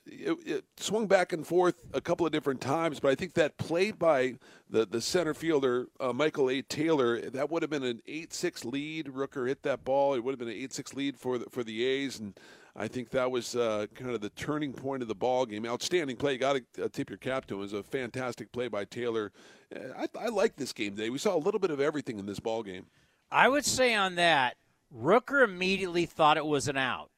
it, 0.06 0.38
it 0.46 0.66
swung 0.78 1.08
back 1.08 1.34
and 1.34 1.46
forth 1.46 1.76
a 1.94 2.02
couple 2.02 2.26
of 2.26 2.32
different 2.32 2.62
times, 2.62 3.00
but 3.00 3.12
I 3.12 3.16
think 3.16 3.34
that 3.34 3.58
play 3.58 3.92
by 3.92 4.36
the, 4.70 4.86
the 4.86 5.02
center 5.02 5.34
fielder, 5.34 5.88
uh, 6.00 6.14
Michael 6.14 6.50
A. 6.50 6.62
Taylor, 6.62 7.22
that 7.22 7.50
would 7.50 7.62
have 7.62 7.70
been 7.70 7.84
an 7.84 8.02
8 8.06 8.34
6 8.34 8.66
lead. 8.66 9.08
Rooker 9.08 9.48
hit 9.48 9.64
that 9.64 9.84
ball. 9.84 10.14
It 10.14 10.24
would 10.24 10.32
have 10.32 10.40
been 10.40 10.50
an 10.50 10.56
8 10.56 10.74
6 10.74 10.94
lead 10.94 11.18
for 11.18 11.38
the, 11.38 11.46
for 11.50 11.64
the 11.64 11.86
A's. 11.86 12.20
And 12.20 12.38
I 12.76 12.88
think 12.88 13.12
that 13.12 13.32
was 13.32 13.56
uh, 13.56 13.88
kind 13.96 14.12
of 14.12 14.22
the 14.22 14.30
turning 14.30 14.74
point 14.74 15.02
of 15.02 15.08
the 15.08 15.16
ball 15.16 15.46
game. 15.46 15.66
Outstanding 15.66 16.18
play. 16.18 16.34
You 16.34 16.40
Got 16.40 16.62
to 16.76 16.86
uh, 16.86 16.90
tip 16.92 17.10
your 17.10 17.18
cap 17.18 17.46
to 17.48 17.56
him. 17.56 17.60
It 17.60 17.64
was 17.64 17.74
a 17.74 17.84
fantastic 17.84 18.52
play 18.52 18.68
by 18.68 18.86
Taylor. 18.86 19.32
Uh, 19.74 19.80
I, 19.98 20.26
I 20.26 20.28
like 20.28 20.56
this 20.56 20.74
game 20.74 20.96
today. 20.96 21.10
We 21.10 21.18
saw 21.18 21.36
a 21.36 21.38
little 21.38 21.60
bit 21.60 21.72
of 21.72 21.80
everything 21.80 22.20
in 22.20 22.26
this 22.26 22.40
ball 22.40 22.64
game. 22.64 22.88
I 23.32 23.48
would 23.48 23.66
say 23.66 23.96
on 23.96 24.16
that, 24.16 24.58
Rooker 24.96 25.44
immediately 25.44 26.06
thought 26.06 26.38
it 26.38 26.46
was 26.46 26.68
an 26.68 26.78
out. 26.78 27.10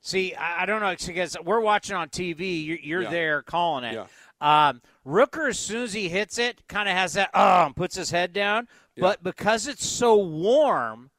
See, 0.00 0.34
I, 0.34 0.62
I 0.62 0.66
don't 0.66 0.80
know 0.80 0.94
because 1.06 1.36
we're 1.44 1.60
watching 1.60 1.96
on 1.96 2.08
TV. 2.08 2.64
You're, 2.64 2.78
you're 2.78 3.02
Yeah. 3.02 3.10
there 3.10 3.42
calling 3.42 3.84
it. 3.84 3.94
Yeah. 3.94 4.06
Um, 4.40 4.80
Rooker, 5.06 5.50
as 5.50 5.58
soon 5.58 5.82
as 5.82 5.92
he 5.92 6.08
hits 6.08 6.38
it, 6.38 6.66
kind 6.68 6.88
of 6.88 6.96
has 6.96 7.12
that 7.14 7.34
um, 7.36 7.74
puts 7.74 7.96
his 7.96 8.10
head 8.10 8.32
down. 8.32 8.68
But 8.96 9.22
because 9.22 9.66
it's 9.66 9.86
so 9.86 10.16
warm 10.16 11.10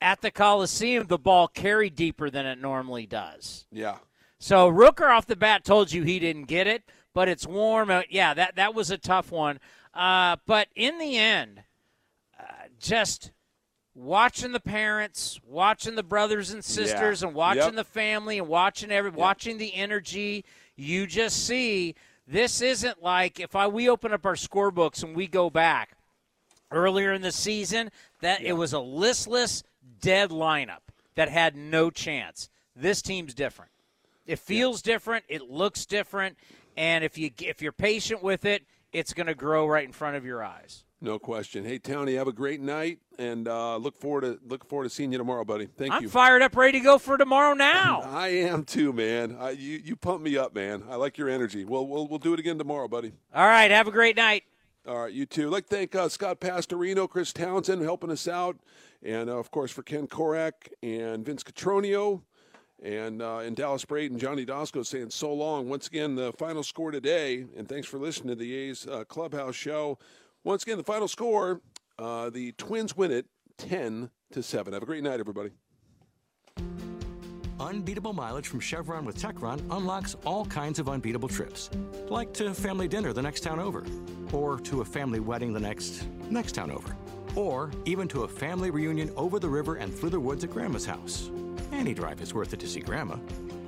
at 0.00 0.20
the 0.22 0.30
Coliseum, 0.30 1.06
the 1.06 1.18
ball 1.18 1.46
carried 1.48 1.94
deeper 1.94 2.30
than 2.30 2.46
it 2.46 2.58
normally 2.60 3.06
does. 3.06 3.66
Yeah. 3.70 3.96
So 4.38 4.70
Rooker 4.70 5.10
off 5.10 5.26
the 5.26 5.36
bat 5.36 5.64
told 5.64 5.92
you 5.92 6.02
he 6.02 6.18
didn't 6.18 6.44
get 6.44 6.66
it, 6.66 6.82
but 7.14 7.28
it's 7.28 7.46
warm. 7.46 7.90
Uh, 7.90 8.02
Yeah, 8.10 8.34
that 8.34 8.56
that 8.56 8.74
was 8.74 8.90
a 8.90 8.98
tough 8.98 9.30
one. 9.30 9.60
Uh, 9.94 10.36
but 10.46 10.68
in 10.74 10.98
the 10.98 11.16
end, 11.18 11.62
uh, 12.40 12.44
just 12.78 13.30
watching 13.94 14.52
the 14.52 14.60
parents, 14.60 15.40
watching 15.46 15.94
the 15.94 16.02
brothers 16.02 16.50
and 16.50 16.64
sisters, 16.64 17.22
Yeah. 17.22 17.28
and 17.28 17.36
watching 17.36 17.62
Yep. 17.64 17.74
the 17.74 17.84
family, 17.84 18.38
and 18.38 18.48
watching 18.48 18.90
every, 18.90 19.10
watching 19.10 19.58
the 19.58 19.74
energy, 19.74 20.44
you 20.76 21.06
just 21.06 21.46
see 21.46 21.94
this 22.26 22.60
isn't 22.62 23.02
like 23.02 23.38
if 23.40 23.54
I 23.54 23.66
we 23.66 23.88
open 23.88 24.12
up 24.12 24.24
our 24.24 24.34
scorebooks 24.34 25.02
and 25.02 25.14
we 25.14 25.26
go 25.26 25.50
back 25.50 25.96
earlier 26.70 27.12
in 27.12 27.20
the 27.22 27.32
season 27.32 27.90
that 28.20 28.40
it 28.40 28.54
was 28.54 28.72
a 28.72 28.80
listless, 28.80 29.62
dead 30.00 30.30
lineup 30.30 30.80
that 31.14 31.28
had 31.28 31.54
no 31.54 31.90
chance. 31.90 32.48
This 32.74 33.02
team's 33.02 33.34
different. 33.34 33.70
It 34.24 34.38
feels 34.38 34.80
different. 34.80 35.24
It 35.28 35.50
looks 35.50 35.84
different, 35.84 36.38
and 36.76 37.04
if 37.04 37.18
you 37.18 37.30
if 37.40 37.60
you're 37.60 37.72
patient 37.72 38.22
with 38.22 38.44
it, 38.46 38.64
it's 38.92 39.14
going 39.14 39.26
to 39.26 39.34
grow 39.34 39.66
right 39.66 39.84
in 39.84 39.92
front 39.92 40.16
of 40.16 40.24
your 40.24 40.42
eyes. 40.42 40.84
No 41.00 41.18
question. 41.18 41.64
Hey, 41.64 41.78
Tony, 41.80 42.14
have 42.14 42.28
a 42.28 42.32
great 42.32 42.60
night, 42.60 43.00
and 43.18 43.48
uh, 43.48 43.76
look 43.76 43.96
forward 43.96 44.20
to 44.20 44.38
look 44.46 44.64
forward 44.64 44.84
to 44.84 44.90
seeing 44.90 45.10
you 45.10 45.18
tomorrow, 45.18 45.44
buddy. 45.44 45.66
Thank 45.66 45.90
you. 45.94 46.06
I'm 46.06 46.08
fired 46.08 46.42
up, 46.42 46.54
ready 46.54 46.78
to 46.78 46.84
go 46.84 46.96
for 46.96 47.18
tomorrow 47.18 47.54
now. 47.54 48.02
I 48.04 48.28
am 48.28 48.64
too, 48.64 48.92
man. 48.92 49.36
I, 49.38 49.50
you 49.50 49.80
you 49.84 49.96
pump 49.96 50.22
me 50.22 50.36
up, 50.36 50.54
man. 50.54 50.84
I 50.88 50.94
like 50.94 51.18
your 51.18 51.28
energy. 51.28 51.64
We'll 51.64 51.88
we'll 51.88 52.06
we'll 52.06 52.20
do 52.20 52.34
it 52.34 52.38
again 52.38 52.56
tomorrow, 52.56 52.86
buddy. 52.86 53.12
All 53.34 53.46
right, 53.46 53.68
have 53.72 53.88
a 53.88 53.90
great 53.90 54.16
night. 54.16 54.44
All 54.86 55.02
right, 55.02 55.12
you 55.12 55.26
too. 55.26 55.48
I'd 55.48 55.52
like 55.52 55.68
to 55.68 55.76
thank 55.76 55.94
uh, 55.96 56.08
Scott 56.08 56.38
Pastorino, 56.40 57.08
Chris 57.08 57.32
Townsend 57.32 57.82
helping 57.82 58.10
us 58.10 58.28
out, 58.28 58.56
and 59.02 59.28
uh, 59.28 59.38
of 59.38 59.50
course 59.50 59.72
for 59.72 59.82
Ken 59.82 60.06
Korach 60.06 60.68
and 60.84 61.26
Vince 61.26 61.42
Cotroneo, 61.42 62.22
and 62.82 63.22
uh, 63.22 63.38
and 63.38 63.56
Dallas 63.56 63.84
Braid 63.84 64.10
and 64.10 64.20
Johnny 64.20 64.44
Doskow 64.44 64.84
saying 64.84 65.10
so 65.10 65.32
long. 65.32 65.68
Once 65.68 65.86
again, 65.86 66.14
the 66.16 66.32
final 66.32 66.62
score 66.62 66.90
today, 66.90 67.46
and 67.56 67.68
thanks 67.68 67.86
for 67.86 67.98
listening 67.98 68.30
to 68.30 68.34
the 68.34 68.54
A's 68.54 68.86
uh, 68.86 69.04
Clubhouse 69.04 69.54
show. 69.54 69.98
Once 70.44 70.62
again, 70.64 70.78
the 70.78 70.84
final 70.84 71.08
score: 71.08 71.60
uh, 71.98 72.30
the 72.30 72.52
Twins 72.52 72.96
win 72.96 73.12
it 73.12 73.26
ten 73.56 74.10
to 74.32 74.42
seven. 74.42 74.72
Have 74.72 74.82
a 74.82 74.86
great 74.86 75.02
night, 75.02 75.20
everybody. 75.20 75.50
unbeatable 77.60 78.12
mileage 78.12 78.48
from 78.48 78.60
Chevron 78.60 79.04
with 79.04 79.16
Techron 79.16 79.60
unlocks 79.70 80.16
all 80.24 80.44
kinds 80.44 80.78
of 80.78 80.88
unbeatable 80.88 81.28
trips, 81.28 81.70
like 82.08 82.32
to 82.34 82.52
family 82.52 82.88
dinner 82.88 83.12
the 83.12 83.22
next 83.22 83.40
town 83.40 83.60
over, 83.60 83.84
or 84.32 84.58
to 84.60 84.80
a 84.80 84.84
family 84.84 85.20
wedding 85.20 85.52
the 85.52 85.60
next 85.60 86.06
next 86.30 86.52
town 86.52 86.70
over, 86.72 86.96
or 87.36 87.70
even 87.84 88.08
to 88.08 88.24
a 88.24 88.28
family 88.28 88.70
reunion 88.70 89.12
over 89.16 89.38
the 89.38 89.48
river 89.48 89.76
and 89.76 89.94
through 89.94 90.10
the 90.10 90.18
woods 90.20 90.42
at 90.42 90.50
Grandma's 90.50 90.84
house. 90.86 91.30
Any 91.72 91.94
drive 91.94 92.20
is 92.20 92.34
worth 92.34 92.52
it 92.52 92.60
to 92.60 92.68
see 92.68 92.80
Grandma, 92.80 93.16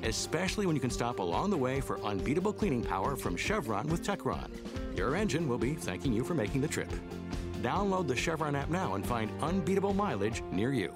especially 0.02 0.66
when 0.66 0.76
you 0.76 0.80
can 0.80 0.90
stop 0.90 1.18
along 1.18 1.50
the 1.50 1.56
way 1.56 1.80
for 1.80 1.98
unbeatable 2.04 2.52
cleaning 2.52 2.84
power 2.84 3.16
from 3.16 3.36
Chevron 3.36 3.88
with 3.88 4.04
Techron. 4.04 4.50
Your 4.96 5.16
engine 5.16 5.48
will 5.48 5.58
be 5.58 5.74
thanking 5.74 6.12
you 6.12 6.22
for 6.22 6.34
making 6.34 6.60
the 6.60 6.68
trip. 6.68 6.92
Download 7.62 8.06
the 8.06 8.14
Chevron 8.14 8.54
app 8.54 8.68
now 8.68 8.94
and 8.94 9.04
find 9.04 9.30
unbeatable 9.42 9.94
mileage 9.94 10.42
near 10.52 10.72
you. 10.72 10.94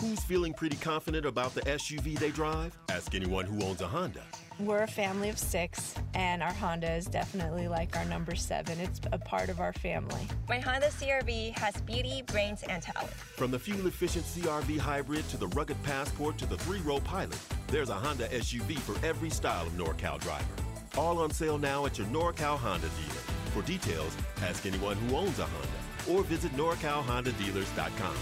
Who's 0.00 0.20
feeling 0.20 0.54
pretty 0.54 0.76
confident 0.76 1.26
about 1.26 1.54
the 1.54 1.62
SUV 1.62 2.18
they 2.18 2.30
drive? 2.30 2.78
Ask 2.88 3.16
anyone 3.16 3.46
who 3.46 3.64
owns 3.64 3.80
a 3.80 3.88
Honda. 3.88 4.22
We're 4.60 4.82
a 4.82 4.88
family 4.88 5.28
of 5.28 5.38
six, 5.38 5.94
and 6.14 6.42
our 6.42 6.52
Honda 6.52 6.92
is 6.92 7.06
definitely 7.06 7.68
like 7.68 7.96
our 7.96 8.04
number 8.06 8.34
seven. 8.34 8.80
It's 8.80 9.00
a 9.12 9.18
part 9.18 9.50
of 9.50 9.60
our 9.60 9.72
family. 9.72 10.26
My 10.48 10.58
Honda 10.58 10.88
CRV 10.88 11.56
has 11.56 11.80
beauty, 11.82 12.22
brains, 12.26 12.64
and 12.64 12.82
talent. 12.82 13.12
From 13.12 13.52
the 13.52 13.58
fuel 13.58 13.86
efficient 13.86 14.24
CRV 14.24 14.76
hybrid 14.78 15.28
to 15.28 15.36
the 15.36 15.46
rugged 15.48 15.80
Passport 15.84 16.38
to 16.38 16.46
the 16.46 16.56
three 16.56 16.80
row 16.80 16.98
pilot, 16.98 17.38
there's 17.68 17.88
a 17.88 17.94
Honda 17.94 18.26
SUV 18.30 18.76
for 18.80 18.96
every 19.06 19.30
style 19.30 19.64
of 19.64 19.72
NorCal 19.74 20.20
driver. 20.20 20.44
All 20.96 21.20
on 21.20 21.30
sale 21.30 21.58
now 21.58 21.86
at 21.86 21.96
your 21.96 22.08
NorCal 22.08 22.58
Honda 22.58 22.88
dealer. 22.88 23.22
For 23.54 23.62
details, 23.62 24.16
ask 24.42 24.66
anyone 24.66 24.96
who 24.96 25.16
owns 25.16 25.38
a 25.38 25.44
Honda 25.44 26.20
or 26.20 26.24
visit 26.24 26.50
NorCalHondaDealers.com. 26.56 28.16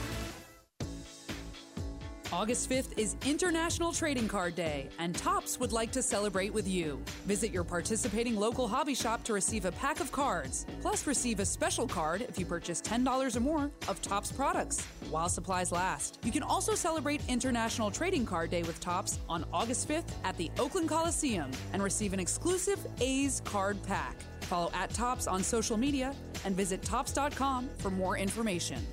August 2.33 2.69
5th 2.69 2.99
is 2.99 3.15
International 3.25 3.93
Trading 3.93 4.27
Card 4.27 4.57
Day, 4.57 4.89
and 4.99 5.15
Topps 5.15 5.61
would 5.61 5.71
like 5.71 5.93
to 5.93 6.03
celebrate 6.03 6.53
with 6.53 6.67
you. 6.67 7.01
Visit 7.25 7.53
your 7.53 7.63
participating 7.63 8.35
local 8.35 8.67
hobby 8.67 8.97
shop 8.97 9.23
to 9.25 9.33
receive 9.33 9.65
a 9.65 9.71
pack 9.73 10.01
of 10.01 10.11
cards, 10.11 10.67
plus 10.81 11.07
receive 11.07 11.39
a 11.39 11.45
special 11.45 11.87
card 11.87 12.23
if 12.23 12.37
you 12.37 12.45
purchase 12.45 12.83
$10 12.83 13.37
or 13.37 13.41
more 13.41 13.71
of 13.87 14.03
Topps 14.03 14.33
products 14.33 14.85
while 15.09 15.29
supplies 15.29 15.71
last. 15.71 16.19
You 16.25 16.33
can 16.33 16.43
also 16.43 16.75
celebrate 16.75 17.21
International 17.29 17.93
Trading 17.93 18.27
Card 18.27 18.51
Day 18.51 18.65
with 18.65 18.81
Topps 18.81 19.21
on 19.29 19.45
August 19.53 19.89
5th 19.89 20.11
at 20.25 20.37
the 20.37 20.51
Oakland 20.59 20.89
Coliseum 20.89 21.51
and 21.73 21.83
receive 21.83 22.13
an 22.13 22.19
exclusive 22.19 22.85
A's 23.01 23.41
card 23.45 23.81
pack. 23.85 24.17
Follow 24.43 24.71
at 24.75 24.91
Topps 24.91 25.27
on 25.27 25.43
social 25.43 25.77
media 25.77 26.15
and 26.45 26.57
visit 26.57 26.83
Topps.com 26.83 27.69
for 27.79 27.91
more 27.91 28.19
information. 28.19 28.85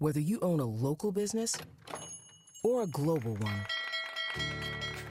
Whether 0.00 0.20
you 0.20 0.38
own 0.42 0.60
a 0.60 0.64
local 0.64 1.10
business 1.10 1.56
or 2.62 2.82
a 2.82 2.86
global 2.86 3.34
one, 3.34 3.66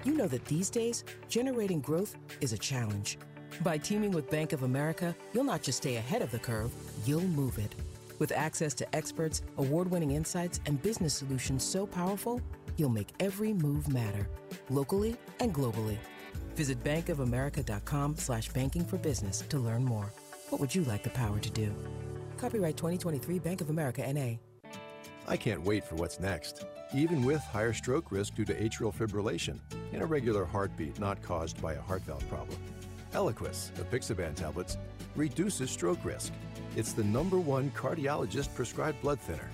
you 0.06 0.14
know 0.14 0.28
that 0.28 0.46
these 0.46 0.70
days, 0.70 1.04
generating 1.28 1.82
growth 1.82 2.16
is 2.40 2.54
a 2.54 2.58
challenge. 2.58 3.18
By 3.66 3.80
teaming 3.80 4.14
with 4.14 4.30
Bank 4.30 4.54
of 4.54 4.64
America, 4.64 5.14
you'll 5.34 5.44
not 5.44 5.62
just 5.62 5.80
stay 5.80 5.98
ahead 5.98 6.22
of 6.22 6.32
the 6.32 6.40
curve, 6.40 6.72
you'll 7.04 7.28
move 7.28 7.60
it. 7.60 7.76
With 8.18 8.32
access 8.32 8.74
to 8.76 8.96
experts, 8.96 9.42
award 9.58 9.92
winning 9.92 10.12
insights, 10.12 10.62
and 10.66 10.82
business 10.82 11.14
solutions 11.14 11.66
so 11.66 11.86
powerful, 11.86 12.42
you'll 12.78 12.90
make 12.90 13.10
every 13.20 13.52
move 13.52 13.90
matter, 13.90 14.30
locally 14.70 15.18
and 15.42 15.54
globally. 15.54 15.98
Visit 16.56 16.82
bankofamerica.com 16.86 18.16
slash 18.16 18.48
banking 18.54 18.86
for 18.86 18.98
business 19.00 19.44
to 19.50 19.60
learn 19.60 19.84
more. 19.84 20.14
What 20.48 20.62
would 20.62 20.74
you 20.74 20.86
like 20.86 21.04
the 21.04 21.10
power 21.10 21.40
to 21.40 21.50
do? 21.50 21.76
Copyright 22.38 22.78
2023 22.78 23.40
Bank 23.40 23.60
of 23.60 23.70
America 23.70 24.02
NA. 24.14 24.38
I 25.30 25.36
can't 25.36 25.62
wait 25.62 25.84
for 25.84 25.96
what's 25.96 26.22
next. 26.22 26.66
Even 26.96 27.26
with 27.26 27.42
higher 27.42 27.74
stroke 27.74 28.14
risk 28.14 28.36
due 28.36 28.46
to 28.46 28.54
atrial 28.54 28.96
fibrillation, 28.96 29.60
an 29.92 30.02
irregular 30.02 30.46
heartbeat 30.46 31.00
not 31.02 31.22
caused 31.22 31.62
by 31.62 31.74
a 31.74 31.82
heart 31.82 32.02
valve 32.04 32.28
problem. 32.30 32.58
Eliquis, 33.12 33.72
apixaban 33.74 34.36
tablets, 34.36 34.78
reduces 35.18 35.70
stroke 35.70 36.04
risk. 36.06 36.32
It's 36.78 36.94
the 36.94 37.04
number 37.04 37.40
one 37.40 37.72
cardiologist 37.72 38.56
prescribed 38.56 39.02
blood 39.02 39.20
thinner. 39.20 39.50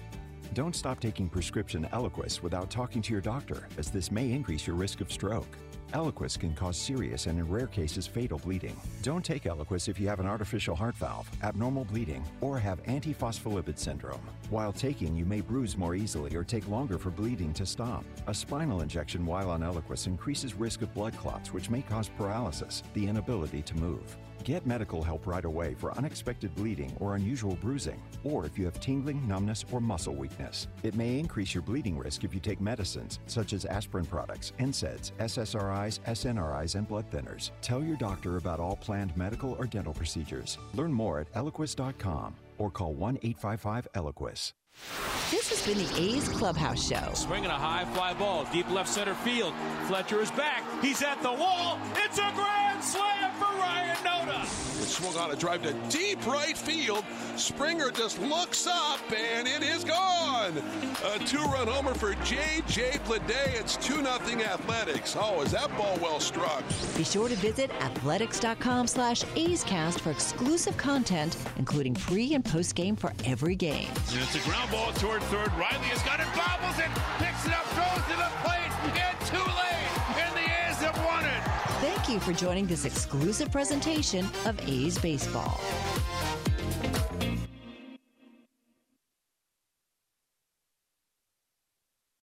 Don't 0.54 0.76
stop 0.76 1.00
taking 1.00 1.28
prescription 1.28 1.88
Eliquis 1.92 2.44
without 2.44 2.70
talking 2.70 3.02
to 3.02 3.12
your 3.12 3.22
doctor, 3.22 3.68
as 3.80 3.90
this 3.90 4.12
may 4.12 4.32
increase 4.32 4.68
your 4.68 4.76
risk 4.76 5.02
of 5.02 5.12
stroke. 5.12 5.58
Eliquis 5.94 6.40
can 6.40 6.56
cause 6.56 6.76
serious 6.76 7.28
and 7.28 7.38
in 7.38 7.48
rare 7.48 7.68
cases 7.68 8.08
fatal 8.08 8.40
bleeding. 8.40 8.76
Don't 9.04 9.24
take 9.24 9.44
Eliquis 9.44 9.88
if 9.88 10.00
you 10.00 10.08
have 10.08 10.20
an 10.20 10.26
artificial 10.26 10.76
heart 10.76 10.96
valve, 10.96 11.30
abnormal 11.44 11.86
bleeding, 11.86 12.24
or 12.42 12.58
have 12.58 12.82
antiphospholipid 12.84 13.78
syndrome. 13.78 14.22
While 14.50 14.74
taking, 14.74 15.16
you 15.16 15.26
may 15.26 15.42
bruise 15.42 15.78
more 15.78 15.94
easily 15.94 16.36
or 16.36 16.44
take 16.44 16.68
longer 16.68 16.98
for 16.98 17.12
bleeding 17.12 17.54
to 17.54 17.66
stop. 17.66 18.04
A 18.28 18.34
spinal 18.34 18.82
injection 18.82 19.26
while 19.26 19.52
on 19.52 19.62
Eliquis 19.62 20.08
increases 20.08 20.56
risk 20.56 20.82
of 20.82 20.94
blood 20.94 21.16
clots, 21.16 21.54
which 21.54 21.70
may 21.70 21.84
cause 21.84 22.10
paralysis, 22.10 22.82
the 22.94 23.08
inability 23.08 23.62
to 23.62 23.76
move. 23.76 24.18
Get 24.44 24.66
medical 24.66 25.02
help 25.02 25.26
right 25.26 25.46
away 25.46 25.74
for 25.74 25.98
unexpected 25.98 26.54
bleeding 26.56 26.94
or 27.00 27.16
unusual 27.16 27.56
bruising, 27.62 28.02
or 28.26 28.46
if 28.46 28.58
you 28.58 28.66
have 28.66 28.80
tingling, 28.82 29.26
numbness, 29.26 29.64
or 29.72 29.80
muscle 29.80 30.14
weakness. 30.14 30.68
It 30.84 30.96
may 30.96 31.18
increase 31.18 31.54
your 31.54 31.64
bleeding 31.64 31.98
risk 31.98 32.26
if 32.26 32.34
you 32.34 32.42
take 32.42 32.60
medicines 32.60 33.20
such 33.26 33.54
as 33.54 33.66
aspirin 33.66 34.06
products, 34.06 34.52
NSAIDs, 34.60 35.12
SSRIs, 35.20 36.00
SNRIs, 36.02 36.76
and 36.76 36.88
blood 36.88 37.10
thinners. 37.10 37.52
Tell 37.62 37.82
your 37.82 37.96
doctor 37.96 38.36
about 38.36 38.60
all 38.60 38.76
planned 38.76 39.16
medical 39.16 39.54
or 39.54 39.66
dental 39.66 39.94
procedures. 39.94 40.58
Learn 40.74 40.92
more 40.92 41.22
at 41.22 41.32
eliquis.com 41.34 42.36
or 42.58 42.70
call 42.70 42.94
1 42.94 43.20
855 43.24 43.88
Eliquis. 43.94 44.52
This 45.34 45.50
has 45.50 45.66
been 45.66 45.84
the 45.84 46.00
A's 46.00 46.30
Clubhouse 46.30 46.88
Show. 46.88 47.10
Swinging 47.16 47.50
a 47.50 47.58
high 47.58 47.86
fly 47.94 48.14
ball, 48.14 48.46
deep 48.54 48.70
left 48.70 48.88
center 48.88 49.16
field. 49.16 49.54
Fletcher 49.88 50.22
is 50.22 50.30
back. 50.32 50.64
He's 50.82 51.02
at 51.02 51.22
the 51.24 51.34
wall. 51.34 51.80
It's 51.96 52.20
a 52.20 52.32
grand 52.36 52.84
slam 52.84 53.32
for 53.40 53.46
Ryan 53.46 53.98
Noda. 54.06 54.44
It 54.44 54.88
swung 54.88 55.16
on 55.18 55.32
a 55.32 55.36
drive 55.36 55.64
to 55.64 55.74
deep 55.90 56.24
right 56.28 56.58
field. 56.58 57.04
Springer 57.36 57.90
just 57.90 58.22
looks 58.22 58.68
up 58.68 59.00
and 59.12 59.48
it 59.48 59.64
is 59.64 59.84
gone. 59.84 60.54
A 61.16 61.20
two-run 61.20 61.68
homer 61.68 61.94
for 61.94 62.14
J.J. 62.26 63.00
Bleday. 63.06 63.60
It's 63.60 63.78
2-0 63.78 64.06
Athletics. 64.46 65.16
Oh, 65.18 65.42
is 65.42 65.52
that 65.54 65.76
ball 65.78 65.98
well 66.02 66.20
struck? 66.20 66.64
Be 66.96 67.04
sure 67.04 67.28
to 67.28 67.36
visit 67.36 67.72
athletics.com 67.82 68.88
slash 68.88 69.24
A'scast 69.36 70.00
for 70.02 70.12
exclusive 70.12 70.78
content, 70.78 71.38
including 71.58 71.96
pre 71.96 72.34
and 72.34 72.46
post 72.46 72.76
game 72.76 72.96
for 72.96 73.14
every 73.26 73.56
game. 73.56 73.88
And 74.12 74.22
it's 74.22 74.36
a 74.36 74.40
ground 74.48 74.63
ball 74.72 74.92
toward 74.94 75.22
third. 75.24 75.52
Riley 75.54 75.90
has 75.92 76.02
got 76.04 76.20
it, 76.20 76.28
bobbles 76.36 76.78
it, 76.80 76.92
picks 77.18 77.46
it 77.46 77.54
up, 77.54 77.66
throws 77.74 78.04
to 78.08 78.16
the 78.18 78.30
plate, 78.44 78.72
and 78.84 78.96
late, 79.56 79.92
and 80.20 80.32
the 80.36 80.46
A's 80.46 80.80
have 80.82 80.98
won 81.06 81.26
it. 81.26 81.44
Thank 81.82 82.10
you 82.10 82.20
for 82.20 82.34
joining 82.34 82.68
this 82.68 82.86
exclusive 82.86 83.52
presentation 83.52 84.28
of 84.46 84.60
A's 84.68 84.98
Baseball. 84.98 85.60